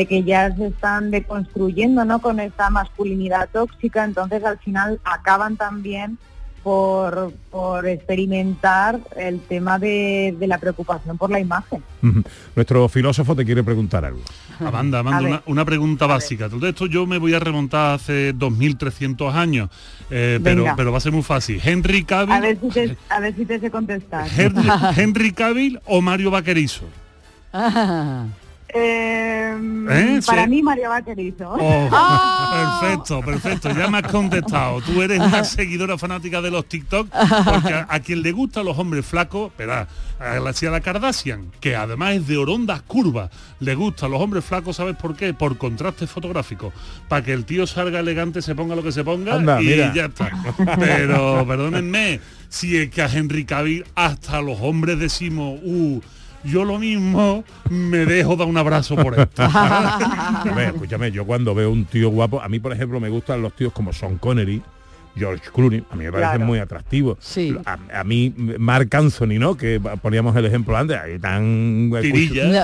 que 0.07 0.23
ya 0.23 0.55
se 0.55 0.67
están 0.67 1.11
deconstruyendo, 1.11 2.05
¿no? 2.05 2.19
Con 2.21 2.39
esta 2.39 2.69
masculinidad 2.69 3.49
tóxica, 3.51 4.05
entonces 4.05 4.43
al 4.45 4.57
final 4.59 5.01
acaban 5.03 5.57
también 5.57 6.17
por, 6.69 7.33
por 7.49 7.87
experimentar 7.87 8.99
el 9.15 9.39
tema 9.39 9.79
de, 9.79 10.35
de 10.37 10.45
la 10.45 10.59
preocupación 10.59 11.17
por 11.17 11.31
la 11.31 11.39
imagen. 11.39 11.81
Nuestro 12.55 12.87
filósofo 12.87 13.35
te 13.35 13.43
quiere 13.43 13.63
preguntar 13.63 14.05
algo. 14.05 14.21
Amanda, 14.59 14.99
A 14.99 15.01
Amanda, 15.01 15.27
una, 15.27 15.43
una 15.47 15.65
pregunta 15.65 16.05
básica. 16.05 16.47
Todo 16.47 16.67
esto 16.67 16.85
yo 16.85 17.07
me 17.07 17.17
voy 17.17 17.33
a 17.33 17.39
remontar 17.39 17.95
hace 17.95 18.35
2.300 18.35 19.33
años, 19.33 19.71
eh, 20.11 20.39
pero, 20.43 20.63
pero 20.77 20.91
va 20.91 20.99
a 20.99 21.01
ser 21.01 21.11
muy 21.11 21.23
fácil. 21.23 21.59
Henry 21.63 22.01
A 22.01 22.05
Cavill, 22.05 22.39
ver 22.39 22.59
si 22.61 22.69
te, 22.69 22.97
a 23.09 23.19
ver 23.19 23.35
si 23.35 23.45
te 23.47 23.59
sé 23.59 23.71
contestar. 23.71 24.27
Henry, 24.37 24.69
Henry 24.95 25.31
Cavill 25.31 25.79
o 25.85 26.01
Mario 26.01 26.29
Vaquerizo. 26.29 26.85
Eh, 28.73 29.55
¿Eh? 29.89 30.19
Para 30.25 30.43
Sí. 30.43 30.49
mí 30.49 30.61
María 30.61 30.89
Vaquerizo. 30.89 31.49
Oh, 31.59 31.89
Perfecto, 32.81 33.21
perfecto, 33.21 33.69
ya 33.71 33.87
me 33.89 33.97
has 33.99 34.07
contestado. 34.11 34.81
Tú 34.81 35.01
eres 35.01 35.19
una 35.19 35.43
seguidora 35.43 35.97
fanática 35.97 36.41
de 36.41 36.51
los 36.51 36.65
TikTok, 36.67 37.07
porque 37.09 37.73
a, 37.73 37.87
a 37.89 37.99
quien 37.99 38.21
le 38.21 38.31
gustan 38.31 38.65
los 38.65 38.77
hombres 38.77 39.05
flacos, 39.05 39.51
verá, 39.57 39.87
a 40.19 40.39
la, 40.39 40.49
a 40.51 40.71
la 40.71 40.81
Kardashian, 40.81 41.51
que 41.59 41.75
además 41.75 42.15
es 42.15 42.27
de 42.27 42.37
orondas 42.37 42.81
curvas, 42.83 43.29
le 43.59 43.75
gustan 43.75 44.11
los 44.11 44.21
hombres 44.21 44.45
flacos, 44.45 44.75
¿sabes 44.75 44.95
por 44.95 45.15
qué? 45.15 45.33
Por 45.33 45.57
contraste 45.57 46.07
fotográfico. 46.07 46.71
Para 47.07 47.23
que 47.23 47.33
el 47.33 47.45
tío 47.45 47.65
salga 47.67 47.99
elegante, 47.99 48.41
se 48.41 48.55
ponga 48.55 48.75
lo 48.75 48.83
que 48.83 48.91
se 48.91 49.03
ponga 49.03 49.35
Anda, 49.35 49.61
y 49.61 49.65
mira. 49.65 49.93
ya 49.93 50.05
está. 50.05 50.29
Pero, 50.77 51.45
perdónenme, 51.47 52.19
si 52.49 52.77
es 52.77 52.89
que 52.89 53.01
a 53.01 53.07
Henry 53.11 53.45
Cavill 53.45 53.85
hasta 53.95 54.41
los 54.41 54.59
hombres 54.61 54.99
decimos, 54.99 55.59
uh, 55.63 56.01
yo 56.43 56.63
lo 56.65 56.79
mismo 56.79 57.43
me 57.69 58.05
dejo 58.05 58.35
dar 58.35 58.47
un 58.47 58.57
abrazo 58.57 58.95
por 58.95 59.13
esto. 59.19 59.43
Escúchame, 59.43 60.65
escúchame, 60.67 61.11
yo 61.11 61.25
cuando 61.25 61.53
veo 61.55 61.71
un 61.71 61.85
tío 61.85 62.09
guapo, 62.09 62.41
a 62.41 62.47
mí 62.49 62.59
por 62.59 62.73
ejemplo 62.73 62.99
me 62.99 63.09
gustan 63.09 63.41
los 63.41 63.53
tíos 63.53 63.73
como 63.73 63.91
Sean 63.93 64.17
Connery, 64.17 64.61
George 65.17 65.49
Clooney, 65.53 65.83
a 65.89 65.95
mí 65.95 66.05
me 66.05 66.11
parecen 66.11 66.29
Claro. 66.35 66.45
muy 66.45 66.59
atractivos. 66.59 67.17
A, 67.65 67.77
a 67.99 68.03
mí 68.05 68.33
Mark 68.57 68.87
Anthony, 68.95 69.37
¿no? 69.39 69.57
Que 69.57 69.81
poníamos 70.01 70.33
el 70.37 70.45
ejemplo 70.45 70.77
antes, 70.77 70.97
ahí 70.97 71.19
tan 71.19 71.89
No, 71.89 71.97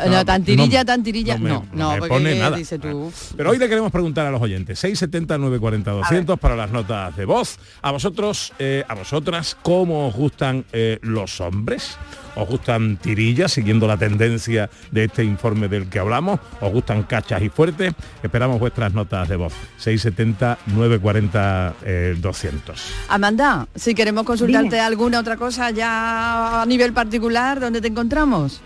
no, 0.09 0.23
tan 0.25 0.43
tirilla, 0.43 0.85
tan 0.85 1.03
tirilla, 1.03 1.37
me- 1.37 1.49
no, 1.49 1.65
no, 1.73 1.91
me 1.91 1.97
porque 1.97 2.09
pone 2.13 2.33
¿qué 2.33 2.39
nada. 2.39 2.55
dices 2.55 2.79
tú? 2.79 3.11
Pero 3.35 3.49
hoy 3.49 3.57
le 3.57 3.67
queremos 3.67 3.91
preguntar 3.91 4.25
a 4.27 4.31
los 4.31 4.41
oyentes, 4.41 4.79
670 4.79 5.37
940 5.37 5.91
200 5.91 6.39
para 6.39 6.55
las 6.55 6.71
notas 6.71 7.17
de 7.17 7.25
voz. 7.25 7.57
A 7.81 7.91
vosotros, 7.91 8.53
eh, 8.59 8.85
a 8.87 8.93
vosotras, 8.93 9.57
¿cómo 9.61 10.07
os 10.07 10.15
gustan 10.15 10.63
eh, 10.71 10.99
los 11.01 11.41
hombres? 11.41 11.97
¿Os 12.35 12.47
gustan 12.47 12.97
tirillas, 12.97 13.53
siguiendo 13.53 13.87
la 13.87 13.97
tendencia 13.97 14.69
de 14.91 15.05
este 15.05 15.23
informe 15.23 15.67
del 15.67 15.87
que 15.87 15.99
hablamos? 15.99 16.39
¿Os 16.61 16.71
gustan 16.71 17.03
cachas 17.03 17.41
y 17.41 17.49
fuertes? 17.49 17.93
Esperamos 18.21 18.59
vuestras 18.59 18.93
notas 18.93 19.27
de 19.29 19.35
voz. 19.35 19.53
670 19.77 20.57
940 20.67 21.73
eh, 21.83 22.15
200. 22.19 22.93
Amanda, 23.09 23.67
si 23.75 23.95
queremos 23.95 24.23
consultarte 24.23 24.75
Dime. 24.75 24.79
alguna 24.81 25.19
otra 25.19 25.37
cosa 25.37 25.71
ya 25.71 26.61
a 26.61 26.65
nivel 26.65 26.93
particular, 26.93 27.59
¿dónde 27.59 27.81
te 27.81 27.87
encontramos? 27.87 28.61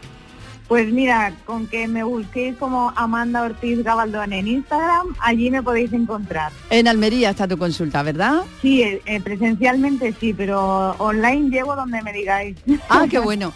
Pues 0.70 0.94
mira, 0.94 1.34
con 1.46 1.66
que 1.66 1.88
me 1.88 2.04
busquéis 2.04 2.56
como 2.58 2.94
Amanda 2.96 3.42
Ortiz 3.42 3.84
Gabaldón 3.84 4.34
en 4.34 4.48
Instagram, 4.48 5.08
allí 5.20 5.50
me 5.50 5.64
podéis 5.64 5.92
encontrar. 5.94 6.52
En 6.70 6.88
Almería 6.88 7.32
está 7.32 7.48
tu 7.48 7.58
consulta, 7.58 8.04
¿verdad? 8.04 8.44
Sí, 8.62 8.84
eh, 8.84 9.02
eh, 9.08 9.20
presencialmente 9.20 10.14
sí, 10.20 10.32
pero 10.32 10.92
online 11.00 11.50
llego 11.50 11.76
donde 11.76 12.04
me 12.04 12.14
digáis. 12.14 12.56
Ah, 12.88 13.08
qué 13.10 13.18
bueno. 13.30 13.52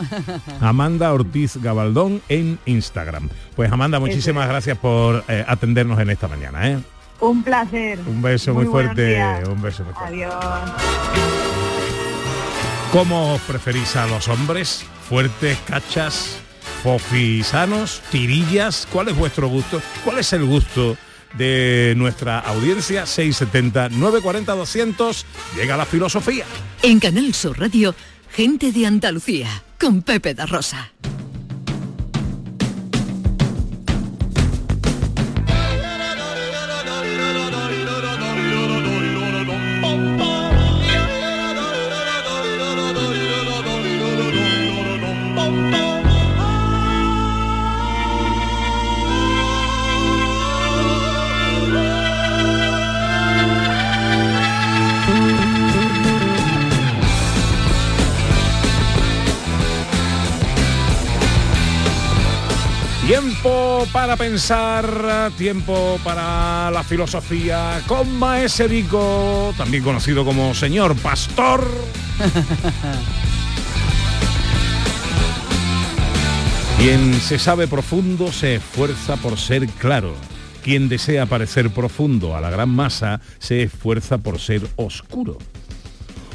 Amanda 0.59 1.14
Ortiz 1.14 1.57
Gabaldón 1.57 2.20
en 2.30 2.57
Instagram. 2.66 3.30
Pues 3.55 3.72
Amanda, 3.72 3.99
muchísimas 3.99 4.47
gracias 4.47 4.76
por 4.80 5.24
eh, 5.28 5.45
atendernos 5.47 5.99
en 5.99 6.09
esta 6.09 6.28
mañana. 6.28 6.68
¿eh? 6.68 6.80
Un 7.20 7.43
placer. 7.43 7.99
Un 8.07 8.24
beso 8.24 8.55
muy, 8.55 8.66
fuerte. 8.66 9.24
Un 9.47 9.61
beso 9.61 9.84
muy 9.84 9.93
fuerte. 9.93 10.26
Adiós. 10.26 10.34
¿Cómo 12.91 13.36
os 13.36 13.41
preferís 13.41 13.95
a 13.97 14.07
los 14.07 14.28
hombres? 14.28 14.84
¿Fuertes, 15.07 15.59
cachas, 15.68 16.39
fofisanos, 16.84 18.02
tirillas? 18.12 18.88
¿Cuál 18.92 19.08
es 19.08 19.16
vuestro 19.16 19.48
gusto? 19.48 19.82
¿Cuál 20.04 20.20
es 20.20 20.34
el 20.34 20.44
gusto 20.44 20.98
de 21.38 21.94
nuestra 21.96 22.40
audiencia? 22.40 23.06
670 23.06 23.90
940 23.90 24.54
200. 24.54 25.26
Llega 25.56 25.78
la 25.78 25.86
filosofía. 25.86 26.46
En 26.82 27.00
Canal 27.00 27.34
Sur 27.34 27.58
Radio, 27.58 27.96
gente 28.30 28.74
de 28.74 28.86
Andalucía, 28.86 29.48
con 29.80 30.02
Pepe 30.02 30.34
da 30.34 30.46
Rosa. 30.46 30.93
Tiempo 63.84 64.00
para 64.00 64.16
pensar, 64.16 65.32
tiempo 65.38 66.00
para 66.06 66.72
la 66.72 66.84
filosofía 66.84 67.82
con 67.86 68.18
Maeserico, 68.18 69.54
también 69.58 69.84
conocido 69.84 70.24
como 70.24 70.54
señor 70.54 70.96
pastor. 70.96 71.70
Quien 76.78 77.14
se 77.16 77.38
sabe 77.38 77.68
profundo 77.68 78.32
se 78.32 78.56
esfuerza 78.56 79.18
por 79.18 79.38
ser 79.38 79.68
claro. 79.68 80.16
Quien 80.64 80.88
desea 80.88 81.26
parecer 81.26 81.70
profundo 81.70 82.38
a 82.38 82.42
la 82.42 82.50
gran 82.50 82.70
masa 82.70 83.20
se 83.40 83.64
esfuerza 83.64 84.18
por 84.18 84.40
ser 84.40 84.62
oscuro. 84.78 85.38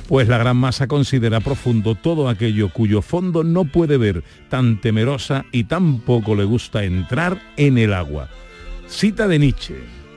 Pues 0.09 0.27
la 0.27 0.39
gran 0.39 0.57
masa 0.57 0.87
considera 0.87 1.41
profundo 1.41 1.95
todo 1.95 2.31
aquello 2.31 2.71
cuyo 2.71 3.03
fondo 3.03 3.45
no 3.45 3.67
puede 3.67 3.99
ver, 3.99 4.25
tan 4.49 4.81
temerosa 4.81 5.45
y 5.53 5.65
tan 5.65 6.01
poco 6.01 6.35
le 6.35 6.45
gusta 6.45 6.83
entrar 6.83 7.43
en 7.59 7.77
el 7.77 7.93
agua. 7.93 8.31
Cita 8.89 9.29
de 9.29 9.39
Nietzsche, 9.39 9.75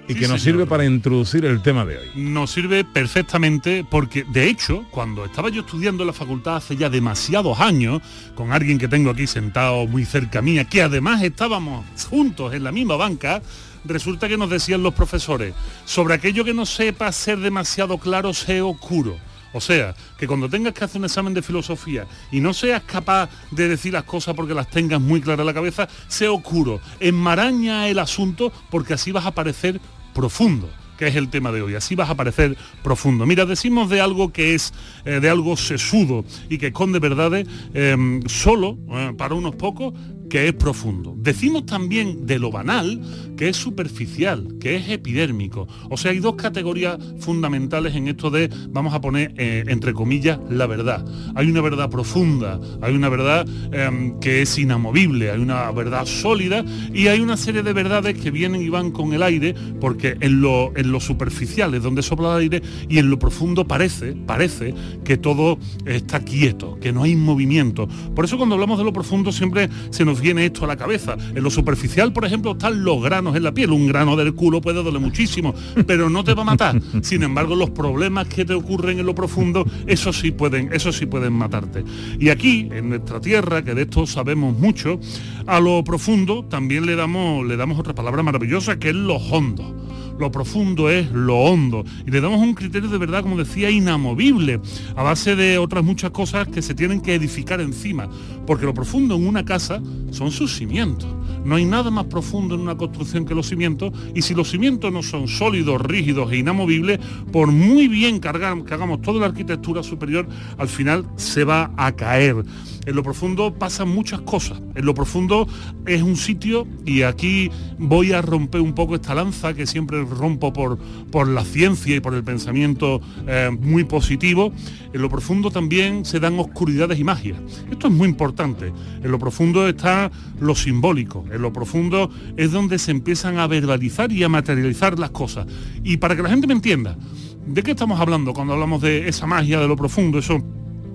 y 0.07 0.15
que 0.15 0.29
nos 0.29 0.43
sirve 0.43 0.65
para 0.65 0.85
introducir 0.85 1.43
el 1.43 1.61
tema 1.61 1.83
de 1.83 1.97
hoy. 1.97 2.07
Nos 2.15 2.51
sirve 2.51 2.85
perfectamente 2.85 3.85
porque, 3.89 4.23
de 4.23 4.47
hecho, 4.47 4.85
cuando 4.91 5.25
estaba 5.25 5.49
yo 5.49 5.59
estudiando 5.59 6.03
en 6.03 6.07
la 6.07 6.13
facultad 6.13 6.55
hace 6.55 6.77
ya 6.77 6.89
demasiados 6.89 7.59
años, 7.59 8.01
con 8.33 8.53
alguien 8.53 8.77
que 8.77 8.87
tengo 8.87 9.09
aquí 9.09 9.27
sentado 9.27 9.87
muy 9.87 10.05
cerca 10.05 10.41
mía, 10.41 10.63
que 10.69 10.81
además 10.81 11.21
estábamos 11.21 11.85
juntos 12.09 12.53
en 12.53 12.63
la 12.63 12.71
misma 12.71 12.95
banca, 12.95 13.41
resulta 13.83 14.29
que 14.29 14.37
nos 14.37 14.49
decían 14.49 14.83
los 14.83 14.93
profesores, 14.93 15.53
sobre 15.83 16.13
aquello 16.13 16.45
que 16.45 16.53
no 16.53 16.65
sepa 16.65 17.11
ser 17.11 17.39
demasiado 17.39 17.97
claro, 17.97 18.33
sé 18.33 18.61
oscuro. 18.61 19.17
O 19.53 19.61
sea, 19.61 19.95
que 20.17 20.27
cuando 20.27 20.49
tengas 20.49 20.73
que 20.73 20.83
hacer 20.83 20.99
un 20.99 21.05
examen 21.05 21.33
de 21.33 21.41
filosofía 21.41 22.07
y 22.31 22.39
no 22.39 22.53
seas 22.53 22.83
capaz 22.83 23.29
de 23.51 23.67
decir 23.67 23.93
las 23.93 24.03
cosas 24.03 24.35
porque 24.35 24.53
las 24.53 24.69
tengas 24.69 25.01
muy 25.01 25.21
claras 25.21 25.41
en 25.41 25.47
la 25.47 25.53
cabeza, 25.53 25.87
sé 26.07 26.27
oscuro. 26.27 26.79
Enmaraña 26.99 27.87
el 27.87 27.99
asunto 27.99 28.51
porque 28.69 28.93
así 28.93 29.11
vas 29.11 29.25
a 29.25 29.31
parecer 29.31 29.79
profundo 30.13 30.69
que 31.01 31.07
es 31.07 31.15
el 31.15 31.29
tema 31.29 31.51
de 31.51 31.63
hoy. 31.63 31.73
Así 31.73 31.95
vas 31.95 32.11
a 32.11 32.15
parecer 32.15 32.55
profundo. 32.83 33.25
Mira, 33.25 33.47
decimos 33.47 33.89
de 33.89 33.99
algo 34.01 34.31
que 34.31 34.53
es 34.53 34.71
eh, 35.03 35.19
de 35.19 35.31
algo 35.31 35.57
sesudo 35.57 36.23
y 36.47 36.59
que 36.59 36.67
esconde 36.67 36.99
verdades 36.99 37.47
em, 37.73 38.21
solo 38.27 38.77
eh, 38.91 39.11
para 39.17 39.33
unos 39.33 39.55
pocos 39.55 39.95
que 40.31 40.47
es 40.47 40.53
profundo. 40.53 41.13
Decimos 41.17 41.65
también 41.65 42.25
de 42.25 42.39
lo 42.39 42.51
banal, 42.51 43.01
que 43.35 43.49
es 43.49 43.57
superficial, 43.57 44.55
que 44.61 44.77
es 44.77 44.87
epidérmico. 44.87 45.67
O 45.89 45.97
sea, 45.97 46.11
hay 46.11 46.19
dos 46.19 46.35
categorías 46.35 46.97
fundamentales 47.19 47.95
en 47.95 48.07
esto 48.07 48.31
de, 48.31 48.49
vamos 48.69 48.93
a 48.93 49.01
poner 49.01 49.33
eh, 49.35 49.65
entre 49.67 49.91
comillas, 49.91 50.39
la 50.49 50.67
verdad. 50.67 51.05
Hay 51.35 51.51
una 51.51 51.59
verdad 51.59 51.89
profunda, 51.89 52.61
hay 52.81 52.95
una 52.95 53.09
verdad 53.09 53.45
em, 53.73 54.21
que 54.21 54.41
es 54.41 54.57
inamovible, 54.57 55.31
hay 55.31 55.39
una 55.41 55.69
verdad 55.71 56.05
sólida 56.05 56.63
y 56.93 57.07
hay 57.07 57.19
una 57.19 57.35
serie 57.35 57.61
de 57.61 57.73
verdades 57.73 58.17
que 58.17 58.31
vienen 58.31 58.61
y 58.61 58.69
van 58.69 58.91
con 58.91 59.11
el 59.11 59.23
aire, 59.23 59.53
porque 59.81 60.15
en 60.21 60.39
lo, 60.39 60.71
en 60.77 60.93
lo 60.93 61.01
superficial 61.01 61.73
es 61.73 61.83
donde 61.83 62.03
sopla 62.03 62.37
el 62.37 62.43
aire 62.43 62.61
y 62.87 62.99
en 62.99 63.09
lo 63.09 63.19
profundo 63.19 63.67
parece, 63.67 64.13
parece 64.13 64.73
que 65.03 65.17
todo 65.17 65.59
está 65.85 66.21
quieto, 66.21 66.79
que 66.79 66.93
no 66.93 67.03
hay 67.03 67.17
movimiento. 67.17 67.89
Por 68.15 68.23
eso 68.23 68.37
cuando 68.37 68.55
hablamos 68.55 68.77
de 68.77 68.85
lo 68.85 68.93
profundo 68.93 69.33
siempre 69.33 69.69
se 69.89 70.05
nos 70.05 70.20
viene 70.21 70.45
esto 70.45 70.65
a 70.65 70.67
la 70.67 70.77
cabeza. 70.77 71.17
En 71.35 71.43
lo 71.43 71.49
superficial, 71.49 72.13
por 72.13 72.25
ejemplo, 72.25 72.51
están 72.51 72.83
los 72.83 73.01
granos 73.01 73.35
en 73.35 73.43
la 73.43 73.51
piel. 73.51 73.71
Un 73.71 73.87
grano 73.87 74.15
del 74.15 74.33
culo 74.33 74.61
puede 74.61 74.83
doler 74.83 75.01
muchísimo, 75.01 75.53
pero 75.87 76.09
no 76.09 76.23
te 76.23 76.33
va 76.33 76.43
a 76.43 76.45
matar. 76.45 76.79
Sin 77.01 77.23
embargo, 77.23 77.55
los 77.55 77.71
problemas 77.71 78.27
que 78.27 78.45
te 78.45 78.53
ocurren 78.53 78.99
en 78.99 79.05
lo 79.05 79.15
profundo, 79.15 79.65
eso 79.87 80.13
sí 80.13 80.31
pueden, 80.31 80.71
eso 80.71 80.91
sí 80.91 81.05
pueden 81.05 81.33
matarte. 81.33 81.83
Y 82.19 82.29
aquí, 82.29 82.69
en 82.71 82.89
nuestra 82.89 83.19
tierra, 83.19 83.63
que 83.63 83.73
de 83.73 83.83
esto 83.83 84.05
sabemos 84.05 84.57
mucho, 84.57 84.99
a 85.47 85.59
lo 85.59 85.83
profundo 85.83 86.45
también 86.45 86.85
le 86.85 86.95
damos, 86.95 87.45
le 87.45 87.57
damos 87.57 87.79
otra 87.79 87.95
palabra 87.95 88.23
maravillosa 88.23 88.79
que 88.79 88.89
es 88.89 88.95
lo 88.95 89.15
hondo 89.15 89.75
lo 90.21 90.31
profundo 90.31 90.89
es 90.89 91.11
lo 91.11 91.37
hondo. 91.37 91.83
Y 92.05 92.11
le 92.11 92.21
damos 92.21 92.39
un 92.39 92.53
criterio 92.53 92.87
de 92.89 92.97
verdad, 92.97 93.23
como 93.23 93.37
decía, 93.37 93.69
inamovible, 93.69 94.61
a 94.95 95.03
base 95.03 95.35
de 95.35 95.57
otras 95.57 95.83
muchas 95.83 96.11
cosas 96.11 96.47
que 96.47 96.61
se 96.61 96.75
tienen 96.75 97.01
que 97.01 97.15
edificar 97.15 97.59
encima. 97.59 98.07
Porque 98.45 98.65
lo 98.65 98.73
profundo 98.73 99.15
en 99.15 99.27
una 99.27 99.43
casa 99.43 99.81
son 100.11 100.31
sus 100.31 100.55
cimientos. 100.55 101.09
No 101.43 101.55
hay 101.55 101.65
nada 101.65 101.89
más 101.89 102.05
profundo 102.05 102.53
en 102.53 102.61
una 102.61 102.77
construcción 102.77 103.25
que 103.25 103.33
los 103.33 103.47
cimientos. 103.47 103.91
Y 104.13 104.21
si 104.21 104.35
los 104.35 104.49
cimientos 104.49 104.93
no 104.93 105.01
son 105.01 105.27
sólidos, 105.27 105.81
rígidos 105.81 106.31
e 106.31 106.37
inamovibles, 106.37 106.99
por 107.31 107.51
muy 107.51 107.87
bien 107.87 108.19
que 108.19 108.27
hagamos 108.29 109.01
toda 109.01 109.19
la 109.19 109.25
arquitectura 109.25 109.81
superior, 109.81 110.27
al 110.57 110.67
final 110.67 111.05
se 111.15 111.43
va 111.43 111.71
a 111.77 111.91
caer. 111.93 112.45
En 112.85 112.95
lo 112.95 113.03
profundo 113.03 113.53
pasan 113.53 113.89
muchas 113.89 114.21
cosas. 114.21 114.59
En 114.75 114.85
lo 114.85 114.93
profundo 114.93 115.47
es 115.85 116.01
un 116.01 116.15
sitio, 116.17 116.67
y 116.85 117.03
aquí 117.03 117.51
voy 117.77 118.11
a 118.11 118.21
romper 118.21 118.61
un 118.61 118.73
poco 118.73 118.95
esta 118.95 119.13
lanza 119.13 119.53
que 119.53 119.67
siempre 119.67 120.03
rompo 120.03 120.51
por, 120.51 120.79
por 121.11 121.27
la 121.27 121.45
ciencia 121.45 121.95
y 121.95 121.99
por 121.99 122.13
el 122.15 122.23
pensamiento 122.23 123.01
eh, 123.27 123.49
muy 123.59 123.83
positivo. 123.83 124.51
En 124.93 125.01
lo 125.01 125.09
profundo 125.09 125.51
también 125.51 126.05
se 126.05 126.19
dan 126.19 126.39
oscuridades 126.39 126.99
y 126.99 127.03
magia. 127.03 127.35
Esto 127.69 127.87
es 127.87 127.93
muy 127.93 128.09
importante. 128.09 128.73
En 129.03 129.11
lo 129.11 129.19
profundo 129.19 129.67
está 129.67 130.11
lo 130.39 130.55
simbólico. 130.55 131.25
En 131.31 131.41
lo 131.41 131.53
profundo 131.53 132.09
es 132.35 132.51
donde 132.51 132.79
se 132.79 132.91
empiezan 132.91 133.37
a 133.37 133.47
verbalizar 133.47 134.11
y 134.11 134.23
a 134.23 134.29
materializar 134.29 134.97
las 134.97 135.11
cosas. 135.11 135.45
Y 135.83 135.97
para 135.97 136.15
que 136.15 136.23
la 136.23 136.29
gente 136.29 136.47
me 136.47 136.53
entienda, 136.53 136.97
¿de 137.45 137.63
qué 137.63 137.71
estamos 137.71 137.99
hablando 137.99 138.33
cuando 138.33 138.53
hablamos 138.53 138.81
de 138.81 139.07
esa 139.07 139.27
magia 139.27 139.59
de 139.59 139.67
lo 139.67 139.75
profundo? 139.75 140.19
Eso 140.19 140.43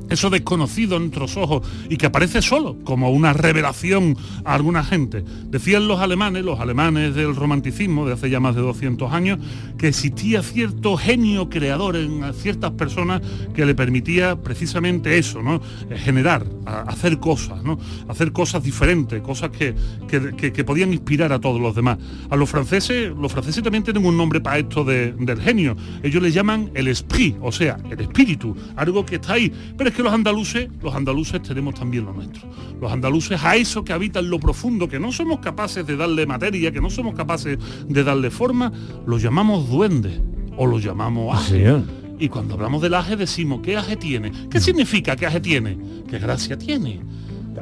eso 0.08 0.30
desconocido 0.30 0.96
en 0.96 1.02
nuestros 1.02 1.36
ojos 1.36 1.66
y 1.88 1.96
que 1.96 2.06
aparece 2.06 2.42
solo, 2.42 2.76
como 2.84 3.10
una 3.10 3.32
revelación 3.32 4.16
a 4.44 4.54
alguna 4.54 4.84
gente. 4.84 5.24
Decían 5.48 5.88
los 5.88 6.00
alemanes, 6.00 6.44
los 6.44 6.60
alemanes 6.60 7.14
del 7.14 7.34
romanticismo 7.34 8.06
de 8.06 8.14
hace 8.14 8.30
ya 8.30 8.40
más 8.40 8.54
de 8.54 8.62
200 8.62 9.12
años, 9.12 9.38
que 9.78 9.88
existía 9.88 10.42
cierto 10.42 10.96
genio 10.96 11.48
creador 11.48 11.96
en 11.96 12.22
ciertas 12.34 12.72
personas 12.72 13.22
que 13.54 13.66
le 13.66 13.74
permitía 13.74 14.36
precisamente 14.36 15.18
eso, 15.18 15.42
¿no? 15.42 15.60
Eh, 15.90 15.98
generar, 15.98 16.46
hacer 16.64 17.18
cosas, 17.18 17.62
¿no? 17.62 17.78
Hacer 18.08 18.32
cosas 18.32 18.62
diferentes, 18.62 19.20
cosas 19.22 19.50
que, 19.50 19.74
que, 20.08 20.64
podían 20.64 20.92
inspirar 20.92 21.32
a 21.32 21.40
todos 21.40 21.60
los 21.60 21.74
demás. 21.74 21.98
A 22.30 22.36
los 22.36 22.48
franceses, 22.48 23.12
los 23.16 23.32
franceses 23.32 23.62
también 23.62 23.84
tienen 23.84 24.04
un 24.04 24.16
nombre 24.16 24.40
para 24.40 24.58
esto 24.58 24.84
del 24.84 25.40
genio. 25.40 25.76
Ellos 26.02 26.22
le 26.22 26.32
llaman 26.32 26.70
el 26.74 26.88
esprit, 26.88 27.36
o 27.40 27.52
sea, 27.52 27.78
el 27.90 28.00
espíritu, 28.00 28.56
algo 28.76 29.04
que 29.04 29.16
está 29.16 29.34
ahí. 29.34 29.52
Pero 29.76 29.88
que 29.96 30.02
los 30.02 30.12
andaluces, 30.12 30.68
los 30.82 30.94
andaluces 30.94 31.42
tenemos 31.42 31.74
también 31.74 32.04
lo 32.04 32.12
nuestro. 32.12 32.42
Los 32.80 32.92
andaluces 32.92 33.42
a 33.42 33.56
eso 33.56 33.82
que 33.82 33.94
habita 33.94 34.20
en 34.20 34.28
lo 34.28 34.38
profundo, 34.38 34.88
que 34.88 35.00
no 35.00 35.10
somos 35.10 35.40
capaces 35.40 35.86
de 35.86 35.96
darle 35.96 36.26
materia, 36.26 36.70
que 36.70 36.82
no 36.82 36.90
somos 36.90 37.14
capaces 37.14 37.58
de 37.88 38.04
darle 38.04 38.30
forma, 38.30 38.70
lo 39.06 39.16
llamamos 39.16 39.70
duende 39.70 40.20
o 40.58 40.66
lo 40.66 40.78
llamamos 40.78 41.34
aje. 41.34 41.82
Y 42.18 42.28
cuando 42.28 42.54
hablamos 42.54 42.82
del 42.82 42.92
aje 42.92 43.16
decimos, 43.16 43.60
¿qué 43.62 43.76
aje 43.76 43.96
tiene? 43.96 44.30
¿Qué 44.50 44.60
significa 44.60 45.16
que 45.16 45.26
aje 45.26 45.40
tiene? 45.40 45.78
¿Qué 46.08 46.18
gracia 46.18 46.58
tiene? 46.58 47.00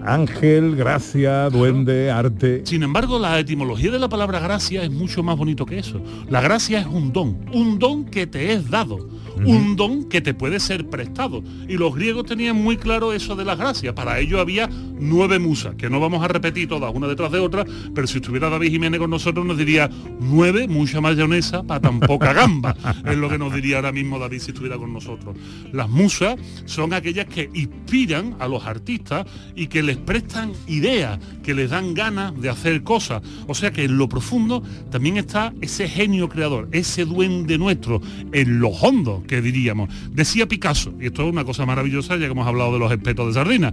Ángel, 0.04 0.74
gracia, 0.74 1.48
duende, 1.50 2.10
arte. 2.10 2.62
Sin 2.64 2.82
embargo, 2.82 3.18
la 3.20 3.38
etimología 3.38 3.92
de 3.92 4.00
la 4.00 4.08
palabra 4.08 4.40
gracia 4.40 4.82
es 4.82 4.90
mucho 4.90 5.22
más 5.22 5.36
bonito 5.36 5.64
que 5.64 5.78
eso. 5.78 6.02
La 6.28 6.40
gracia 6.40 6.80
es 6.80 6.86
un 6.86 7.12
don, 7.12 7.48
un 7.52 7.78
don 7.78 8.04
que 8.04 8.26
te 8.26 8.52
es 8.52 8.68
dado 8.68 9.08
un 9.36 9.76
don 9.76 10.04
que 10.04 10.20
te 10.20 10.34
puede 10.34 10.60
ser 10.60 10.88
prestado. 10.88 11.42
Y 11.68 11.76
los 11.76 11.94
griegos 11.94 12.26
tenían 12.26 12.56
muy 12.56 12.76
claro 12.76 13.12
eso 13.12 13.36
de 13.36 13.44
las 13.44 13.58
gracias. 13.58 13.94
Para 13.94 14.18
ello 14.18 14.40
había 14.40 14.68
nueve 14.98 15.38
musas, 15.38 15.74
que 15.74 15.90
no 15.90 16.00
vamos 16.00 16.22
a 16.24 16.28
repetir 16.28 16.68
todas 16.68 16.94
una 16.94 17.06
detrás 17.06 17.32
de 17.32 17.38
otra, 17.38 17.64
pero 17.94 18.06
si 18.06 18.18
estuviera 18.18 18.48
David 18.48 18.70
Jiménez 18.70 19.00
con 19.00 19.10
nosotros 19.10 19.44
nos 19.44 19.58
diría 19.58 19.90
nueve, 20.20 20.68
mucha 20.68 21.00
mayonesa 21.00 21.62
para 21.62 21.80
tan 21.80 22.00
poca 22.00 22.32
gamba. 22.32 22.76
es 23.04 23.16
lo 23.16 23.28
que 23.28 23.38
nos 23.38 23.52
diría 23.54 23.76
ahora 23.76 23.92
mismo 23.92 24.18
David 24.18 24.40
si 24.40 24.50
estuviera 24.50 24.76
con 24.76 24.92
nosotros. 24.92 25.36
Las 25.72 25.88
musas 25.88 26.36
son 26.64 26.92
aquellas 26.92 27.26
que 27.26 27.50
inspiran 27.54 28.36
a 28.38 28.48
los 28.48 28.64
artistas 28.64 29.26
y 29.54 29.66
que 29.66 29.82
les 29.82 29.96
prestan 29.96 30.52
ideas, 30.66 31.18
que 31.42 31.54
les 31.54 31.70
dan 31.70 31.94
ganas 31.94 32.38
de 32.40 32.48
hacer 32.48 32.82
cosas. 32.82 33.22
O 33.46 33.54
sea 33.54 33.72
que 33.72 33.84
en 33.84 33.98
lo 33.98 34.08
profundo 34.08 34.62
también 34.90 35.16
está 35.16 35.52
ese 35.60 35.88
genio 35.88 36.28
creador, 36.28 36.68
ese 36.72 37.04
duende 37.04 37.58
nuestro, 37.58 38.00
en 38.32 38.60
lo 38.60 38.68
hondo 38.68 39.23
que 39.26 39.42
diríamos. 39.42 39.90
Decía 40.10 40.46
Picasso, 40.46 40.94
y 41.00 41.06
esto 41.06 41.24
es 41.24 41.32
una 41.32 41.44
cosa 41.44 41.66
maravillosa 41.66 42.16
ya 42.16 42.26
que 42.26 42.32
hemos 42.32 42.46
hablado 42.46 42.72
de 42.72 42.78
los 42.78 42.92
espetos 42.92 43.28
de 43.28 43.34
sardina, 43.34 43.72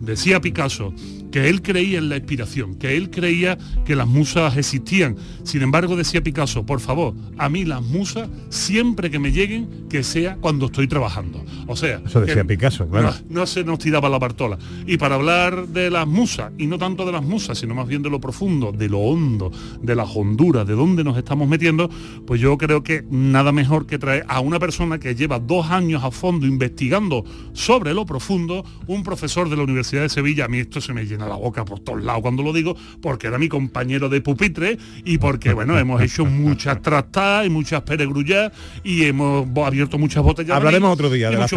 decía 0.00 0.40
Picasso 0.40 0.94
que 1.30 1.48
él 1.48 1.62
creía 1.62 1.98
en 1.98 2.08
la 2.08 2.16
inspiración, 2.16 2.74
que 2.74 2.96
él 2.96 3.10
creía 3.10 3.56
que 3.84 3.96
las 3.96 4.06
musas 4.06 4.56
existían. 4.56 5.16
Sin 5.44 5.62
embargo, 5.62 5.96
decía 5.96 6.22
Picasso, 6.22 6.66
por 6.66 6.80
favor, 6.80 7.14
a 7.38 7.48
mí 7.48 7.64
las 7.64 7.82
musas, 7.82 8.28
siempre 8.50 9.10
que 9.10 9.18
me 9.18 9.32
lleguen, 9.32 9.81
que 9.92 10.02
sea 10.02 10.38
cuando 10.40 10.66
estoy 10.66 10.88
trabajando. 10.88 11.44
O 11.66 11.76
sea, 11.76 12.00
eso 12.06 12.22
decía 12.22 12.44
Picasso, 12.44 12.88
claro. 12.88 13.12
No, 13.28 13.44
se 13.44 13.62
nos 13.62 13.78
tiraba 13.78 14.08
la 14.08 14.18
partola. 14.18 14.56
Y 14.86 14.96
para 14.96 15.16
hablar 15.16 15.68
de 15.68 15.90
las 15.90 16.06
musas, 16.06 16.50
y 16.56 16.66
no 16.66 16.78
tanto 16.78 17.04
de 17.04 17.12
las 17.12 17.22
musas, 17.22 17.58
sino 17.58 17.74
más 17.74 17.86
bien 17.86 18.00
de 18.00 18.08
lo 18.08 18.18
profundo, 18.18 18.72
de 18.72 18.88
lo 18.88 19.00
hondo, 19.00 19.52
de 19.82 19.94
las 19.94 20.08
honduras, 20.16 20.66
de 20.66 20.72
dónde 20.72 21.04
nos 21.04 21.18
estamos 21.18 21.46
metiendo, 21.46 21.90
pues 22.26 22.40
yo 22.40 22.56
creo 22.56 22.82
que 22.82 23.04
nada 23.10 23.52
mejor 23.52 23.86
que 23.86 23.98
traer 23.98 24.24
a 24.28 24.40
una 24.40 24.58
persona 24.58 24.98
que 24.98 25.14
lleva 25.14 25.38
dos 25.38 25.70
años 25.70 26.02
a 26.02 26.10
fondo 26.10 26.46
investigando 26.46 27.22
sobre 27.52 27.92
lo 27.92 28.06
profundo, 28.06 28.64
un 28.86 29.02
profesor 29.02 29.50
de 29.50 29.56
la 29.56 29.62
Universidad 29.62 30.00
de 30.00 30.08
Sevilla, 30.08 30.46
a 30.46 30.48
mí 30.48 30.56
esto 30.56 30.80
se 30.80 30.94
me 30.94 31.04
llena 31.04 31.28
la 31.28 31.36
boca 31.36 31.66
por 31.66 31.80
todos 31.80 32.02
lados 32.02 32.22
cuando 32.22 32.42
lo 32.42 32.54
digo, 32.54 32.74
porque 33.02 33.26
era 33.26 33.36
mi 33.36 33.50
compañero 33.50 34.08
de 34.08 34.22
pupitre 34.22 34.78
y 35.04 35.18
porque, 35.18 35.52
bueno, 35.52 35.78
hemos 35.78 36.00
hecho 36.00 36.24
muchas 36.24 36.80
trastadas 36.82 37.46
y 37.46 37.50
muchas 37.50 37.82
peregrullas 37.82 38.52
y 38.82 39.04
hemos 39.04 39.52
abierto 39.82 39.98
muchas 39.98 40.22
botellas. 40.22 40.56
Hablaremos 40.56 40.92
otro 40.92 41.10
día 41.10 41.30
de 41.30 41.38
las 41.38 41.52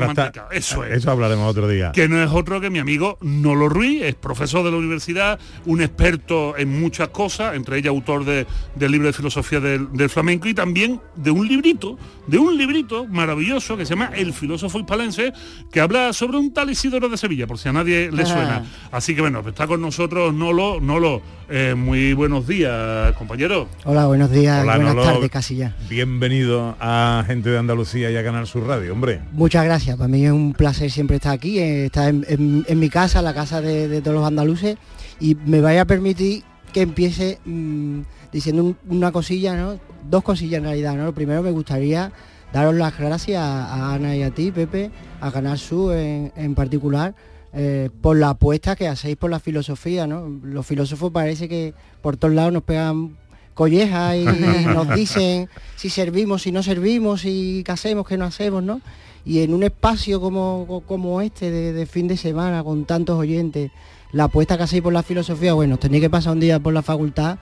Eso 0.51 0.83
es. 0.83 0.97
Eso 0.97 1.11
hablaremos 1.11 1.49
otro 1.49 1.67
día. 1.67 1.91
Que 1.91 2.07
no 2.07 2.21
es 2.21 2.29
otro 2.31 2.59
que 2.59 2.69
mi 2.69 2.79
amigo 2.79 3.17
Nolo 3.21 3.69
Ruiz, 3.69 4.03
es 4.03 4.15
profesor 4.15 4.63
de 4.63 4.71
la 4.71 4.77
universidad, 4.77 5.39
un 5.65 5.81
experto 5.81 6.57
en 6.57 6.79
muchas 6.79 7.09
cosas, 7.09 7.55
entre 7.55 7.77
ellas 7.77 7.89
autor 7.89 8.25
del 8.25 8.91
libro 8.91 9.07
de 9.07 9.13
filosofía 9.13 9.59
del, 9.59 10.09
flamenco 10.09 10.47
y 10.47 10.53
también 10.53 11.01
de 11.15 11.31
un 11.31 11.47
librito, 11.47 11.97
de 12.27 12.37
un 12.37 12.57
librito 12.57 13.05
maravilloso 13.07 13.75
que 13.75 13.85
se 13.85 13.91
llama 13.91 14.11
El 14.15 14.33
filósofo 14.33 14.79
hispalense, 14.79 15.33
que 15.71 15.79
habla 15.79 16.13
sobre 16.13 16.37
un 16.37 16.53
tal 16.53 16.69
Isidoro 16.69 17.09
de 17.09 17.17
Sevilla, 17.17 17.47
por 17.47 17.57
si 17.57 17.69
a 17.69 17.73
nadie 17.73 18.11
le 18.11 18.25
suena. 18.25 18.63
Así 18.91 19.15
que 19.15 19.21
bueno, 19.21 19.43
está 19.47 19.67
con 19.67 19.81
nosotros 19.81 20.33
Nolo, 20.33 20.79
Nolo, 20.79 21.21
eh, 21.49 21.75
muy 21.75 22.13
buenos 22.13 22.47
días, 22.47 23.13
compañero. 23.17 23.67
Hola, 23.83 24.05
buenos 24.07 24.31
días, 24.31 24.63
buenas 24.63 24.95
tardes 24.95 25.29
casi 25.29 25.57
ya. 25.57 25.75
Bienvenido 25.89 26.75
a 26.79 27.23
Gente 27.27 27.49
de 27.49 27.57
Andalucía 27.57 28.09
a 28.17 28.23
Canal 28.23 28.47
Sur 28.47 28.67
Radio, 28.67 28.93
hombre. 28.93 29.21
Muchas 29.31 29.65
gracias, 29.65 29.97
para 29.97 30.07
mí 30.07 30.25
es 30.25 30.31
un 30.31 30.53
placer 30.53 30.91
siempre 30.91 31.17
estar 31.17 31.33
aquí, 31.33 31.59
eh, 31.59 31.85
estar 31.85 32.09
en, 32.09 32.79
mi 32.79 32.89
casa, 32.89 33.21
la 33.21 33.33
casa 33.33 33.61
de, 33.61 34.01
todos 34.01 34.15
los 34.15 34.25
andaluces, 34.25 34.77
y 35.19 35.35
me 35.35 35.61
vaya 35.61 35.81
a 35.81 35.85
permitir 35.85 36.43
que 36.73 36.81
empiece 36.81 37.39
mm, 37.45 38.01
diciendo 38.31 38.75
una 38.87 39.11
cosilla, 39.11 39.55
¿no? 39.55 39.79
Dos 40.09 40.23
cosillas 40.23 40.59
en 40.59 40.65
realidad, 40.65 40.95
¿no? 40.95 41.05
Lo 41.05 41.13
primero 41.13 41.41
me 41.41 41.51
gustaría 41.51 42.11
daros 42.53 42.75
las 42.75 42.97
gracias 42.97 43.41
a, 43.41 43.93
Ana 43.93 44.15
y 44.15 44.23
a 44.23 44.31
ti, 44.31 44.51
Pepe, 44.51 44.91
a 45.21 45.31
Canal 45.31 45.57
Sur 45.57 45.95
en 45.95 46.55
particular, 46.55 47.15
eh, 47.57 47.89
por 48.01 48.17
la 48.17 48.31
apuesta 48.31 48.75
que 48.75 48.85
hacéis 48.85 49.15
por 49.15 49.31
la 49.31 49.39
filosofía, 49.39 50.05
¿no? 50.05 50.27
Los 50.43 50.65
filósofos 50.65 51.09
parece 51.13 51.47
que 51.47 51.73
por 52.01 52.17
todos 52.17 52.33
lados 52.33 52.51
nos 52.51 52.63
pegan 52.63 53.15
collejas 53.55 54.15
y 54.17 54.25
nos 54.65 54.93
dicen 54.93 55.49
si 55.75 55.89
servimos, 55.89 56.43
si 56.43 56.51
no 56.51 56.61
servimos, 56.61 57.21
si 57.21 57.63
qué 57.65 57.71
hacemos, 57.71 58.07
qué 58.07 58.17
no 58.17 58.25
hacemos, 58.25 58.61
¿no? 58.61 58.81
Y 59.25 59.39
en 59.39 59.55
un 59.55 59.63
espacio 59.63 60.21
como, 60.21 60.83
como 60.85 61.19
este 61.21 61.49
de, 61.49 61.85
fin 61.87 62.07
de 62.07 62.15
semana, 62.15 62.63
con 62.63 62.85
tantos 62.85 63.17
oyentes, 63.17 63.71
la 64.11 64.25
apuesta 64.25 64.55
que 64.55 64.63
hacéis 64.63 64.83
por 64.83 64.93
la 64.93 65.01
filosofía, 65.01 65.53
bueno, 65.53 65.77
tenéis 65.77 66.03
que 66.03 66.09
pasar 66.11 66.33
un 66.33 66.39
día 66.39 66.59
por 66.59 66.73
la 66.73 66.83
facultad 66.83 67.39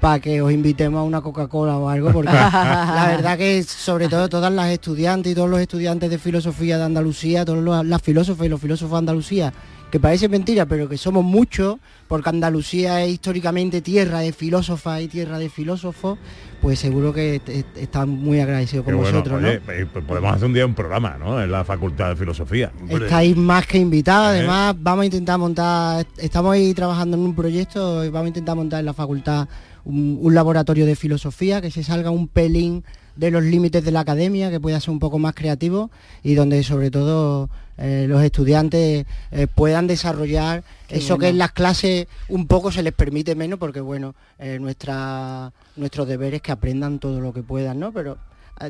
para 0.00 0.18
que 0.18 0.40
os 0.40 0.50
invitemos 0.50 0.98
a 0.98 1.02
una 1.02 1.20
Coca-Cola 1.20 1.76
o 1.76 1.88
algo, 1.88 2.10
porque 2.10 2.32
la 2.32 3.06
verdad 3.08 3.36
que 3.36 3.62
sobre 3.62 4.08
todo 4.08 4.28
todas 4.28 4.52
las 4.52 4.70
estudiantes 4.70 5.32
y 5.32 5.34
todos 5.34 5.50
los 5.50 5.60
estudiantes 5.60 6.10
de 6.10 6.18
filosofía 6.18 6.78
de 6.78 6.84
Andalucía, 6.84 7.44
todos 7.44 7.86
las 7.86 8.02
filósofos 8.02 8.46
y 8.46 8.48
los 8.48 8.60
filósofos 8.60 8.92
de 8.92 8.98
Andalucía, 8.98 9.52
que 9.90 9.98
parece 9.98 10.28
mentira, 10.28 10.66
pero 10.66 10.88
que 10.88 10.96
somos 10.96 11.24
muchos, 11.24 11.76
porque 12.06 12.28
Andalucía 12.28 13.02
es 13.02 13.10
históricamente 13.10 13.80
tierra 13.82 14.20
de 14.20 14.32
filósofas 14.32 15.02
y 15.02 15.08
tierra 15.08 15.38
de 15.38 15.50
filósofos, 15.50 16.18
pues 16.62 16.78
seguro 16.78 17.12
que 17.12 17.40
están 17.74 18.08
muy 18.08 18.40
agradecidos 18.40 18.84
con 18.84 18.96
vosotros. 18.96 19.42
Eh, 19.44 19.60
pues 19.92 20.04
podemos 20.04 20.32
hacer 20.32 20.46
un 20.46 20.54
día 20.54 20.64
un 20.64 20.74
programa, 20.74 21.16
¿no? 21.18 21.42
En 21.42 21.50
la 21.50 21.64
Facultad 21.64 22.10
de 22.10 22.16
Filosofía. 22.16 22.72
Estáis 22.88 23.36
más 23.36 23.66
que 23.66 23.78
invitados, 23.78 24.34
¿Eh? 24.34 24.38
además 24.38 24.76
vamos 24.78 25.02
a 25.02 25.06
intentar 25.06 25.38
montar, 25.38 26.06
estamos 26.18 26.54
ahí 26.54 26.72
trabajando 26.72 27.16
en 27.16 27.24
un 27.24 27.34
proyecto 27.34 28.04
y 28.04 28.10
vamos 28.10 28.26
a 28.26 28.28
intentar 28.28 28.56
montar 28.56 28.80
en 28.80 28.86
la 28.86 28.94
facultad 28.94 29.48
un, 29.90 30.34
laboratorio 30.34 30.86
de 30.86 30.96
filosofía, 30.96 31.60
que 31.60 31.70
se 31.70 31.82
salga 31.82 32.10
un 32.10 32.28
pelín 32.28 32.84
de 33.16 33.30
los 33.30 33.42
límites 33.42 33.84
de 33.84 33.90
la 33.90 34.00
academia, 34.00 34.50
que 34.50 34.60
pueda 34.60 34.80
ser 34.80 34.90
un 34.90 34.98
poco 34.98 35.18
más 35.18 35.34
creativo 35.34 35.90
y 36.22 36.34
donde 36.34 36.62
sobre 36.62 36.90
todo 36.90 37.50
eh, 37.76 38.06
los 38.08 38.22
estudiantes 38.22 39.06
eh, 39.30 39.46
puedan 39.54 39.86
desarrollar 39.86 40.64
eso 40.88 41.18
que 41.18 41.28
en 41.28 41.38
las 41.38 41.52
clases 41.52 42.06
un 42.28 42.46
poco 42.46 42.72
se 42.72 42.82
les 42.82 42.92
permite 42.92 43.34
menos, 43.34 43.58
porque 43.58 43.80
bueno, 43.80 44.14
eh, 44.38 44.58
nuestra, 44.58 45.52
nuestros 45.76 46.08
deberes 46.08 46.42
que 46.42 46.52
aprendan 46.52 46.98
todo 46.98 47.20
lo 47.20 47.32
que 47.32 47.42
puedan, 47.42 47.78
¿no? 47.78 47.92
Pero 47.92 48.18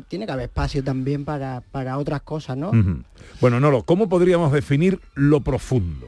tiene 0.07 0.25
que 0.25 0.31
haber 0.31 0.45
espacio 0.45 0.81
también 0.83 1.25
para, 1.25 1.61
para 1.71 1.97
otras 1.97 2.21
cosas, 2.21 2.55
¿no? 2.55 2.71
Bueno, 3.41 3.59
Nolo, 3.59 3.83
¿cómo 3.83 4.07
podríamos 4.07 4.53
definir 4.53 5.01
lo 5.15 5.41
profundo? 5.41 6.07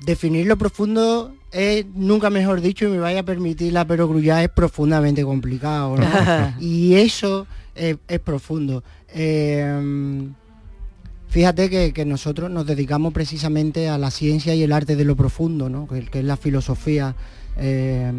definir 0.00 0.46
lo 0.46 0.56
profundo 0.56 1.34
es, 1.52 1.86
nunca 1.94 2.30
mejor 2.30 2.60
dicho, 2.60 2.86
y 2.86 2.88
me 2.88 2.98
vaya 2.98 3.20
a 3.20 3.24
permitir 3.24 3.72
la 3.72 3.84
perogrullada, 3.84 4.42
es 4.42 4.50
profundamente 4.50 5.24
complicado. 5.24 5.96
y 6.60 6.94
eso 6.94 7.46
es, 7.74 7.96
profundo. 8.20 8.84
Eh, 9.12 10.28
fíjate 11.28 11.92
que, 11.92 12.04
nosotros 12.04 12.50
nos 12.50 12.66
dedicamos 12.66 13.12
precisamente 13.12 13.88
a 13.88 13.98
la 13.98 14.10
ciencia 14.10 14.54
y 14.54 14.62
el 14.62 14.72
arte 14.72 14.96
de 14.96 15.04
lo 15.04 15.16
profundo, 15.16 15.68
¿no? 15.68 15.88
que, 15.88 16.18
es 16.18 16.24
la 16.24 16.36
filosofía. 16.36 17.14
Eh, 17.56 18.12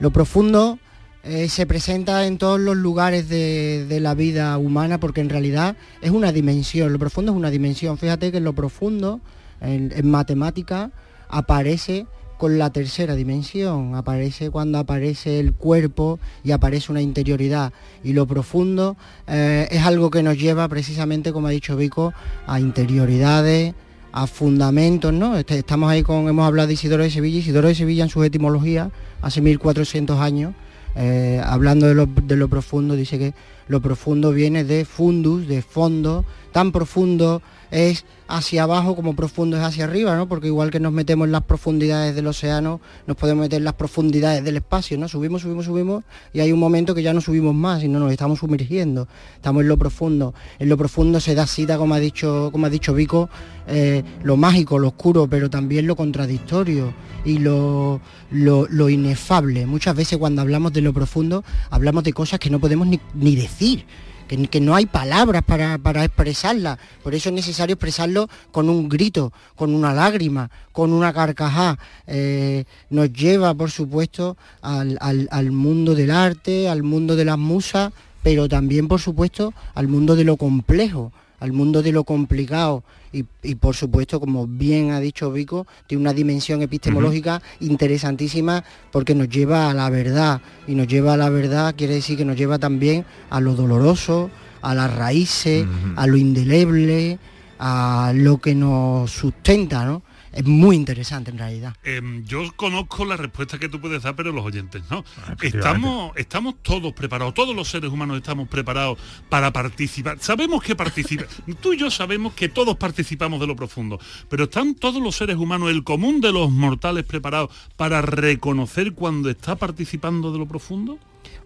lo 0.00 0.10
profundo 0.10 0.78
eh, 1.22 1.48
se 1.48 1.66
presenta 1.66 2.26
en 2.26 2.38
todos 2.38 2.58
los 2.58 2.76
lugares 2.76 3.28
de, 3.28 3.98
la 4.00 4.14
vida 4.14 4.58
humana 4.58 4.98
porque 4.98 5.20
en 5.20 5.30
realidad 5.30 5.76
es 6.02 6.10
una 6.10 6.32
dimensión, 6.32 6.92
lo 6.92 6.98
profundo 6.98 7.30
es 7.30 7.38
una 7.38 7.50
dimensión. 7.50 7.98
Fíjate 7.98 8.32
que 8.32 8.38
en 8.38 8.44
lo 8.44 8.52
profundo, 8.52 9.20
en, 9.60 9.92
en 9.94 10.10
matemática, 10.10 10.90
aparece 11.28 12.06
con 12.38 12.58
la 12.58 12.70
tercera 12.70 13.14
dimensión, 13.14 13.94
aparece 13.94 14.50
cuando 14.50 14.78
aparece 14.78 15.40
el 15.40 15.52
cuerpo 15.52 16.18
y 16.42 16.52
aparece 16.52 16.92
una 16.92 17.00
interioridad. 17.00 17.72
Y 18.02 18.12
lo 18.12 18.26
profundo 18.26 18.96
eh, 19.26 19.68
es 19.70 19.82
algo 19.82 20.10
que 20.10 20.22
nos 20.22 20.38
lleva 20.38 20.68
precisamente, 20.68 21.32
como 21.32 21.46
ha 21.46 21.50
dicho 21.50 21.76
Vico, 21.76 22.12
a 22.46 22.60
interioridades, 22.60 23.74
a 24.12 24.26
fundamentos, 24.26 25.12
¿no? 25.12 25.36
Este, 25.36 25.58
estamos 25.58 25.90
ahí 25.90 26.02
con, 26.02 26.28
hemos 26.28 26.46
hablado 26.46 26.68
de 26.68 26.74
Isidoro 26.74 27.02
de 27.02 27.10
Sevilla, 27.10 27.38
Isidoro 27.38 27.68
de 27.68 27.74
Sevilla 27.74 28.04
en 28.04 28.10
su 28.10 28.22
etimología, 28.22 28.90
hace 29.22 29.40
1400 29.40 30.20
años, 30.20 30.54
eh, 30.96 31.42
hablando 31.44 31.86
de 31.86 31.94
lo, 31.94 32.06
de 32.06 32.36
lo 32.36 32.48
profundo, 32.48 32.94
dice 32.94 33.18
que 33.18 33.34
lo 33.68 33.80
profundo 33.80 34.32
viene 34.32 34.64
de 34.64 34.84
fundus, 34.84 35.46
de 35.48 35.62
fondo, 35.62 36.24
tan 36.52 36.72
profundo 36.72 37.42
es 37.70 38.04
hacia 38.28 38.62
abajo 38.62 38.94
como 38.94 39.16
profundo 39.16 39.56
es 39.56 39.62
hacia 39.62 39.84
arriba, 39.84 40.16
¿no? 40.16 40.28
Porque 40.28 40.46
igual 40.46 40.70
que 40.70 40.80
nos 40.80 40.92
metemos 40.92 41.26
en 41.26 41.32
las 41.32 41.42
profundidades 41.42 42.14
del 42.14 42.26
océano, 42.26 42.80
nos 43.06 43.16
podemos 43.16 43.42
meter 43.42 43.58
en 43.58 43.64
las 43.64 43.74
profundidades 43.74 44.44
del 44.44 44.56
espacio, 44.56 44.96
¿no? 44.96 45.08
Subimos, 45.08 45.42
subimos, 45.42 45.64
subimos 45.64 46.04
y 46.32 46.40
hay 46.40 46.52
un 46.52 46.60
momento 46.60 46.94
que 46.94 47.02
ya 47.02 47.12
no 47.12 47.20
subimos 47.20 47.54
más 47.54 47.82
y 47.82 47.88
no 47.88 47.98
nos 47.98 48.12
estamos 48.12 48.38
sumergiendo. 48.38 49.08
Estamos 49.34 49.62
en 49.62 49.68
lo 49.68 49.76
profundo. 49.76 50.34
En 50.58 50.68
lo 50.68 50.76
profundo 50.76 51.20
se 51.20 51.34
da 51.34 51.46
cita, 51.46 51.76
como 51.76 51.94
ha 51.94 52.00
dicho, 52.00 52.50
como 52.52 52.66
ha 52.66 52.70
dicho 52.70 52.94
Vico, 52.94 53.28
eh, 53.66 54.02
lo 54.22 54.36
mágico, 54.36 54.78
lo 54.78 54.88
oscuro, 54.88 55.26
pero 55.26 55.50
también 55.50 55.86
lo 55.86 55.96
contradictorio 55.96 56.92
y 57.24 57.38
lo, 57.38 58.00
lo, 58.30 58.88
inefable. 58.88 59.66
Muchas 59.66 59.96
veces 59.96 60.18
cuando 60.18 60.42
hablamos 60.42 60.72
de 60.72 60.82
lo 60.82 60.92
profundo 60.92 61.44
hablamos 61.70 62.04
de 62.04 62.12
cosas 62.12 62.38
que 62.38 62.50
no 62.50 62.60
podemos 62.60 62.86
ni, 62.86 63.36
decir 63.36 63.86
que, 64.28 64.60
no 64.60 64.74
hay 64.74 64.86
palabras 64.86 65.42
para, 65.42 65.78
para 65.78 66.04
expresarla. 66.04 66.78
Por 67.02 67.14
eso 67.14 67.28
es 67.30 67.34
necesario 67.34 67.74
expresarlo 67.74 68.28
con 68.52 68.68
un 68.68 68.88
grito, 68.88 69.32
con 69.54 69.74
una 69.74 69.94
lágrima, 69.94 70.50
con 70.72 70.92
una 70.92 71.12
carcajada. 71.12 71.78
Eh, 72.06 72.64
nos 72.90 73.12
lleva, 73.12 73.54
por 73.54 73.70
supuesto, 73.70 74.36
al, 74.60 74.98
al 75.00 75.52
mundo 75.52 75.94
del 75.94 76.10
arte, 76.10 76.68
al 76.68 76.82
mundo 76.82 77.16
de 77.16 77.24
las 77.24 77.38
musas, 77.38 77.92
pero 78.22 78.48
también, 78.48 78.88
por 78.88 79.00
supuesto, 79.00 79.54
al 79.74 79.88
mundo 79.88 80.16
de 80.16 80.24
lo 80.24 80.36
complejo, 80.36 81.12
al 81.44 81.52
mundo 81.52 81.82
de 81.82 81.92
lo 81.92 82.04
complicado 82.04 82.84
y, 83.12 83.54
por 83.56 83.76
supuesto, 83.76 84.18
como 84.18 84.46
bien 84.46 84.92
ha 84.92 84.98
dicho 84.98 85.30
Vico, 85.30 85.66
tiene 85.86 86.00
una 86.00 86.14
dimensión 86.14 86.62
epistemológica 86.62 87.42
interesantísima 87.60 88.64
porque 88.90 89.14
nos 89.14 89.28
lleva 89.28 89.68
a 89.68 89.74
la 89.74 89.90
verdad. 89.90 90.40
Y 90.66 90.74
nos 90.74 90.88
lleva 90.88 91.12
a 91.12 91.16
la 91.18 91.28
verdad 91.28 91.74
quiere 91.76 91.96
decir 91.96 92.16
que 92.16 92.24
nos 92.24 92.36
lleva 92.36 92.58
también 92.58 93.04
a 93.28 93.40
lo 93.40 93.54
doloroso, 93.54 94.30
a 94.62 94.74
las 94.74 94.96
raíces, 94.96 95.66
a 95.96 96.06
lo 96.06 96.16
indeleble, 96.16 97.18
a 97.58 98.12
lo 98.14 98.38
que 98.38 98.54
nos 98.54 99.10
sustenta, 99.10 99.84
¿no? 99.84 100.02
Es 100.34 100.44
muy 100.44 100.74
interesante 100.74 101.30
en 101.30 101.38
realidad. 101.38 101.76
Em, 101.84 102.24
yo 102.24 102.52
conozco 102.56 103.04
la 103.04 103.16
respuesta 103.16 103.58
que 103.58 103.68
tú 103.68 103.80
puedes 103.80 104.02
dar, 104.02 104.16
pero 104.16 104.32
los 104.32 104.44
oyentes 104.44 104.82
no. 104.90 105.04
Estamos, 105.40 106.12
estamos 106.16 106.56
todos 106.62 106.92
preparados, 106.92 107.34
todos 107.34 107.54
los 107.54 107.68
seres 107.68 107.90
humanos 107.90 108.16
estamos 108.16 108.48
preparados 108.48 108.98
para 109.28 109.52
participar. 109.52 110.18
Sabemos 110.20 110.62
que 110.62 110.74
participa. 110.74 111.24
tú 111.60 111.72
y 111.72 111.78
yo 111.78 111.90
sabemos 111.90 112.34
que 112.34 112.48
todos 112.48 112.76
participamos 112.76 113.38
de 113.40 113.46
lo 113.46 113.54
profundo, 113.54 114.00
pero 114.28 114.44
¿están 114.44 114.74
todos 114.74 115.00
los 115.00 115.14
seres 115.14 115.36
humanos, 115.36 115.70
el 115.70 115.84
común 115.84 116.20
de 116.20 116.32
los 116.32 116.50
mortales, 116.50 117.04
preparados 117.04 117.50
para 117.76 118.02
reconocer 118.02 118.92
cuando 118.92 119.30
está 119.30 119.54
participando 119.54 120.32
de 120.32 120.38
lo 120.38 120.48
profundo? 120.48 120.98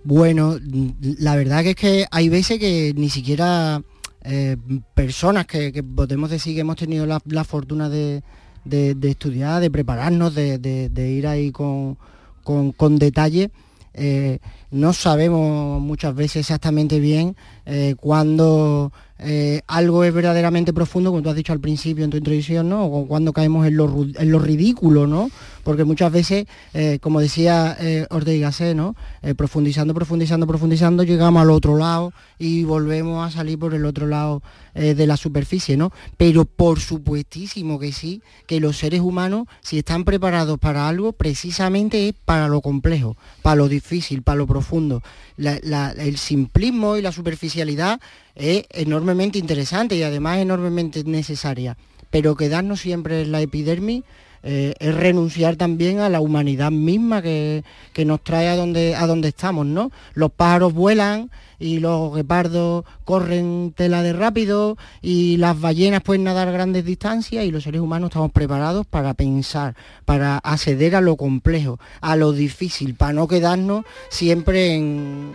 Bueno, 0.03 0.57
la 1.01 1.37
verdad 1.37 1.63
que 1.63 1.71
es 1.71 1.77
que 1.77 2.07
hay 2.11 2.31
veces 2.31 2.59
que 2.59 2.95
ni 2.97 3.11
siquiera 3.11 3.83
eh, 4.23 4.57
personas 4.95 5.47
que, 5.47 5.83
podemos 5.83 6.31
decir 6.31 6.55
que 6.55 6.61
hemos 6.61 6.77
tenido 6.77 7.07
la 7.07 7.45
fortuna 7.45 7.91
de, 7.91 8.23
de, 8.65 8.97
estudiar, 9.03 9.61
de 9.61 9.71
prepararnos, 9.71 10.35
de, 10.35 11.13
ir 11.17 11.27
ahí 11.27 11.51
con, 11.51 11.97
con, 12.45 12.99
detalle. 12.99 13.51
Eh, 13.95 14.39
no 14.71 14.93
sabemos 14.93 15.81
muchas 15.81 16.15
veces 16.15 16.37
exactamente 16.37 17.01
bien 17.01 17.35
eh, 17.67 17.97
cuando 17.99 18.93
eh, 19.19 19.63
algo 19.67 20.05
es 20.05 20.15
verdaderamente 20.15 20.73
profundo, 20.73 21.11
como 21.11 21.23
tú 21.23 21.31
has 21.31 21.37
dicho 21.37 21.53
al 21.53 21.59
principio 21.59 22.05
en 22.05 22.11
tu 22.11 22.17
introducción, 22.17 22.69
¿no? 22.69 22.85
O 22.85 23.07
cuando 23.09 23.33
caemos 23.33 23.67
en 23.67 23.77
lo, 23.77 24.05
en 24.15 24.31
lo 24.31 24.39
ridículo, 24.39 25.07
¿no? 25.09 25.31
Porque 25.69 25.85
muchas 25.85 26.11
veces, 26.11 26.47
eh, 26.73 26.99
como 26.99 27.21
decía 27.21 27.77
eh, 27.79 28.07
Ortega 28.09 28.51
¿no? 28.75 28.97
profundizando, 29.37 29.93
profundizando, 29.93 30.47
profundizando, 30.47 31.03
llegamos 31.03 31.43
al 31.43 31.51
otro 31.51 31.77
lado 31.77 32.15
y 32.39 32.65
volvemos 32.65 33.29
a 33.29 33.31
salir 33.31 33.59
por 33.59 33.75
el 33.75 33.85
otro 33.85 34.07
lado 34.07 34.43
de 34.73 35.07
la 35.07 35.19
superficie, 35.19 35.77
¿no? 35.77 35.93
Pero 36.17 36.47
por 36.47 36.81
supuestísimo 36.81 37.79
que 37.79 37.93
sí, 37.93 38.23
que 38.47 38.61
los 38.61 38.79
seres 38.79 39.01
humanos, 39.01 39.47
si 39.61 39.81
están 39.81 40.05
preparados 40.05 40.59
para 40.59 40.89
algo, 40.89 41.13
precisamente 41.13 42.09
es 42.09 42.15
para 42.25 42.49
lo 42.49 42.63
complejo, 42.63 43.19
para 43.43 43.57
lo 43.57 43.69
difícil, 43.69 44.23
para 44.23 44.37
lo 44.37 44.47
profundo. 44.47 45.03
el 45.37 46.17
simplismo 46.17 46.97
y 46.97 47.03
la 47.03 47.13
superficialidad 47.13 48.01
es 48.35 48.65
enormemente 48.71 49.39
interesante 49.39 49.97
y 49.97 50.03
además 50.03 50.39
enormemente 50.39 51.05
necesaria, 51.05 51.77
pero 52.09 52.37
quedarnos 52.37 52.81
siempre 52.81 53.21
en 53.21 53.33
la 53.33 53.43
epidermis 53.43 54.05
eh, 54.43 54.75
es 54.79 54.95
renunciar 54.95 55.57
también 55.57 56.01
a 56.01 56.09
la 56.09 56.21
humanidad 56.21 56.71
misma 56.71 57.23
que, 57.23 57.65
nos 58.05 58.23
trae 58.23 58.49
a 58.49 58.57
donde, 58.57 58.95
a 58.95 59.07
donde 59.07 59.29
estamos, 59.29 59.67
¿no? 59.67 59.91
Los 60.15 60.31
pájaros 60.31 60.73
vuelan 60.73 61.31
y 61.59 61.81
los 61.81 62.15
guepardos 62.15 62.85
corren 63.05 63.73
tela 63.77 64.03
de 64.03 64.13
rápido 64.13 64.77
y 65.03 65.37
las 65.39 65.61
ballenas 65.61 66.03
pueden 66.03 66.25
nadar 66.25 66.53
grandes 66.53 66.85
distancias 66.85 67.45
y 67.45 67.51
los 67.51 67.65
seres 67.65 67.81
humanos 67.81 68.11
estamos 68.11 68.31
preparados 68.31 68.87
para 68.87 69.15
pensar, 69.15 69.75
para 70.05 70.39
acceder 70.39 70.95
a 70.95 71.01
lo 71.01 71.17
complejo, 71.17 71.81
a 72.01 72.15
lo 72.15 72.33
difícil, 72.33 72.95
para 72.95 73.13
no 73.13 73.27
quedarnos 73.27 73.85
siempre 74.09 74.75
en, 74.75 75.33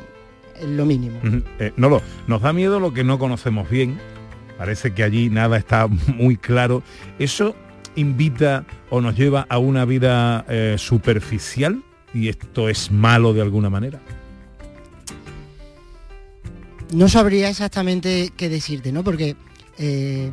lo 0.66 0.86
mínimo. 0.86 1.20
Eh, 1.60 1.74
no 1.76 2.02
nos 2.28 2.42
da 2.42 2.54
miedo 2.54 2.80
lo 2.80 2.94
que 2.94 3.04
no 3.04 3.20
conocemos 3.20 3.70
bien. 3.70 4.00
Parece 4.58 4.94
que 4.94 5.04
allí 5.04 5.30
nada 5.30 5.58
está 5.58 5.88
muy 6.08 6.38
claro. 6.38 6.84
Eso 7.20 7.56
invita 7.96 8.66
o 8.90 9.02
nos 9.02 9.16
lleva 9.16 9.46
a 9.50 9.58
una 9.58 9.86
vida 9.86 10.46
eh, 10.48 10.76
superficial 10.78 11.84
y 12.14 12.30
esto 12.30 12.70
es 12.70 12.92
malo 12.92 13.34
de 13.34 13.42
alguna 13.42 13.70
manera. 13.70 14.00
No 16.92 17.10
sabría 17.10 17.50
exactamente 17.50 18.32
qué 18.38 18.50
decirte, 18.50 18.92
¿no? 18.92 19.04
Porque 19.04 19.36
eh, 19.80 20.32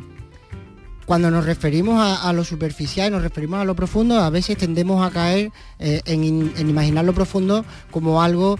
cuando 1.05 1.31
nos 1.31 1.45
referimos 1.45 1.99
a, 1.99 2.31
lo 2.33 2.43
superficial, 2.43 3.11
nos 3.11 3.23
referimos 3.23 3.59
a 3.59 3.65
lo 3.65 3.75
profundo, 3.75 4.19
a 4.19 4.29
veces 4.29 4.57
tendemos 4.57 5.05
a 5.05 5.09
caer 5.09 5.51
en, 5.79 6.53
imaginar 6.57 7.03
lo 7.03 7.13
profundo 7.13 7.65
como 7.89 8.21
algo 8.21 8.59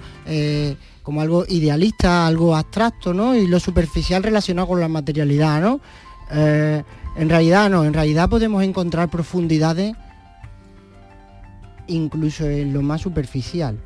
como 1.03 1.21
algo 1.21 1.45
idealista, 1.47 2.27
algo 2.27 2.55
abstracto, 2.55 3.13
¿no? 3.13 3.35
Y 3.35 3.47
lo 3.47 3.59
superficial 3.59 4.23
relacionado 4.23 4.67
con 4.67 4.79
la 4.79 4.87
materialidad, 4.87 5.61
¿no? 5.61 5.81
Eh, 6.31 6.83
en 7.15 7.29
realidad 7.29 7.69
no, 7.69 7.83
en 7.83 7.93
realidad 7.93 8.29
podemos 8.29 8.63
encontrar 8.63 9.09
profundidades 9.09 9.95
incluso 11.87 12.45
en 12.45 12.73
lo 12.73 12.81
más 12.81 13.01
superficial, 13.01 13.77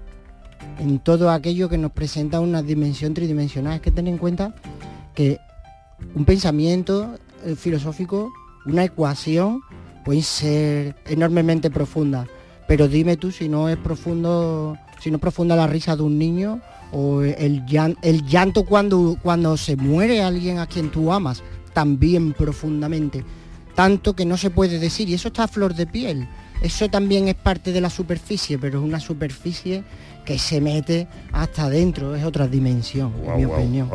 en 0.80 1.00
todo 1.00 1.32
aquello 1.32 1.70
que 1.70 1.78
nos 1.78 1.92
presenta 1.92 2.40
una 2.40 2.62
dimensión 2.62 3.14
tridimensional. 3.14 3.76
Es 3.76 3.82
que 3.82 3.92
ten 3.92 4.08
en 4.08 4.18
cuenta 4.18 4.54
que 5.14 5.40
un 6.14 6.26
pensamiento 6.26 7.16
eh, 7.46 7.56
filosófico, 7.56 8.32
una 8.66 8.84
ecuación, 8.84 9.62
puede 10.04 10.22
ser 10.22 10.96
enormemente 11.08 11.72
profunda, 11.72 12.28
pero 12.68 12.88
dime 12.88 13.18
tú 13.18 13.32
si 13.32 13.50
no 13.50 13.70
es 13.70 13.78
profundo, 13.78 14.78
si 15.00 15.10
no 15.10 15.18
profunda 15.18 15.56
la 15.56 15.68
risa 15.68 15.96
de 15.96 16.04
un 16.04 16.20
niño 16.20 16.62
o 16.92 17.22
el, 17.24 17.64
el 18.04 18.26
llanto 18.26 18.66
cuando, 18.66 19.18
cuando 19.22 19.58
se 19.58 19.76
muere 19.76 20.22
alguien 20.22 20.60
a 20.60 20.68
quien 20.68 20.92
tú 20.92 21.12
amas, 21.12 21.44
también 21.76 22.32
profundamente. 22.32 23.24
Tanto 23.76 24.16
que 24.16 24.26
no 24.26 24.38
se 24.38 24.50
puede 24.50 24.80
decir, 24.80 25.10
y 25.10 25.14
eso 25.14 25.28
está 25.28 25.44
a 25.44 25.48
flor 25.50 25.76
de 25.76 25.86
piel. 25.86 26.28
Eso 26.62 26.88
también 26.90 27.28
es 27.28 27.36
parte 27.36 27.74
de 27.74 27.82
la 27.82 27.90
superficie, 27.90 28.58
pero 28.58 28.80
es 28.80 28.86
una 28.86 29.02
superficie 29.02 29.84
que 30.24 30.40
se 30.40 30.62
mete 30.62 31.08
hasta 31.34 31.66
adentro, 31.66 32.16
es 32.16 32.24
otra 32.24 32.48
dimensión, 32.48 33.12
en 33.28 33.38
mi 33.38 33.46
opinión. 33.46 33.90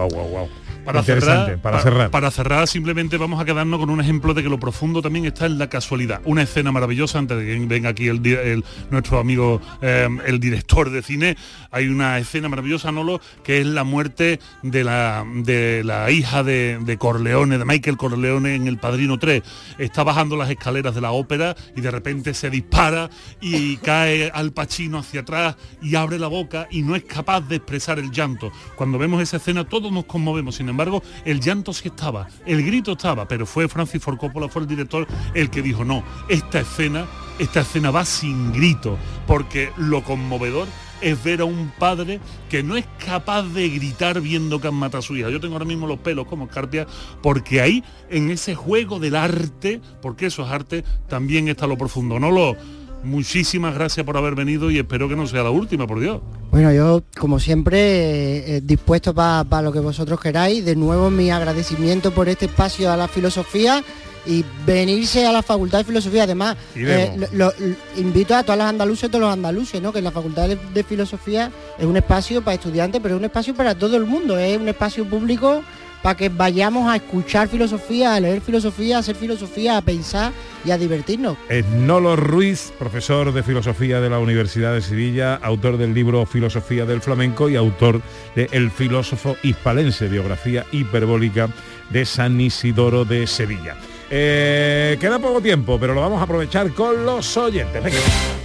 Para 0.84 1.02
cerrar, 1.02 1.58
para, 1.58 1.80
cerrar. 1.80 2.10
Para 2.10 2.30
cerrar, 2.30 2.66
simplemente 2.66 3.16
vamos 3.16 3.40
a 3.40 3.44
quedarnos 3.44 3.78
con 3.78 3.90
un 3.90 4.00
ejemplo 4.00 4.34
de 4.34 4.42
que 4.42 4.48
lo 4.48 4.58
profundo 4.58 5.02
también 5.02 5.26
está 5.26 5.46
en 5.46 5.58
la 5.58 5.68
casualidad. 5.68 6.20
Una 6.24 6.42
escena 6.42 6.72
maravillosa, 6.72 7.18
antes 7.18 7.38
de 7.38 7.44
que 7.44 7.66
venga 7.66 7.90
aquí 7.90 8.08
el, 8.08 8.64
nuestro 8.90 9.18
amigo, 9.18 9.60
em, 9.80 10.20
el 10.26 10.40
director 10.40 10.90
de 10.90 11.02
cine, 11.02 11.36
hay 11.70 11.88
una 11.88 12.18
escena 12.18 12.48
maravillosa, 12.48 12.92
Nolo, 12.92 13.20
que 13.44 13.60
es 13.60 13.66
la 13.66 13.84
muerte 13.84 14.40
de 14.62 14.84
la, 14.84 15.24
de 15.34 15.82
la 15.84 16.10
hija 16.10 16.42
de, 16.42 16.96
Corleone, 16.98 17.58
de 17.58 17.64
Michael 17.64 17.96
Corleone 17.96 18.54
en 18.54 18.66
El 18.66 18.78
Padrino 18.78 19.18
3. 19.18 19.42
Está 19.78 20.02
bajando 20.02 20.36
las 20.36 20.50
escaleras 20.50 20.94
de 20.94 21.00
la 21.00 21.12
ópera 21.12 21.54
y 21.76 21.80
de 21.80 21.90
repente 21.90 22.34
se 22.34 22.50
dispara 22.50 23.10
y 23.40 23.76
cae 23.78 24.30
al 24.32 24.52
pachino 24.52 24.98
hacia 24.98 25.20
atrás 25.20 25.56
y 25.82 25.94
abre 25.94 26.18
la 26.18 26.28
boca 26.28 26.66
y 26.70 26.82
no 26.82 26.96
es 26.96 27.04
capaz 27.04 27.42
de 27.42 27.56
expresar 27.56 27.98
el 27.98 28.10
llanto. 28.10 28.50
Cuando 28.76 28.98
vemos 28.98 29.22
esa 29.22 29.36
escena 29.36 29.64
todos 29.64 29.92
nos 29.92 30.04
conmovemos, 30.04 30.56
sin 30.56 30.68
embargo, 30.70 31.02
el 31.24 31.40
llanto 31.40 31.72
sí 31.72 31.88
estaba, 31.88 32.28
el 32.46 32.64
grito 32.64 32.92
estaba, 32.92 33.26
pero 33.28 33.46
fue 33.46 33.68
Francis 33.68 34.02
Ford 34.02 34.18
Coppola, 34.18 34.48
fue 34.48 34.62
el 34.62 34.68
director, 34.68 35.06
el 35.34 35.50
que 35.50 35.62
dijo, 35.62 35.84
no, 35.84 36.02
esta 36.28 36.60
escena, 36.60 37.06
esta 37.38 37.60
escena 37.60 37.90
va 37.90 38.04
sin 38.04 38.52
grito, 38.52 38.96
porque 39.26 39.70
lo 39.76 40.02
conmovedor 40.02 40.66
es 41.00 41.22
ver 41.22 41.40
a 41.40 41.44
un 41.44 41.72
padre 41.78 42.20
que 42.48 42.62
no 42.62 42.76
es 42.76 42.86
capaz 43.04 43.42
de 43.42 43.68
gritar 43.68 44.20
viendo 44.20 44.60
que 44.60 44.68
han 44.68 44.74
matado 44.74 44.98
a 44.98 45.02
su 45.02 45.16
hija. 45.16 45.30
Yo 45.30 45.40
tengo 45.40 45.54
ahora 45.54 45.64
mismo 45.64 45.86
los 45.86 45.98
pelos 45.98 46.26
como 46.26 46.44
escarpia, 46.44 46.86
porque 47.22 47.60
ahí, 47.60 47.82
en 48.08 48.30
ese 48.30 48.54
juego 48.54 48.98
del 48.98 49.16
arte, 49.16 49.80
porque 50.02 50.26
eso 50.26 50.44
es 50.44 50.50
arte, 50.50 50.84
también 51.08 51.48
está 51.48 51.66
lo 51.66 51.78
profundo. 51.78 52.18
No 52.18 52.30
lo 52.30 52.56
muchísimas 53.02 53.74
gracias 53.74 54.04
por 54.04 54.16
haber 54.16 54.34
venido 54.34 54.70
y 54.70 54.78
espero 54.78 55.08
que 55.08 55.16
no 55.16 55.26
sea 55.26 55.42
la 55.42 55.50
última, 55.50 55.86
por 55.86 56.00
Dios. 56.00 56.20
Bueno, 56.50 56.72
yo 56.72 57.02
como 57.18 57.38
siempre 57.38 57.78
eh, 57.78 58.56
eh, 58.56 58.60
dispuesto 58.62 59.14
para 59.14 59.62
lo 59.62 59.72
que 59.72 59.80
vosotros 59.80 60.20
queráis. 60.20 60.64
De 60.64 60.76
nuevo 60.76 61.10
mi 61.10 61.30
agradecimiento 61.30 62.10
por 62.12 62.28
este 62.28 62.46
espacio 62.46 62.90
a 62.92 62.96
la 62.96 63.08
filosofía 63.08 63.82
y 64.26 64.44
venirse 64.66 65.26
a 65.26 65.32
la 65.32 65.42
Facultad 65.42 65.78
de 65.78 65.84
Filosofía. 65.84 66.24
Además, 66.24 66.56
eh, 66.76 67.16
lo, 67.32 67.52
invito 67.96 68.34
a 68.34 68.42
todas 68.42 68.58
las 68.58 68.68
andaluces 68.68 69.04
y 69.04 69.08
todos 69.08 69.22
los 69.22 69.32
andaluces, 69.32 69.80
¿no? 69.80 69.92
que 69.92 70.02
la 70.02 70.10
Facultad 70.10 70.48
de 70.48 70.84
Filosofía 70.84 71.50
es 71.78 71.84
un 71.86 71.96
espacio 71.96 72.42
para 72.42 72.54
estudiantes, 72.54 73.00
pero 73.00 73.14
es 73.14 73.18
un 73.18 73.24
espacio 73.24 73.54
para 73.54 73.74
todo 73.74 73.96
el 73.96 74.06
mundo, 74.06 74.38
es 74.38 74.58
un 74.58 74.68
espacio 74.68 75.04
público 75.04 75.62
para 76.02 76.16
que 76.16 76.28
vayamos 76.28 76.88
a 76.88 76.96
escuchar 76.96 77.48
filosofía, 77.48 78.14
a 78.14 78.20
leer 78.20 78.40
filosofía, 78.40 78.96
a 78.96 79.00
hacer 79.00 79.16
filosofía, 79.16 79.76
a 79.76 79.82
pensar 79.82 80.32
y 80.64 80.70
a 80.70 80.78
divertirnos. 80.78 81.36
Nolo 81.76 82.16
Ruiz, 82.16 82.72
profesor 82.78 83.32
de 83.32 83.42
filosofía 83.42 84.00
de 84.00 84.10
la 84.10 84.18
Universidad 84.18 84.74
de 84.74 84.82
Sevilla, 84.82 85.36
autor 85.36 85.78
del 85.78 85.94
libro 85.94 86.24
Filosofía 86.26 86.86
del 86.86 87.00
Flamenco 87.00 87.48
y 87.48 87.56
autor 87.56 88.00
de 88.34 88.48
El 88.52 88.70
filósofo 88.70 89.36
hispalense, 89.42 90.08
biografía 90.08 90.64
hiperbólica 90.72 91.48
de 91.90 92.04
San 92.04 92.40
Isidoro 92.40 93.04
de 93.04 93.26
Sevilla. 93.26 93.76
Eh, 94.10 94.96
queda 95.00 95.18
poco 95.18 95.40
tiempo, 95.40 95.78
pero 95.78 95.94
lo 95.94 96.00
vamos 96.00 96.20
a 96.20 96.24
aprovechar 96.24 96.70
con 96.72 97.04
los 97.04 97.36
oyentes. 97.36 98.39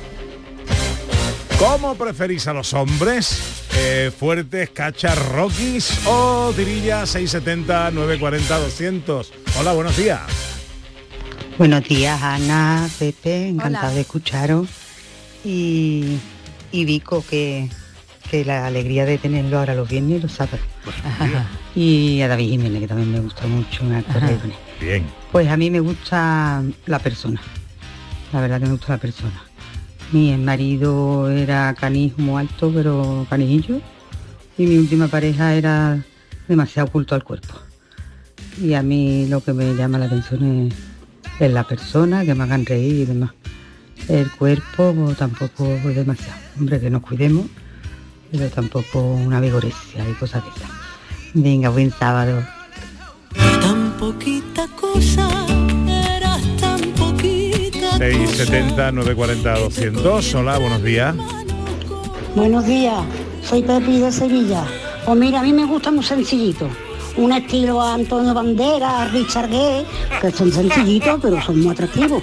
¿Cómo 1.60 1.96
preferís 1.96 2.48
a 2.48 2.54
los 2.54 2.74
hombres? 2.74 3.70
Eh, 3.78 4.12
fuertes, 4.18 4.72
cachas, 4.72 5.18
rockies 5.30 6.06
o 6.06 6.52
dirilla 6.52 7.06
670 7.06 7.92
940 7.92 8.60
200. 8.60 9.34
Hola, 9.60 9.72
buenos 9.72 9.96
días. 9.96 10.20
Buenos 11.58 11.86
días, 11.86 12.22
Ana, 12.22 12.90
Pepe, 13.00 13.48
encantado 13.48 13.96
de 13.96 14.02
escucharos. 14.02 14.68
Y, 15.46 16.18
y 16.74 16.84
Vico, 16.84 17.24
que, 17.30 17.70
que 18.30 18.44
la 18.44 18.68
alegría 18.68 19.06
de 19.06 19.18
tenerlo 19.18 19.60
ahora 19.60 19.76
los 19.76 19.88
viernes 19.88 20.20
y 20.20 20.22
los 20.24 20.34
sábados. 20.34 20.60
y 21.74 22.22
a 22.22 22.28
David 22.28 22.50
Jiménez, 22.50 22.82
que 22.82 22.88
también 22.88 23.14
me 23.14 23.20
gusta 23.22 23.48
mucho, 23.48 23.86
me 23.86 24.04
Bien. 24.82 25.06
Pues 25.32 25.48
a 25.48 25.56
mí 25.56 25.72
me 25.72 25.80
gusta 25.80 26.62
la 26.86 27.00
persona. 27.00 27.42
La 28.34 28.42
verdad 28.42 28.60
que 28.60 28.66
me 28.66 28.72
gusta 28.74 28.92
la 28.94 28.98
persona 28.98 29.55
mi 30.12 30.36
marido 30.38 31.30
era 31.30 31.74
canismo 31.74 32.38
alto, 32.38 32.72
pero 32.74 33.26
canijillo. 33.30 33.82
Y 34.58 34.66
mi 34.66 34.78
última 34.78 35.08
pareja 35.08 35.54
era 35.54 36.04
demasiado 36.48 36.88
oculto 36.88 37.16
al 37.16 37.24
cuerpo. 37.24 37.56
Y 38.62 38.74
a 38.74 38.82
mí 38.82 39.28
lo 39.28 39.42
que 39.42 39.54
me 39.54 39.76
llama 39.76 39.98
la 39.98 40.06
atención 40.06 40.72
es, 41.40 41.52
la 41.52 41.66
persona, 41.66 42.24
que 42.24 42.34
me 42.34 42.44
hagan 42.44 42.66
reír 42.66 42.96
y 43.02 43.06
demás. 43.06 43.32
El 44.08 44.32
cuerpo 44.32 45.14
tampoco 45.18 45.66
es 45.66 45.96
demasiado. 45.96 46.40
Hombre, 46.58 46.80
que 46.80 46.90
nos 46.90 47.02
cuidemos, 47.02 47.48
pero 48.32 48.50
tampoco 48.50 49.02
una 49.02 49.42
vigoresia 49.42 50.08
y 50.10 50.14
cosas 50.14 50.44
de 50.44 50.50
esas. 50.52 50.70
Venga, 51.34 51.70
buen 51.70 51.92
sábado. 51.92 52.42
670 57.98 58.92
940 58.92 59.60
200. 59.60 60.36
Hola, 60.36 60.58
buenos 60.58 60.84
días. 60.84 61.16
Buenos 62.36 62.66
días, 62.66 63.00
soy 63.42 63.62
Pepi 63.64 64.00
de 64.00 64.12
Sevilla. 64.12 64.66
Pues 65.06 65.18
mira, 65.18 65.40
a 65.40 65.44
mí 65.44 65.54
me 65.54 65.66
gusta 65.66 65.92
muy 65.92 66.04
sencillito. 66.04 66.68
un 67.18 67.32
estilo 67.32 67.82
Antonio 67.82 68.34
Bandera, 68.34 69.06
Richard 69.08 69.50
Gay, 69.50 69.86
que 70.20 70.32
son 70.32 70.52
sencillitos 70.52 71.18
pero 71.22 71.42
son 71.42 71.62
muy 71.62 71.72
atractivos. 71.72 72.22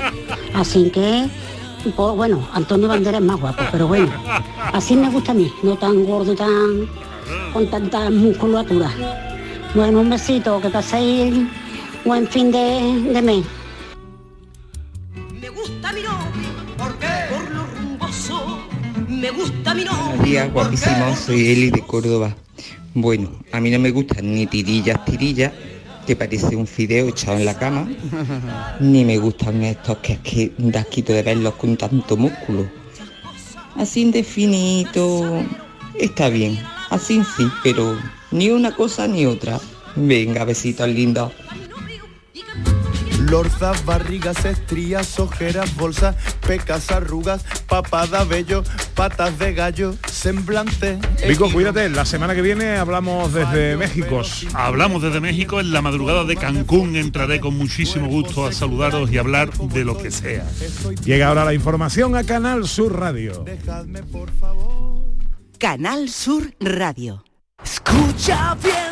Así 0.52 0.90
que, 0.90 1.26
pues, 1.84 2.16
bueno, 2.16 2.46
Antonio 2.52 2.88
Bandera 2.88 3.16
es 3.16 3.24
más 3.24 3.40
guapo, 3.40 3.62
pero 3.72 3.88
bueno, 3.88 4.12
así 4.74 4.94
me 4.94 5.08
gusta 5.08 5.32
a 5.32 5.34
mí, 5.34 5.50
no 5.62 5.76
tan 5.76 6.04
gordo, 6.04 6.34
tan 6.34 6.86
con 7.54 7.66
tanta 7.70 8.10
musculatura. 8.10 8.90
Bueno, 9.74 10.00
un 10.00 10.10
besito, 10.10 10.60
que 10.60 10.68
paséis 10.68 11.34
buen 12.04 12.26
fin 12.28 12.50
de, 12.52 13.10
de 13.14 13.22
mes. 13.22 13.46
Días, 20.32 20.50
guapísimo, 20.50 21.14
soy 21.14 21.50
Eli 21.50 21.70
de 21.70 21.82
Córdoba. 21.82 22.34
Bueno, 22.94 23.30
a 23.52 23.60
mí 23.60 23.70
no 23.70 23.78
me 23.78 23.90
gustan 23.90 24.34
ni 24.34 24.46
tirillas, 24.46 25.04
tirillas, 25.04 25.52
que 26.06 26.16
parece 26.16 26.56
un 26.56 26.66
fideo 26.66 27.08
echado 27.08 27.36
en 27.36 27.44
la 27.44 27.58
cama, 27.58 27.86
ni 28.80 29.04
me 29.04 29.18
gustan 29.18 29.62
estos 29.62 29.98
que 29.98 30.14
es 30.14 30.18
que 30.20 30.52
da 30.56 30.80
asquito 30.80 31.12
de 31.12 31.22
verlos 31.22 31.54
con 31.56 31.76
tanto 31.76 32.16
músculo. 32.16 32.66
Así 33.76 34.00
indefinito, 34.00 35.44
está 36.00 36.30
bien, 36.30 36.58
así 36.88 37.20
sí, 37.36 37.46
pero 37.62 37.98
ni 38.30 38.48
una 38.48 38.74
cosa 38.74 39.06
ni 39.06 39.26
otra. 39.26 39.60
Venga, 39.96 40.46
besitos 40.46 40.88
lindos. 40.88 41.30
Lorzas, 43.32 43.86
barrigas, 43.86 44.44
estrías, 44.44 45.18
ojeras, 45.18 45.74
bolsas, 45.74 46.14
pecas, 46.46 46.90
arrugas, 46.90 47.42
papada, 47.66 48.24
vello, 48.24 48.62
patas 48.94 49.38
de 49.38 49.54
gallo, 49.54 49.94
semblante. 50.06 50.98
Vico, 51.26 51.50
cuídate, 51.50 51.88
la 51.88 52.04
semana 52.04 52.34
que 52.34 52.42
viene 52.42 52.76
hablamos 52.76 53.32
desde 53.32 53.78
México. 53.78 54.20
Hablamos 54.52 55.00
desde 55.00 55.20
México 55.20 55.60
en 55.60 55.72
la 55.72 55.80
madrugada 55.80 56.24
de 56.24 56.36
Cancún. 56.36 56.94
Entraré 56.94 57.40
con 57.40 57.56
muchísimo 57.56 58.06
gusto 58.06 58.44
a 58.44 58.52
saludaros 58.52 59.10
y 59.10 59.16
hablar 59.16 59.50
de 59.50 59.82
lo 59.82 59.96
que 59.96 60.10
sea. 60.10 60.46
Llega 61.02 61.28
ahora 61.28 61.46
la 61.46 61.54
información 61.54 62.14
a 62.16 62.24
Canal 62.24 62.68
Sur 62.68 63.00
Radio. 63.00 63.46
Canal 65.58 66.10
Sur 66.10 66.52
Radio. 66.60 67.24
Escucha 67.64 68.58
bien 68.62 68.91